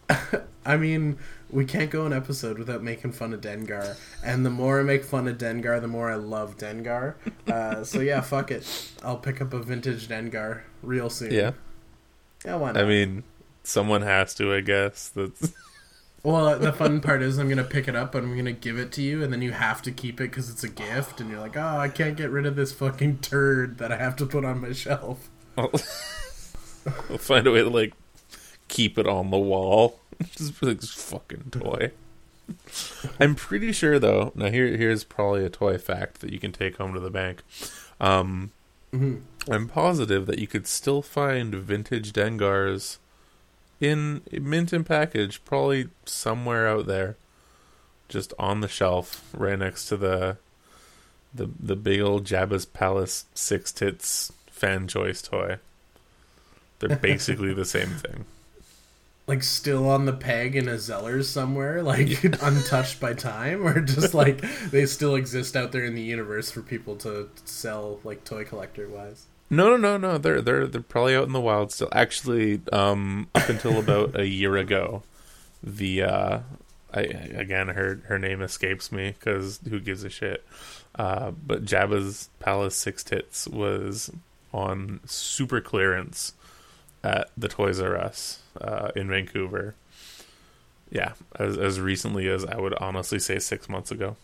I 0.66 0.78
mean, 0.78 1.20
we 1.51 1.66
can't 1.66 1.91
go 1.91 2.08
an 2.08 2.14
episode 2.14 2.58
without 2.58 2.82
making 2.82 3.12
fun 3.12 3.32
of 3.32 3.41
Dengar. 3.41 3.95
And 4.24 4.43
the 4.43 4.49
more 4.49 4.80
I 4.80 4.84
make 4.84 5.03
fun 5.03 5.28
of 5.28 5.38
Dengar, 5.38 5.80
the 5.80 5.88
more 5.88 6.10
I 6.10 6.16
love 6.16 6.58
Dengar. 6.58 7.14
Uh, 7.47 7.84
so, 7.84 7.99
yeah, 7.99 8.22
fuck 8.22 8.49
it. 8.49 8.91
I'll 9.03 9.18
pick 9.18 9.39
up 9.39 9.53
a 9.53 9.60
vintage 9.60 10.08
Dengar 10.08 10.62
real 10.82 11.12
soon. 11.12 11.32
Yeah. 11.32 11.51
Yeah, 12.43 12.56
why 12.56 12.72
not? 12.72 12.82
I 12.82 12.86
mean, 12.86 13.24
someone 13.64 14.01
has 14.01 14.34
to. 14.36 14.51
I 14.51 14.62
guess 14.62 15.10
that's. 15.10 15.53
Well, 16.26 16.57
the 16.57 16.73
fun 16.73 17.01
part 17.01 17.21
is 17.21 17.38
I'm 17.38 17.47
gonna 17.47 17.63
pick 17.63 17.88
it 17.88 17.95
up 17.95 18.15
and 18.15 18.26
I'm 18.26 18.36
gonna 18.36 18.51
give 18.51 18.80
it 18.80 18.91
to 18.93 19.01
you, 19.01 19.23
and 19.23 19.32
then 19.32 19.43
you 19.43 19.51
have 19.51 19.82
to 19.84 19.91
keep 19.91 20.19
it 20.19 20.32
because 20.32 20.49
it's 20.49 20.63
a 20.63 20.67
gift, 20.67 21.21
and 21.21 21.30
you're 21.30 21.39
like, 21.39 21.55
oh, 21.55 21.78
I 21.78 21.88
can't 21.88 22.17
get 22.17 22.32
rid 22.32 22.45
of 22.45 22.55
this 22.55 22.73
fucking 22.73 23.19
turd 23.19 23.78
that 23.78 23.91
I 23.91 23.97
have 23.97 24.15
to 24.17 24.26
put 24.26 24.43
on 24.43 24.61
my 24.61 24.73
shelf. 24.73 25.30
I'll, 25.55 25.69
I'll 27.09 27.19
find 27.19 27.45
a 27.45 27.51
way 27.51 27.59
to 27.59 27.69
like 27.69 27.93
keep 28.67 28.97
it 28.97 29.07
on 29.07 29.30
the 29.30 29.38
wall. 29.38 29.99
Just 30.36 30.59
be 30.59 30.67
like 30.67 30.82
this 30.82 30.91
fucking 30.91 31.51
toy. 31.51 31.91
I'm 33.19 33.36
pretty 33.36 33.71
sure 33.71 33.99
though. 33.99 34.32
Now 34.34 34.49
here 34.49 34.76
here's 34.76 35.03
probably 35.03 35.45
a 35.45 35.49
toy 35.49 35.78
fact 35.78 36.21
that 36.21 36.34
you 36.34 36.39
can 36.39 36.51
take 36.51 36.78
home 36.78 36.93
to 36.93 36.99
the 36.99 37.11
bank. 37.11 37.43
Um, 37.99 38.51
Mm-hmm. 38.95 39.51
I'm 39.51 39.67
positive 39.67 40.26
that 40.26 40.39
you 40.39 40.47
could 40.47 40.67
still 40.67 41.01
find 41.01 41.53
vintage 41.53 42.13
Dengars 42.13 42.97
in 43.80 44.21
mint 44.32 44.73
and 44.73 44.86
package, 44.86 45.43
probably 45.45 45.89
somewhere 46.05 46.67
out 46.67 46.88
there, 46.88 47.17
just 48.07 48.34
on 48.39 48.61
the 48.61 48.67
shelf, 48.67 49.30
right 49.34 49.59
next 49.59 49.88
to 49.88 49.97
the 49.97 50.38
the 51.34 51.49
the 51.59 51.76
big 51.76 52.01
old 52.01 52.23
Jabba's 52.26 52.65
Palace 52.65 53.26
six 53.34 53.71
tits 53.71 54.32
fan 54.49 54.88
choice 54.88 55.21
toy. 55.21 55.57
They're 56.80 56.97
basically 56.97 57.53
the 57.53 57.65
same 57.65 57.89
thing. 57.89 58.26
Like 59.28 59.41
still 59.41 59.89
on 59.89 60.05
the 60.05 60.13
peg 60.13 60.55
in 60.55 60.67
a 60.67 60.76
Zellers 60.76 61.26
somewhere, 61.26 61.82
like 61.82 62.23
untouched 62.41 62.99
by 62.99 63.13
time, 63.13 63.65
or 63.65 63.82
just 63.82 64.13
like 64.13 64.41
they 64.71 64.86
still 64.86 65.15
exist 65.15 65.55
out 65.55 65.71
there 65.71 65.84
in 65.84 65.95
the 65.95 66.01
universe 66.01 66.51
for 66.51 66.61
people 66.61 66.95
to 66.97 67.30
sell, 67.43 67.99
like 68.03 68.23
toy 68.23 68.45
collector 68.45 68.88
wise. 68.88 69.26
No, 69.50 69.70
no, 69.70 69.78
no, 69.78 69.98
no. 69.98 70.18
They're 70.18 70.41
they're 70.41 70.68
they're 70.68 70.82
probably 70.82 71.16
out 71.16 71.28
in 71.28 71.34
the 71.34 71.41
wild 71.41 71.72
still. 71.72 71.89
Actually, 71.91 72.62
um, 72.72 73.28
up 73.36 73.48
until 73.50 73.78
about 73.80 74.20
a 74.20 74.28
year 74.28 74.58
ago, 74.58 75.04
the 75.62 76.02
uh, 76.04 76.39
I 76.93 77.02
again 77.02 77.68
her 77.70 78.02
her 78.08 78.18
name 78.18 78.41
escapes 78.41 78.91
me 78.91 79.12
because 79.12 79.60
who 79.70 79.80
gives 79.80 80.04
a 80.04 80.10
shit. 80.10 80.46
Uh, 80.96 81.32
but 81.32 81.66
Jabba's 81.66 82.30
Palace 82.39 82.76
Six 82.76 83.04
Tits 83.04 83.48
was 83.48 84.12
on 84.54 85.02
super 85.06 85.62
clearance 85.62 86.34
at 87.04 87.30
the 87.38 87.48
Toys 87.48 87.80
R 87.80 87.98
Us 87.98 88.39
uh, 88.60 88.91
in 88.96 89.10
Vancouver. 89.10 89.76
Yeah, 90.89 91.14
as 91.38 91.58
as 91.58 91.80
recently 91.80 92.28
as 92.30 92.46
I 92.46 92.58
would 92.58 92.74
honestly 92.76 93.20
say 93.20 93.39
six 93.39 93.70
months 93.70 93.91
ago. 93.91 94.16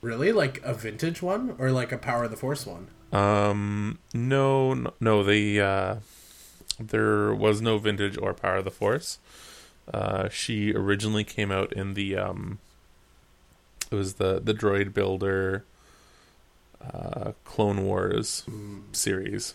Really, 0.00 0.30
like 0.32 0.60
a 0.62 0.74
vintage 0.74 1.22
one, 1.22 1.54
or 1.58 1.70
like 1.72 1.90
a 1.92 1.98
Power 1.98 2.24
of 2.24 2.30
the 2.30 2.36
Force 2.36 2.64
one? 2.66 2.88
Um, 3.12 3.98
no, 4.14 4.74
no, 4.74 4.92
no 5.00 5.22
the 5.24 5.60
uh, 5.60 5.94
there 6.78 7.34
was 7.34 7.60
no 7.60 7.78
vintage 7.78 8.16
or 8.18 8.32
Power 8.34 8.56
of 8.56 8.64
the 8.64 8.70
Force. 8.70 9.18
Uh, 9.92 10.28
she 10.28 10.72
originally 10.74 11.24
came 11.24 11.50
out 11.50 11.72
in 11.72 11.94
the 11.94 12.16
um, 12.16 12.58
it 13.90 13.94
was 13.94 14.14
the 14.14 14.38
the 14.40 14.52
Droid 14.54 14.92
Builder, 14.94 15.64
uh, 16.82 17.32
Clone 17.44 17.84
Wars 17.84 18.44
series. 18.92 19.54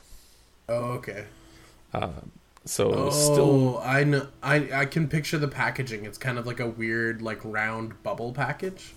Oh, 0.67 0.93
okay. 0.93 1.25
Uh, 1.93 2.09
so 2.65 2.91
Oh, 2.91 3.09
still 3.11 3.79
I 3.83 4.03
know. 4.03 4.27
I 4.41 4.81
I 4.81 4.85
can 4.85 5.07
picture 5.07 5.37
the 5.37 5.47
packaging. 5.47 6.05
It's 6.05 6.17
kind 6.17 6.37
of 6.37 6.47
like 6.47 6.59
a 6.59 6.67
weird, 6.67 7.21
like 7.21 7.39
round 7.43 8.01
bubble 8.03 8.33
package. 8.33 8.93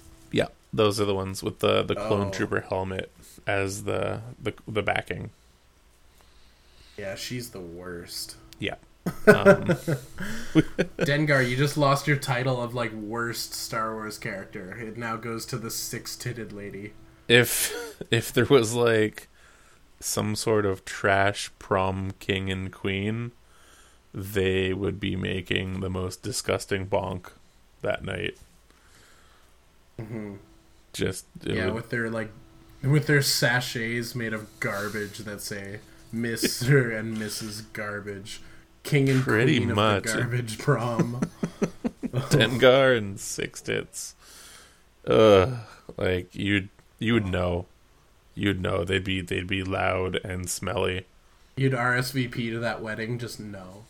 Those 0.73 1.01
are 1.01 1.05
the 1.05 1.14
ones 1.14 1.43
with 1.43 1.61
the 1.61 1.83
the 1.83 1.95
Clone 1.95 2.29
Oh. 2.29 2.31
Trooper 2.31 2.61
helmet 2.61 3.11
as 3.47 3.85
the 3.85 4.21
the 4.43 4.55
the 4.69 4.83
backing. 4.83 5.31
Yeah, 6.97 7.14
she's 7.14 7.51
the 7.51 7.61
worst. 7.61 8.37
Yeah. 8.59 8.77
Um, 9.29 9.67
Dengar, 10.99 11.49
you 11.49 11.57
just 11.57 11.77
lost 11.77 12.09
your 12.09 12.17
title 12.17 12.61
of 12.61 12.75
like 12.75 12.93
worst 12.93 13.55
Star 13.55 13.95
Wars 13.95 14.19
character. 14.19 14.77
It 14.77 14.97
now 14.97 15.17
goes 15.17 15.47
to 15.47 15.59
the 15.59 15.71
six-titted 15.71 16.53
lady. 16.53 16.93
if 17.29 17.73
if 18.11 18.33
there 18.33 18.47
was 18.47 18.75
like 18.75 19.29
some 20.01 20.35
sort 20.35 20.67
of 20.67 20.85
trash 20.85 21.51
prom 21.61 22.12
king 22.19 22.51
and 22.51 22.73
queen, 22.73 23.31
they 24.12 24.73
would 24.73 24.99
be 24.99 25.14
making 25.17 25.81
the 25.81 25.91
most 25.91 26.23
disgusting 26.23 26.87
bonk 26.87 27.27
that 27.83 28.05
night. 28.05 28.37
Just 30.97 31.26
yeah, 31.44 31.66
would- 31.66 31.74
with 31.74 31.90
their 31.90 32.09
like, 32.11 32.30
with 32.82 33.07
their 33.07 33.22
sachets 33.22 34.14
made 34.14 34.32
of 34.32 34.49
garbage 34.61 35.18
that 35.18 35.40
say 35.42 35.80
Mister 36.12 36.90
and 36.97 37.16
Mrs. 37.16 37.64
Garbage, 37.72 38.40
King 38.82 39.09
and 39.09 39.22
Pretty 39.22 39.59
Queen 39.59 39.74
much. 39.74 40.07
of 40.07 40.12
the 40.12 40.18
Garbage 40.20 40.59
Prom. 40.59 41.20
Dengar 42.30 42.97
and 42.97 43.20
six 43.20 43.61
tits. 43.61 44.14
Ugh, 45.07 45.55
like 45.97 46.34
you'd 46.34 46.68
you 46.99 47.12
would 47.14 47.26
know, 47.26 47.66
you'd 48.34 48.61
know 48.62 48.84
they'd 48.84 49.05
be 49.05 49.20
they'd 49.20 49.47
be 49.47 49.62
loud 49.62 50.16
and 50.24 50.49
smelly. 50.49 51.07
You'd 51.57 51.72
RSVP 51.72 52.51
to 52.51 52.59
that 52.61 52.82
wedding, 52.82 53.18
just 53.18 53.38
no. 53.40 53.84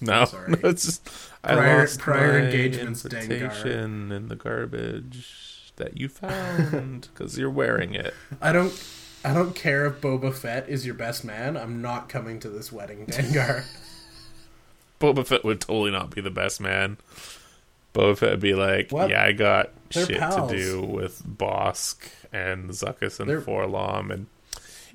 No, 0.00 0.24
Sorry. 0.26 0.50
no, 0.52 0.68
it's 0.70 0.84
just 0.84 1.08
I 1.44 1.54
Prior- 1.54 1.78
lost 1.80 1.98
prior 2.00 2.38
my 2.40 2.46
engagements, 2.46 3.02
Dengar. 3.04 3.64
in 3.66 4.28
the 4.28 4.36
garbage 4.36 5.49
that 5.80 5.98
you 5.98 6.08
found 6.08 7.08
because 7.12 7.36
you're 7.38 7.50
wearing 7.50 7.94
it. 7.94 8.14
I 8.40 8.52
don't. 8.52 8.72
I 9.22 9.34
don't 9.34 9.54
care 9.54 9.84
if 9.84 10.00
Boba 10.00 10.32
Fett 10.34 10.66
is 10.68 10.86
your 10.86 10.94
best 10.94 11.24
man. 11.26 11.54
I'm 11.56 11.82
not 11.82 12.08
coming 12.08 12.40
to 12.40 12.48
this 12.48 12.72
wedding, 12.72 13.04
Dengar. 13.04 13.64
Boba 15.00 15.26
Fett 15.26 15.44
would 15.44 15.60
totally 15.60 15.90
not 15.90 16.10
be 16.14 16.20
the 16.22 16.30
best 16.30 16.60
man. 16.60 16.96
Boba 17.94 18.16
Fett 18.16 18.30
would 18.30 18.40
be 18.40 18.54
like, 18.54 18.90
What? 18.90 19.10
yeah, 19.10 19.22
I 19.24 19.32
got 19.32 19.70
They're 19.92 20.06
shit 20.06 20.18
pals. 20.20 20.50
to 20.50 20.56
do 20.56 20.80
with 20.82 21.22
Bossk 21.26 21.98
and 22.32 22.70
Zuckuss 22.70 23.20
and 23.20 23.28
They're- 23.28 23.40
4-LOM, 23.42 24.10
and 24.10 24.26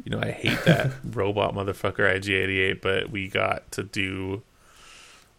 you 0.04 0.10
know 0.12 0.20
I 0.20 0.32
hate 0.32 0.64
that 0.66 0.92
robot 1.04 1.54
motherfucker 1.54 2.00
IG88, 2.20 2.82
but 2.82 3.10
we 3.12 3.28
got 3.28 3.72
to 3.74 3.84
do 3.84 4.42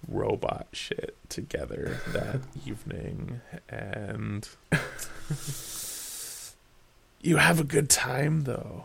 robot 0.09 0.69
shit 0.73 1.17
together 1.29 1.99
that 2.13 2.41
evening, 2.67 3.41
and 3.69 4.49
you 7.21 7.37
have 7.37 7.61
a 7.61 7.65
good 7.65 7.91
time 7.91 8.43
though. 8.43 8.85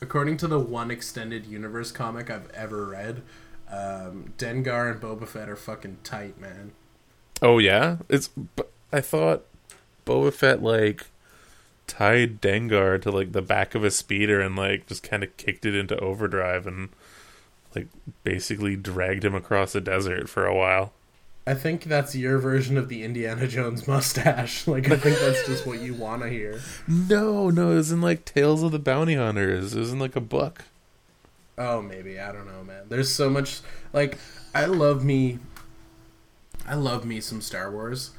According 0.00 0.36
to 0.38 0.46
the 0.46 0.58
one 0.58 0.90
extended 0.90 1.46
universe 1.46 1.90
comic 1.90 2.30
I've 2.30 2.50
ever 2.52 2.86
read, 2.86 3.22
um, 3.70 4.32
Dengar 4.38 4.92
and 4.92 5.00
Boba 5.00 5.26
Fett 5.26 5.48
are 5.48 5.56
fucking 5.56 5.98
tight, 6.04 6.40
man. 6.40 6.72
Oh 7.42 7.58
yeah, 7.58 7.98
it's. 8.08 8.30
I 8.92 9.00
thought 9.00 9.44
Boba 10.06 10.32
Fett 10.32 10.62
like 10.62 11.06
tied 11.86 12.40
Dengar 12.40 13.00
to 13.02 13.10
like 13.10 13.32
the 13.32 13.42
back 13.42 13.74
of 13.74 13.84
a 13.84 13.90
speeder 13.90 14.40
and 14.40 14.56
like 14.56 14.86
just 14.86 15.02
kind 15.02 15.22
of 15.22 15.36
kicked 15.36 15.66
it 15.66 15.74
into 15.74 15.98
overdrive 15.98 16.66
and 16.66 16.90
like 17.74 17.88
basically 18.24 18.76
dragged 18.76 19.24
him 19.24 19.34
across 19.34 19.72
the 19.72 19.80
desert 19.80 20.28
for 20.28 20.46
a 20.46 20.54
while. 20.54 20.92
I 21.48 21.54
think 21.54 21.84
that's 21.84 22.14
your 22.14 22.36
version 22.36 22.76
of 22.76 22.90
the 22.90 23.02
Indiana 23.02 23.48
Jones 23.48 23.88
mustache. 23.88 24.66
Like, 24.68 24.90
I 24.90 24.98
think 24.98 25.18
that's 25.18 25.46
just 25.46 25.66
what 25.66 25.80
you 25.80 25.94
want 25.94 26.20
to 26.20 26.28
hear. 26.28 26.60
No, 26.86 27.48
no, 27.48 27.70
it 27.70 27.76
was 27.76 27.90
in 27.90 28.02
like 28.02 28.26
Tales 28.26 28.62
of 28.62 28.70
the 28.70 28.78
Bounty 28.78 29.14
Hunters. 29.14 29.74
It 29.74 29.78
was 29.78 29.90
in 29.90 29.98
like 29.98 30.14
a 30.14 30.20
book. 30.20 30.64
Oh, 31.56 31.80
maybe 31.80 32.20
I 32.20 32.32
don't 32.32 32.46
know, 32.46 32.62
man. 32.62 32.82
There's 32.90 33.10
so 33.10 33.30
much. 33.30 33.60
Like, 33.94 34.18
I 34.54 34.66
love 34.66 35.06
me. 35.06 35.38
I 36.66 36.74
love 36.74 37.06
me 37.06 37.18
some 37.22 37.40
Star 37.40 37.70
Wars, 37.72 38.10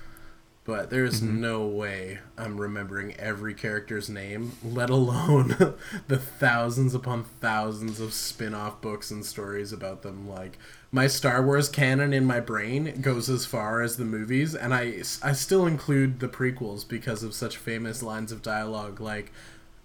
but 0.64 0.90
there's 0.90 1.22
mm-hmm. 1.22 1.40
no 1.40 1.68
way 1.68 2.18
I'm 2.36 2.60
remembering 2.60 3.14
every 3.18 3.54
character's 3.54 4.10
name, 4.10 4.54
let 4.64 4.90
alone 4.90 5.50
the 6.08 6.18
thousands 6.18 6.96
upon 6.96 7.26
thousands 7.42 8.00
of 8.00 8.12
spin-off 8.12 8.82
books 8.82 9.12
and 9.12 9.24
stories 9.24 9.72
about 9.72 10.02
them. 10.02 10.28
Like, 10.28 10.58
my 10.92 11.08
Star 11.08 11.44
Wars 11.44 11.70
canon 11.70 12.14
in 12.14 12.26
my 12.26 12.40
brain 12.40 13.02
goes 13.02 13.30
as 13.30 13.46
far 13.46 13.82
as 13.82 13.98
the 13.98 14.06
movies, 14.06 14.56
and 14.56 14.74
I 14.74 15.04
I 15.22 15.34
still 15.34 15.66
include 15.66 16.20
the 16.20 16.28
prequels 16.28 16.88
because 16.88 17.24
of 17.24 17.34
such 17.34 17.58
famous 17.58 18.02
lines 18.02 18.32
of 18.32 18.42
dialogue 18.42 19.00
like. 19.00 19.32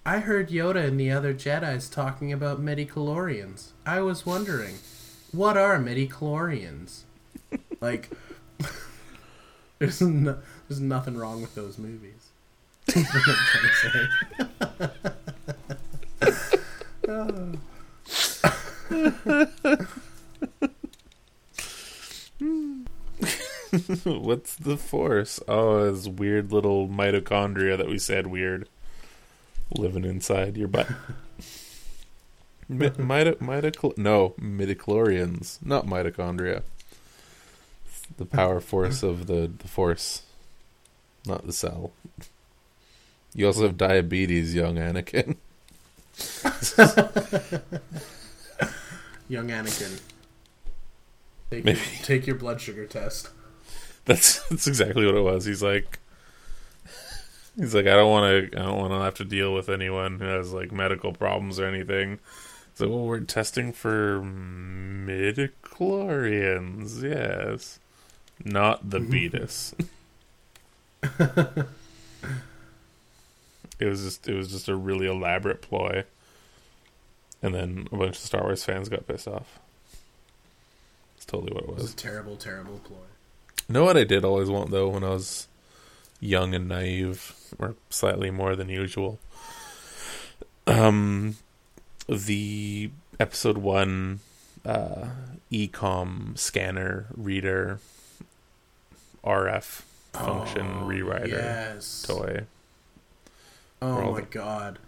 I 0.06 0.18
heard 0.18 0.50
Yoda 0.50 0.86
and 0.86 1.00
the 1.00 1.10
other 1.10 1.32
Jedi's 1.32 1.88
talking 1.88 2.30
about 2.30 2.60
midichlorians. 2.60 3.70
I 3.86 4.02
was 4.02 4.26
wondering, 4.26 4.74
what 5.32 5.56
are 5.56 5.78
midichlorians? 5.78 7.04
like, 7.80 8.10
there's 9.78 10.02
no, 10.02 10.40
there's 10.68 10.80
nothing 10.80 11.16
wrong 11.16 11.40
with 11.40 11.54
those 11.54 11.78
movies. 11.78 12.28
That's 12.86 13.14
what 13.14 13.26
I'm 13.26 13.46
trying 13.46 13.68
to 13.68 13.74
say. 13.88 14.06
What's 24.04 24.54
the 24.56 24.76
force? 24.76 25.40
Oh, 25.48 25.84
it's 25.92 26.06
weird 26.08 26.52
little 26.52 26.88
mitochondria 26.88 27.76
that 27.76 27.88
we 27.88 27.98
said 27.98 28.26
weird 28.28 28.68
living 29.76 30.04
inside 30.04 30.56
your 30.56 30.68
butt. 30.68 30.86
Mi- 32.68 32.88
mito- 32.90 33.36
mitochl- 33.38 33.98
no, 33.98 34.30
midichlorians, 34.40 35.58
not 35.64 35.86
mitochondria. 35.86 36.62
the 38.16 38.24
power 38.24 38.60
force 38.60 39.02
of 39.02 39.26
the 39.26 39.50
the 39.58 39.68
force, 39.68 40.22
not 41.26 41.44
the 41.46 41.52
cell. 41.52 41.92
You 43.34 43.46
also 43.46 43.62
have 43.62 43.76
diabetes, 43.76 44.54
young 44.54 44.76
Anakin. 44.76 45.36
Young 49.28 49.48
Anakin. 49.48 50.00
Take, 51.50 51.64
Maybe. 51.64 51.78
your, 51.78 51.88
take 52.02 52.26
your 52.26 52.36
blood 52.36 52.60
sugar 52.60 52.86
test. 52.86 53.30
That's 54.06 54.46
that's 54.48 54.66
exactly 54.66 55.06
what 55.06 55.14
it 55.14 55.22
was. 55.22 55.46
He's 55.46 55.62
like, 55.62 55.98
he's 57.56 57.74
like, 57.74 57.86
I 57.86 57.94
don't 57.94 58.10
want 58.10 58.52
to, 58.52 58.60
I 58.60 58.64
don't 58.64 58.76
want 58.76 58.92
to 58.92 58.98
have 58.98 59.14
to 59.14 59.24
deal 59.24 59.54
with 59.54 59.70
anyone 59.70 60.18
who 60.18 60.26
has 60.26 60.52
like 60.52 60.72
medical 60.72 61.14
problems 61.14 61.58
or 61.58 61.64
anything. 61.64 62.18
So, 62.74 62.86
well, 62.88 63.06
we're 63.06 63.20
testing 63.20 63.72
for 63.72 64.20
midichlorians, 64.20 67.02
yes, 67.02 67.78
not 68.44 68.90
the 68.90 68.98
mm-hmm. 68.98 69.10
beatus. 69.10 69.74
it 73.78 73.86
was 73.86 74.02
just, 74.02 74.28
it 74.28 74.34
was 74.34 74.50
just 74.50 74.68
a 74.68 74.74
really 74.74 75.06
elaborate 75.06 75.62
ploy, 75.62 76.02
and 77.40 77.54
then 77.54 77.86
a 77.92 77.96
bunch 77.96 78.16
of 78.16 78.22
Star 78.22 78.42
Wars 78.42 78.64
fans 78.64 78.88
got 78.88 79.06
pissed 79.06 79.28
off. 79.28 79.60
That's 81.24 81.30
totally 81.32 81.54
what 81.54 81.62
it 81.64 81.68
was. 81.68 81.78
It 81.78 81.82
was 81.82 81.92
a 81.92 81.96
terrible, 81.96 82.36
terrible 82.36 82.80
ploy. 82.84 82.96
Know 83.68 83.84
what 83.84 83.96
I 83.96 84.04
did 84.04 84.24
always 84.24 84.50
want 84.50 84.70
though 84.70 84.88
when 84.90 85.02
I 85.04 85.10
was 85.10 85.48
young 86.20 86.54
and 86.54 86.68
naive, 86.68 87.34
or 87.58 87.74
slightly 87.88 88.30
more 88.30 88.54
than 88.56 88.68
usual. 88.68 89.18
Um, 90.66 91.36
the 92.08 92.90
episode 93.18 93.56
one 93.58 94.20
uh, 94.66 95.06
ecom 95.50 96.36
scanner 96.38 97.06
reader 97.16 97.80
RF 99.24 99.82
function 100.12 100.66
Oh, 100.82 100.86
rewriter 100.86 101.28
Yes. 101.28 102.02
toy. 102.06 102.44
Oh 103.80 104.12
my 104.12 104.20
god. 104.22 104.78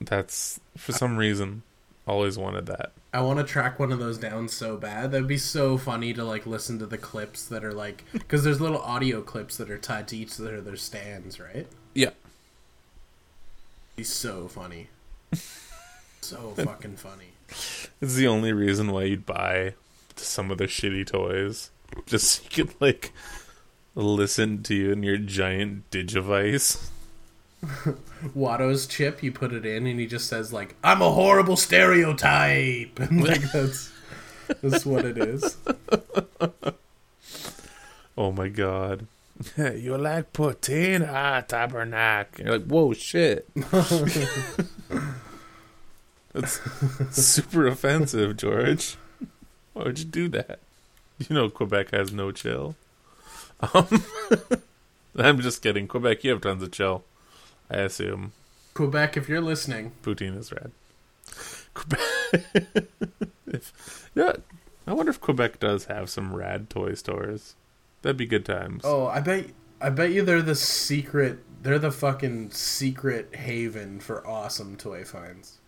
That's 0.00 0.58
for 0.76 0.92
some 0.92 1.16
reason 1.16 1.62
always 2.08 2.36
wanted 2.38 2.66
that. 2.66 2.92
I 3.16 3.20
want 3.20 3.38
to 3.38 3.44
track 3.44 3.78
one 3.78 3.92
of 3.92 3.98
those 3.98 4.18
down 4.18 4.46
so 4.46 4.76
bad. 4.76 5.10
That'd 5.10 5.26
be 5.26 5.38
so 5.38 5.78
funny 5.78 6.12
to 6.12 6.22
like 6.22 6.44
listen 6.44 6.78
to 6.80 6.86
the 6.86 6.98
clips 6.98 7.46
that 7.46 7.64
are 7.64 7.72
like 7.72 8.04
because 8.12 8.44
there's 8.44 8.60
little 8.60 8.82
audio 8.82 9.22
clips 9.22 9.56
that 9.56 9.70
are 9.70 9.78
tied 9.78 10.06
to 10.08 10.16
each 10.18 10.38
of 10.38 10.44
their, 10.44 10.60
their 10.60 10.76
stands, 10.76 11.40
right? 11.40 11.66
Yeah, 11.94 12.10
Be 13.96 14.04
so 14.04 14.48
funny. 14.48 14.88
so 16.20 16.52
fucking 16.56 16.96
funny. 16.96 17.30
it's 17.48 18.16
the 18.16 18.26
only 18.26 18.52
reason 18.52 18.92
why 18.92 19.04
you'd 19.04 19.24
buy 19.24 19.72
some 20.16 20.50
of 20.50 20.58
the 20.58 20.64
shitty 20.66 21.06
toys, 21.06 21.70
just 22.04 22.30
so 22.30 22.42
you 22.42 22.66
could 22.66 22.74
like 22.82 23.12
listen 23.94 24.62
to 24.64 24.74
you 24.74 24.92
in 24.92 25.02
your 25.02 25.16
giant 25.16 25.90
digivice. 25.90 26.90
Watto's 28.34 28.86
chip, 28.86 29.22
you 29.22 29.32
put 29.32 29.52
it 29.52 29.64
in, 29.66 29.86
and 29.86 29.98
he 30.00 30.06
just 30.06 30.28
says 30.28 30.52
like, 30.52 30.74
"I'm 30.84 31.02
a 31.02 31.10
horrible 31.10 31.56
stereotype," 31.56 32.98
and 33.00 33.24
like 33.24 33.42
that's 33.52 33.92
that's 34.62 34.86
what 34.86 35.04
it 35.04 35.18
is. 35.18 35.56
Oh 38.18 38.32
my 38.32 38.48
god. 38.48 39.06
you 39.58 39.98
like 39.98 40.32
poutine? 40.32 41.06
Ah, 41.06 41.42
tabernacle. 41.42 42.44
You're 42.46 42.58
like, 42.58 42.66
whoa, 42.66 42.94
shit. 42.94 43.46
That's 46.32 46.60
super 47.10 47.66
offensive, 47.66 48.38
George. 48.38 48.96
Why 49.74 49.84
would 49.84 49.98
you 49.98 50.06
do 50.06 50.28
that? 50.28 50.60
You 51.18 51.34
know 51.34 51.50
Quebec 51.50 51.90
has 51.90 52.12
no 52.12 52.32
chill. 52.32 52.74
Um, 53.74 54.04
I'm 55.16 55.40
just 55.40 55.62
kidding. 55.62 55.88
Quebec, 55.88 56.24
you 56.24 56.30
have 56.32 56.40
tons 56.40 56.62
of 56.62 56.72
chill. 56.72 57.04
I 57.70 57.78
assume. 57.78 58.32
Quebec, 58.74 59.16
if 59.16 59.28
you're 59.28 59.40
listening, 59.40 59.92
Poutine 60.02 60.38
is 60.38 60.52
rad. 60.52 60.70
Quebec. 61.74 62.00
if, 63.46 64.10
yeah, 64.14 64.32
I 64.86 64.92
wonder 64.92 65.10
if 65.10 65.20
Quebec 65.20 65.58
does 65.58 65.86
have 65.86 66.10
some 66.10 66.34
rad 66.34 66.70
toy 66.70 66.94
stores. 66.94 67.54
That'd 68.02 68.16
be 68.16 68.26
good 68.26 68.44
times. 68.44 68.82
oh, 68.84 69.06
I 69.06 69.20
bet, 69.20 69.46
I 69.80 69.90
bet 69.90 70.12
you 70.12 70.22
they're 70.22 70.42
the 70.42 70.54
secret, 70.54 71.38
they're 71.62 71.78
the 71.78 71.90
fucking 71.90 72.50
secret 72.50 73.34
haven 73.34 73.98
for 74.00 74.26
awesome 74.26 74.76
toy 74.76 75.04
finds. 75.04 75.58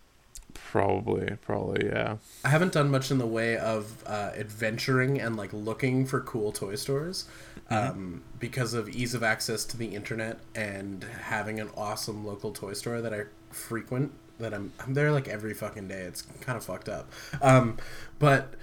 Probably, 0.53 1.37
probably, 1.41 1.87
yeah. 1.87 2.17
I 2.45 2.49
haven't 2.49 2.73
done 2.73 2.89
much 2.91 3.11
in 3.11 3.17
the 3.17 3.27
way 3.27 3.57
of 3.57 4.03
uh, 4.05 4.31
adventuring 4.35 5.19
and 5.19 5.35
like 5.35 5.51
looking 5.53 6.05
for 6.05 6.21
cool 6.21 6.51
toy 6.51 6.75
stores 6.75 7.25
um, 7.69 8.23
because 8.39 8.73
of 8.73 8.89
ease 8.89 9.13
of 9.13 9.23
access 9.23 9.65
to 9.65 9.77
the 9.77 9.95
internet 9.95 10.39
and 10.55 11.03
having 11.03 11.59
an 11.59 11.69
awesome 11.75 12.25
local 12.25 12.51
toy 12.51 12.73
store 12.73 13.01
that 13.01 13.13
I 13.13 13.23
frequent. 13.51 14.11
That 14.39 14.53
I'm 14.53 14.71
I'm 14.79 14.93
there 14.93 15.11
like 15.11 15.27
every 15.27 15.53
fucking 15.53 15.89
day. 15.89 16.01
It's 16.01 16.21
kind 16.39 16.57
of 16.57 16.63
fucked 16.63 16.87
up, 16.87 17.11
um, 17.41 17.77
but 18.19 18.53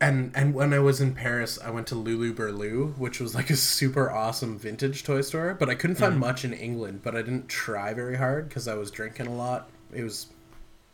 and 0.00 0.32
and 0.34 0.54
when 0.54 0.72
I 0.72 0.78
was 0.78 1.02
in 1.02 1.14
Paris, 1.14 1.58
I 1.62 1.70
went 1.70 1.86
to 1.88 1.94
Lulu 1.94 2.34
Berlu, 2.34 2.96
which 2.96 3.20
was 3.20 3.34
like 3.34 3.50
a 3.50 3.56
super 3.56 4.10
awesome 4.10 4.58
vintage 4.58 5.04
toy 5.04 5.20
store. 5.20 5.54
But 5.54 5.68
I 5.68 5.74
couldn't 5.74 5.96
find 5.96 6.18
much 6.18 6.44
in 6.46 6.54
England. 6.54 7.00
But 7.02 7.14
I 7.14 7.22
didn't 7.22 7.48
try 7.48 7.92
very 7.92 8.16
hard 8.16 8.48
because 8.48 8.68
I 8.68 8.74
was 8.74 8.90
drinking 8.90 9.26
a 9.26 9.34
lot. 9.34 9.68
It 9.92 10.02
was 10.02 10.28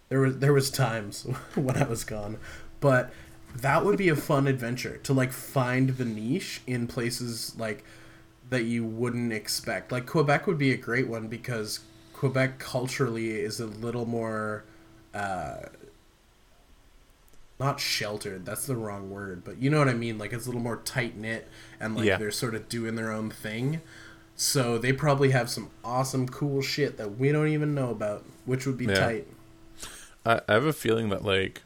there 0.09 0.21
was 0.21 0.39
there 0.39 0.53
was 0.53 0.71
times 0.71 1.23
when 1.55 1.77
I 1.77 1.85
was 1.85 2.05
gone, 2.05 2.39
but 2.81 3.13
that 3.57 3.85
would 3.85 3.99
be 3.99 4.09
a 4.09 4.17
fun 4.17 4.47
adventure 4.47 4.97
to 4.99 5.13
like 5.13 5.33
find 5.33 5.91
the 5.91 6.05
niche 6.05 6.61
in 6.67 6.87
places 6.87 7.55
like 7.59 7.85
that 8.51 8.65
you 8.65 8.85
wouldn't 8.85 9.33
expect. 9.33 9.93
Like 9.93 10.07
Quebec 10.07 10.47
would 10.47 10.59
be 10.59 10.73
a 10.73 10.77
great 10.77 11.09
one 11.09 11.29
because 11.29 11.81
Quebec 12.13 12.59
culturally 12.59 13.31
is 13.31 13.61
a 13.61 13.67
little 13.67 14.07
more 14.07 14.65
uh 15.15 15.57
not 17.61 17.79
sheltered, 17.79 18.45
that's 18.45 18.67
the 18.67 18.75
wrong 18.75 19.09
word, 19.11 19.45
but 19.45 19.59
you 19.63 19.71
know 19.71 19.79
what 19.79 19.89
I 19.89 19.95
mean, 19.95 20.19
like 20.19 20.33
it's 20.33 20.47
a 20.47 20.49
little 20.49 20.61
more 20.63 20.79
tight 20.79 21.17
knit 21.17 21.47
and 21.79 21.95
like 21.95 22.07
Yeah. 22.07 22.17
they're 22.17 22.31
sort 22.33 22.55
of 22.55 22.69
doing 22.69 22.97
their 22.97 23.13
own 23.13 23.31
thing. 23.31 23.81
So 24.35 24.79
they 24.79 24.93
probably 24.93 25.31
have 25.31 25.49
some 25.49 25.71
awesome 25.85 26.27
cool 26.29 26.61
shit 26.63 26.97
that 26.97 27.19
we 27.19 27.31
don't 27.31 27.49
even 27.49 27.75
know 27.75 27.91
about, 27.91 28.25
which 28.47 28.67
would 28.67 28.77
be 28.79 28.87
Yeah. 28.87 28.95
tight. 28.95 29.27
I, 30.27 30.41
I 30.49 30.55
have 30.55 30.65
a 30.65 30.73
feeling 30.73 31.11
that 31.11 31.25
like 31.25 31.63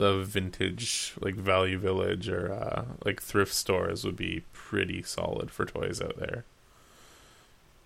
the 0.00 0.24
vintage 0.24 1.12
like 1.20 1.34
Value 1.34 1.78
Village 1.78 2.26
or 2.26 2.50
uh, 2.50 2.84
like 3.04 3.20
thrift 3.20 3.52
stores 3.52 4.02
would 4.02 4.16
be 4.16 4.44
pretty 4.54 5.02
solid 5.02 5.50
for 5.50 5.66
toys 5.66 6.00
out 6.00 6.16
there. 6.18 6.44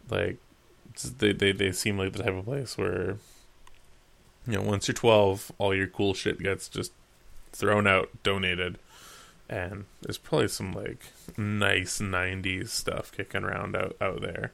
Like 0.09 0.39
they, 1.19 1.33
they 1.33 1.51
they 1.51 1.73
seem 1.73 1.99
like 1.99 2.13
the 2.13 2.23
type 2.23 2.35
of 2.35 2.45
place 2.45 2.79
where 2.79 3.17
you 4.47 4.55
know 4.55 4.63
once 4.63 4.87
you're 4.87 4.95
12 4.95 5.51
all 5.59 5.75
your 5.75 5.89
cool 5.89 6.15
shit 6.15 6.39
gets 6.39 6.69
just 6.69 6.93
thrown 7.51 7.89
out 7.89 8.11
donated 8.23 8.79
and 9.49 9.85
there's 10.03 10.19
probably 10.19 10.47
some 10.47 10.73
like 10.73 11.07
nice 11.37 11.99
90s 11.99 12.69
stuff 12.69 13.11
kicking 13.11 13.43
around 13.43 13.75
out 13.75 13.97
out 14.01 14.21
there 14.21 14.53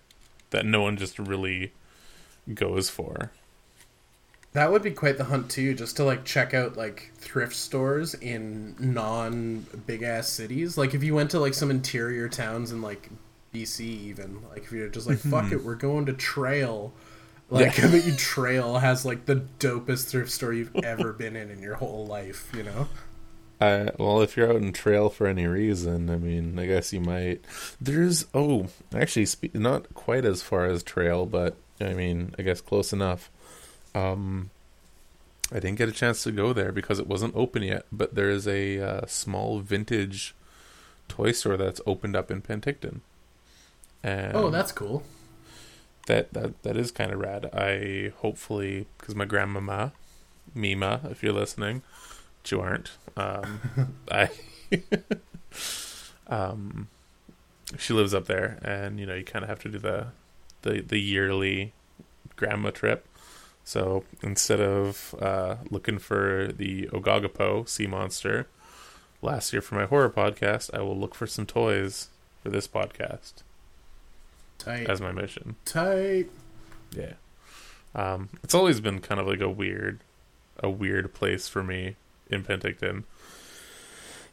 that 0.49 0.65
no 0.65 0.81
one 0.81 0.97
just 0.97 1.19
really 1.19 1.73
goes 2.55 2.89
for 2.89 3.33
That 4.53 4.73
would 4.73 4.83
be 4.83 4.91
quite 4.91 5.17
the 5.17 5.25
hunt 5.25 5.49
too, 5.51 5.75
just 5.75 5.97
to 5.97 6.05
like 6.05 6.25
check 6.25 6.55
out 6.55 6.77
like 6.77 7.13
thrift 7.17 7.55
stores 7.55 8.15
in 8.15 8.75
non 8.79 9.67
big 9.87 10.03
ass 10.03 10.29
cities. 10.29 10.77
Like 10.77 10.95
if 10.95 11.05
you 11.05 11.15
went 11.15 11.31
to 11.31 11.39
like 11.41 11.55
some 11.55 11.71
interior 11.71 12.29
towns 12.29 12.73
in 12.73 12.83
like 12.83 13.11
BC 13.55 13.81
even, 13.81 14.41
like 14.51 14.65
if 14.65 14.73
you're 14.73 14.89
just 14.89 15.07
like 15.07 15.19
fuck 15.19 15.53
it, 15.53 15.65
we're 15.65 15.77
going 15.77 16.07
to 16.07 16.13
Trail. 16.13 16.93
Like 17.49 17.79
Yeah. 17.79 17.87
I 17.89 17.91
bet 17.93 18.05
you 18.07 18.17
Trail 18.17 18.79
has 18.79 19.05
like 19.05 19.27
the 19.27 19.45
dopest 19.61 20.09
thrift 20.09 20.31
store 20.33 20.53
you've 20.53 20.75
ever 20.83 21.13
been 21.19 21.37
in 21.37 21.51
in 21.51 21.61
your 21.63 21.77
whole 21.77 22.07
life, 22.07 22.51
you 22.57 22.65
know? 22.65 22.89
Uh, 23.61 23.91
well, 23.99 24.23
if 24.23 24.37
you're 24.37 24.49
out 24.49 24.57
in 24.57 24.73
trail 24.73 25.11
for 25.11 25.27
any 25.27 25.47
reason, 25.47 26.09
I 26.09 26.17
mean, 26.17 26.59
I 26.59 26.65
guess 26.67 26.95
you 26.95 27.01
might. 27.01 27.45
There's 27.79 28.25
oh, 28.33 28.69
actually, 28.95 29.27
spe- 29.27 29.55
not 29.55 29.93
quite 29.93 30.25
as 30.25 30.43
far 30.43 30.65
as 30.65 30.83
trail, 30.83 31.27
but 31.27 31.57
I 31.79 31.93
mean, 31.93 32.35
I 32.39 32.43
guess 32.43 32.63
close 32.63 32.91
enough. 32.93 33.31
Um, 33.95 34.51
I 35.53 35.55
didn't 35.61 35.79
get 35.79 35.89
a 35.89 35.93
chance 35.93 36.23
to 36.25 36.33
go 36.33 36.53
there 36.53 36.73
because 36.73 36.99
it 36.99 37.07
wasn't 37.09 37.35
open 37.37 37.63
yet. 37.63 37.87
But 37.91 38.15
there 38.15 38.31
is 38.31 38.47
a 38.47 38.79
uh, 38.81 39.07
small 39.07 39.61
vintage 39.61 40.35
toy 41.09 41.33
store 41.33 41.57
that's 41.57 41.81
opened 41.87 42.15
up 42.17 42.31
in 42.31 42.41
Penticton. 42.41 43.01
And 44.03 44.37
Oh, 44.37 44.49
that's 44.51 44.73
cool. 44.73 45.03
that 46.07 46.33
that 46.33 46.63
that 46.63 46.77
is 46.77 46.91
kind 46.91 47.13
of 47.13 47.19
rad. 47.19 47.51
I 47.53 48.13
hopefully 48.19 48.87
because 48.99 49.15
my 49.15 49.25
grandmama, 49.27 49.93
Mima, 50.55 51.01
if 51.11 51.23
you're 51.23 51.33
listening, 51.33 51.83
but 52.43 52.51
you 52.51 52.61
aren't. 52.61 52.93
Um, 53.17 53.61
I, 54.11 54.31
um, 56.29 56.89
she 57.79 57.93
lives 57.93 58.15
up 58.15 58.27
there, 58.27 58.59
and 58.63 58.99
you 58.99 59.07
know 59.07 59.15
you 59.15 59.25
kind 59.25 59.43
of 59.43 59.49
have 59.49 59.61
to 59.61 59.69
do 59.69 59.79
the, 59.79 60.07
the 60.63 60.81
the 60.81 60.99
yearly 61.01 61.73
grandma 62.37 62.71
trip. 62.71 63.07
So 63.65 64.05
instead 64.23 64.61
of 64.61 65.15
uh, 65.21 65.57
looking 65.71 65.99
for 65.99 66.51
the 66.53 66.89
Ogopogo 66.89 67.69
sea 67.69 67.87
monster, 67.87 68.47
last 69.23 69.53
year 69.53 69.63
for 69.63 69.75
my 69.77 69.85
horror 69.85 70.11
podcast, 70.11 70.75
I 70.75 70.83
will 70.83 70.99
look 70.99 71.15
for 71.15 71.27
some 71.27 71.47
toys 71.47 72.09
for 72.43 72.51
this 72.51 72.67
podcast 72.67 73.43
Tight. 74.59 74.89
as 74.89 75.01
my 75.01 75.13
mission. 75.13 75.57
Tight. 75.65 76.27
Yeah. 76.97 77.15
Um, 77.95 78.31
it's 78.43 78.55
always 78.55 78.81
been 78.81 79.01
kind 79.01 79.21
of 79.21 79.27
like 79.27 79.41
a 79.41 79.51
weird, 79.51 80.01
a 80.63 80.71
weird 80.71 81.13
place 81.15 81.49
for 81.49 81.63
me 81.63 81.97
in 82.29 82.45
Penticton. 82.45 83.05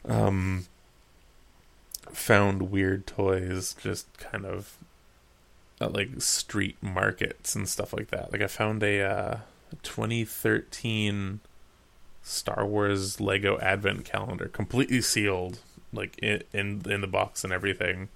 Um, 0.06 0.66
found 2.12 2.72
weird 2.72 3.06
toys 3.06 3.76
just 3.82 4.18
kind 4.18 4.46
of 4.46 4.78
at 5.80 5.94
like 5.94 6.22
street 6.22 6.78
markets 6.82 7.56
and 7.56 7.68
stuff 7.68 7.94
like 7.94 8.08
that. 8.08 8.32
Like 8.32 8.42
I 8.42 8.48
found 8.48 8.84
a 8.84 9.02
uh, 9.02 9.38
2013 9.84 11.40
Star 12.24 12.66
Wars 12.66 13.22
Lego 13.22 13.58
Advent 13.60 14.06
calendar, 14.06 14.48
completely 14.48 15.02
sealed, 15.02 15.60
like 15.94 16.18
in 16.20 16.44
in, 16.54 16.82
in 16.90 17.02
the 17.02 17.08
box 17.08 17.44
and 17.44 17.54
everything, 17.54 18.10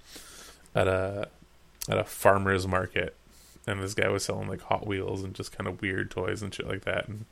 at 0.74 0.88
a 0.88 1.28
at 1.88 1.98
a 1.98 2.04
farmer's 2.04 2.66
market 2.66 3.16
and 3.66 3.82
this 3.82 3.94
guy 3.94 4.08
was 4.08 4.24
selling 4.24 4.48
like 4.48 4.62
Hot 4.62 4.86
Wheels 4.86 5.22
and 5.22 5.34
just 5.34 5.56
kind 5.56 5.68
of 5.68 5.80
weird 5.80 6.10
toys 6.10 6.42
and 6.42 6.54
shit 6.54 6.66
like 6.66 6.84
that. 6.84 7.08
And 7.08 7.26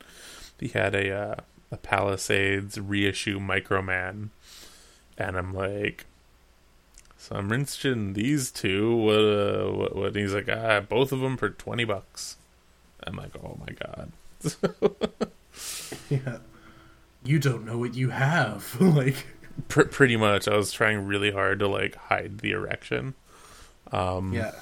he 0.58 0.68
had 0.68 0.94
a 0.94 1.10
uh, 1.12 1.34
a 1.72 1.76
Palisades 1.76 2.78
reissue 2.78 3.38
Microman, 3.38 4.30
and 5.18 5.36
I'm 5.36 5.54
like, 5.54 6.06
so 7.20 7.36
I'm 7.36 7.50
rinsing 7.50 8.14
these 8.14 8.50
two. 8.50 8.96
What 8.96 9.20
uh, 9.20 9.70
what? 9.72 9.96
what? 9.96 10.06
And 10.08 10.16
he's 10.16 10.34
like, 10.34 10.48
ah, 10.48 10.80
both 10.80 11.12
of 11.12 11.20
them 11.20 11.36
for 11.36 11.50
twenty 11.50 11.84
bucks. 11.84 12.36
I'm 13.06 13.16
like, 13.16 13.32
oh 13.42 13.58
my 13.60 13.74
god. 13.74 14.12
Yeah. 16.08 16.38
You 17.24 17.38
don't 17.38 17.64
know 17.64 17.78
what 17.78 17.94
you 17.94 18.10
have. 18.10 18.76
like 18.80 19.26
Pr- 19.68 19.82
pretty 19.82 20.16
much, 20.16 20.48
I 20.48 20.56
was 20.56 20.72
trying 20.72 21.06
really 21.06 21.30
hard 21.30 21.58
to 21.60 21.68
like 21.68 21.94
hide 21.94 22.38
the 22.38 22.52
erection. 22.52 23.14
Um, 23.92 24.32
yeah. 24.32 24.52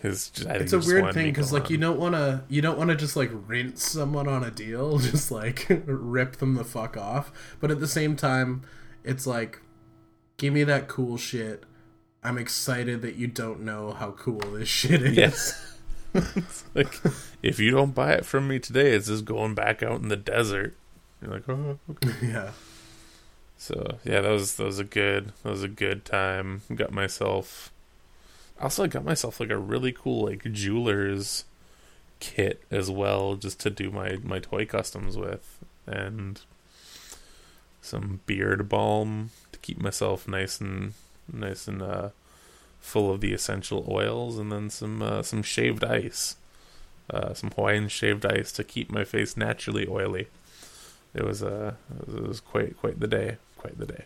his, 0.00 0.30
It's 0.36 0.72
a 0.72 0.78
weird 0.78 1.12
thing 1.14 1.26
because 1.26 1.52
like 1.52 1.70
you 1.70 1.76
don't 1.76 1.98
want 1.98 2.14
to 2.14 2.42
you 2.48 2.62
don't 2.62 2.78
want 2.78 2.90
to 2.90 2.96
just 2.96 3.16
like 3.16 3.30
rinse 3.32 3.84
someone 3.84 4.28
on 4.28 4.42
a 4.44 4.50
deal, 4.50 4.98
just 5.10 5.30
like 5.30 5.66
rip 5.86 6.36
them 6.36 6.54
the 6.54 6.64
fuck 6.64 6.96
off. 6.96 7.32
But 7.60 7.70
at 7.70 7.80
the 7.80 7.88
same 7.88 8.16
time, 8.16 8.62
it's 9.02 9.26
like, 9.26 9.60
give 10.36 10.54
me 10.54 10.64
that 10.64 10.88
cool 10.88 11.16
shit. 11.18 11.64
I'm 12.24 12.38
excited 12.38 13.02
that 13.02 13.16
you 13.16 13.26
don't 13.26 13.60
know 13.60 13.92
how 13.92 14.12
cool 14.12 14.40
this 14.40 14.68
shit 14.68 15.02
is. 15.02 15.16
Yes. 15.16 15.70
Like 16.76 17.00
if 17.42 17.58
you 17.58 17.72
don't 17.72 17.92
buy 17.92 18.12
it 18.12 18.24
from 18.24 18.46
me 18.46 18.60
today, 18.60 18.92
it's 18.92 19.08
just 19.08 19.24
going 19.24 19.56
back 19.56 19.82
out 19.82 20.00
in 20.00 20.08
the 20.08 20.16
desert. 20.16 20.76
You're 21.20 21.32
like, 21.32 21.48
oh, 21.48 21.78
okay. 21.90 22.12
yeah. 22.22 22.50
So 23.58 23.98
yeah, 24.04 24.20
that 24.20 24.30
was 24.30 24.54
that 24.54 24.64
was 24.64 24.78
a 24.78 24.84
good 24.84 25.32
that 25.42 25.50
was 25.50 25.64
a 25.64 25.68
good 25.68 26.04
time. 26.04 26.62
Got 26.72 26.92
myself. 26.92 27.72
Also, 28.60 28.84
I 28.84 28.86
got 28.86 29.04
myself 29.04 29.40
like 29.40 29.50
a 29.50 29.58
really 29.58 29.90
cool 29.90 30.26
like 30.26 30.44
jeweler's 30.52 31.46
kit 32.20 32.62
as 32.70 32.88
well, 32.88 33.34
just 33.34 33.58
to 33.60 33.70
do 33.70 33.90
my 33.90 34.18
my 34.22 34.38
toy 34.38 34.66
customs 34.66 35.16
with, 35.16 35.58
and 35.84 36.40
some 37.82 38.20
beard 38.26 38.68
balm 38.68 39.30
to 39.50 39.58
keep 39.58 39.80
myself 39.80 40.28
nice 40.28 40.60
and 40.60 40.94
nice 41.32 41.68
and 41.68 41.82
uh, 41.82 42.10
full 42.84 43.10
of 43.10 43.20
the 43.20 43.32
essential 43.32 43.86
oils, 43.88 44.38
and 44.38 44.52
then 44.52 44.70
some 44.70 45.02
uh, 45.02 45.22
some 45.22 45.42
shaved 45.42 45.82
ice, 45.82 46.36
uh, 47.10 47.32
some 47.34 47.50
Hawaiian 47.50 47.88
shaved 47.88 48.26
ice 48.26 48.52
to 48.52 48.64
keep 48.64 48.90
my 48.90 49.04
face 49.04 49.36
naturally 49.36 49.86
oily. 49.88 50.28
It 51.14 51.24
was 51.24 51.42
uh, 51.42 51.74
it 52.06 52.28
was, 52.28 52.40
quite 52.40 52.76
quite 52.76 53.00
the 53.00 53.08
day, 53.08 53.36
quite 53.56 53.78
the 53.78 53.86
day. 53.86 54.04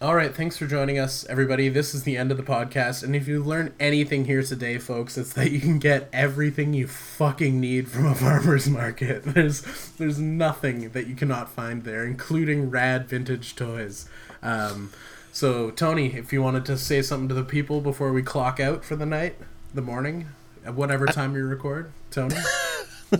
All 0.00 0.16
right, 0.16 0.34
thanks 0.34 0.56
for 0.56 0.66
joining 0.66 0.98
us, 0.98 1.24
everybody. 1.28 1.68
This 1.68 1.94
is 1.94 2.02
the 2.02 2.16
end 2.16 2.32
of 2.32 2.36
the 2.36 2.42
podcast, 2.42 3.04
and 3.04 3.14
if 3.14 3.28
you 3.28 3.42
learned 3.42 3.72
anything 3.78 4.24
here 4.24 4.42
today, 4.42 4.78
folks, 4.78 5.16
it's 5.16 5.32
that 5.34 5.52
you 5.52 5.60
can 5.60 5.78
get 5.78 6.08
everything 6.12 6.74
you 6.74 6.88
fucking 6.88 7.60
need 7.60 7.88
from 7.88 8.06
a 8.06 8.14
farmer's 8.16 8.68
market. 8.68 9.22
There's 9.24 9.62
there's 9.98 10.18
nothing 10.18 10.90
that 10.90 11.06
you 11.06 11.14
cannot 11.14 11.50
find 11.50 11.84
there, 11.84 12.04
including 12.04 12.70
rad 12.70 13.08
vintage 13.08 13.56
toys. 13.56 14.08
Um, 14.42 14.92
so, 15.32 15.70
Tony, 15.70 16.14
if 16.14 16.32
you 16.32 16.42
wanted 16.42 16.64
to 16.66 16.76
say 16.76 17.02
something 17.02 17.28
to 17.28 17.34
the 17.34 17.42
people 17.42 17.80
before 17.80 18.12
we 18.12 18.22
clock 18.22 18.60
out 18.60 18.84
for 18.84 18.96
the 18.96 19.06
night, 19.06 19.36
the 19.74 19.82
morning, 19.82 20.28
at 20.64 20.74
whatever 20.74 21.06
time 21.06 21.34
you 21.34 21.46
record, 21.46 21.92
Tony. 22.10 22.36
I 23.12 23.18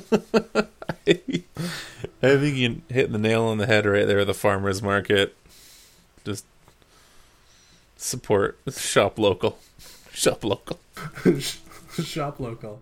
think 2.37 2.57
you 2.57 2.83
hit 2.89 3.11
the 3.11 3.19
nail 3.19 3.45
on 3.45 3.59
the 3.59 3.67
head 3.67 3.87
right 3.87 4.07
there. 4.07 4.21
At 4.21 4.27
the 4.27 4.35
farmers 4.35 4.83
market, 4.83 5.35
just 6.25 6.45
support, 7.97 8.59
shop 8.71 9.19
local, 9.19 9.59
shop 10.13 10.45
local. 10.45 10.79
Shop 12.03 12.41
local. 12.41 12.81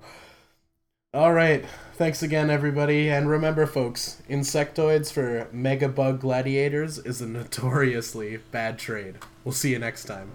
All 1.13 1.33
right. 1.33 1.65
Thanks 1.95 2.23
again, 2.23 2.51
everybody. 2.51 3.11
And 3.11 3.29
remember, 3.29 3.67
folks, 3.67 4.23
insectoids 4.31 5.13
for 5.13 5.49
megabug 5.53 6.21
gladiators 6.21 6.99
is 6.99 7.21
a 7.21 7.27
notoriously 7.27 8.37
bad 8.53 8.79
trade. 8.79 9.17
We'll 9.43 9.53
see 9.53 9.73
you 9.73 9.81
next 9.81 10.05
time. 10.05 10.31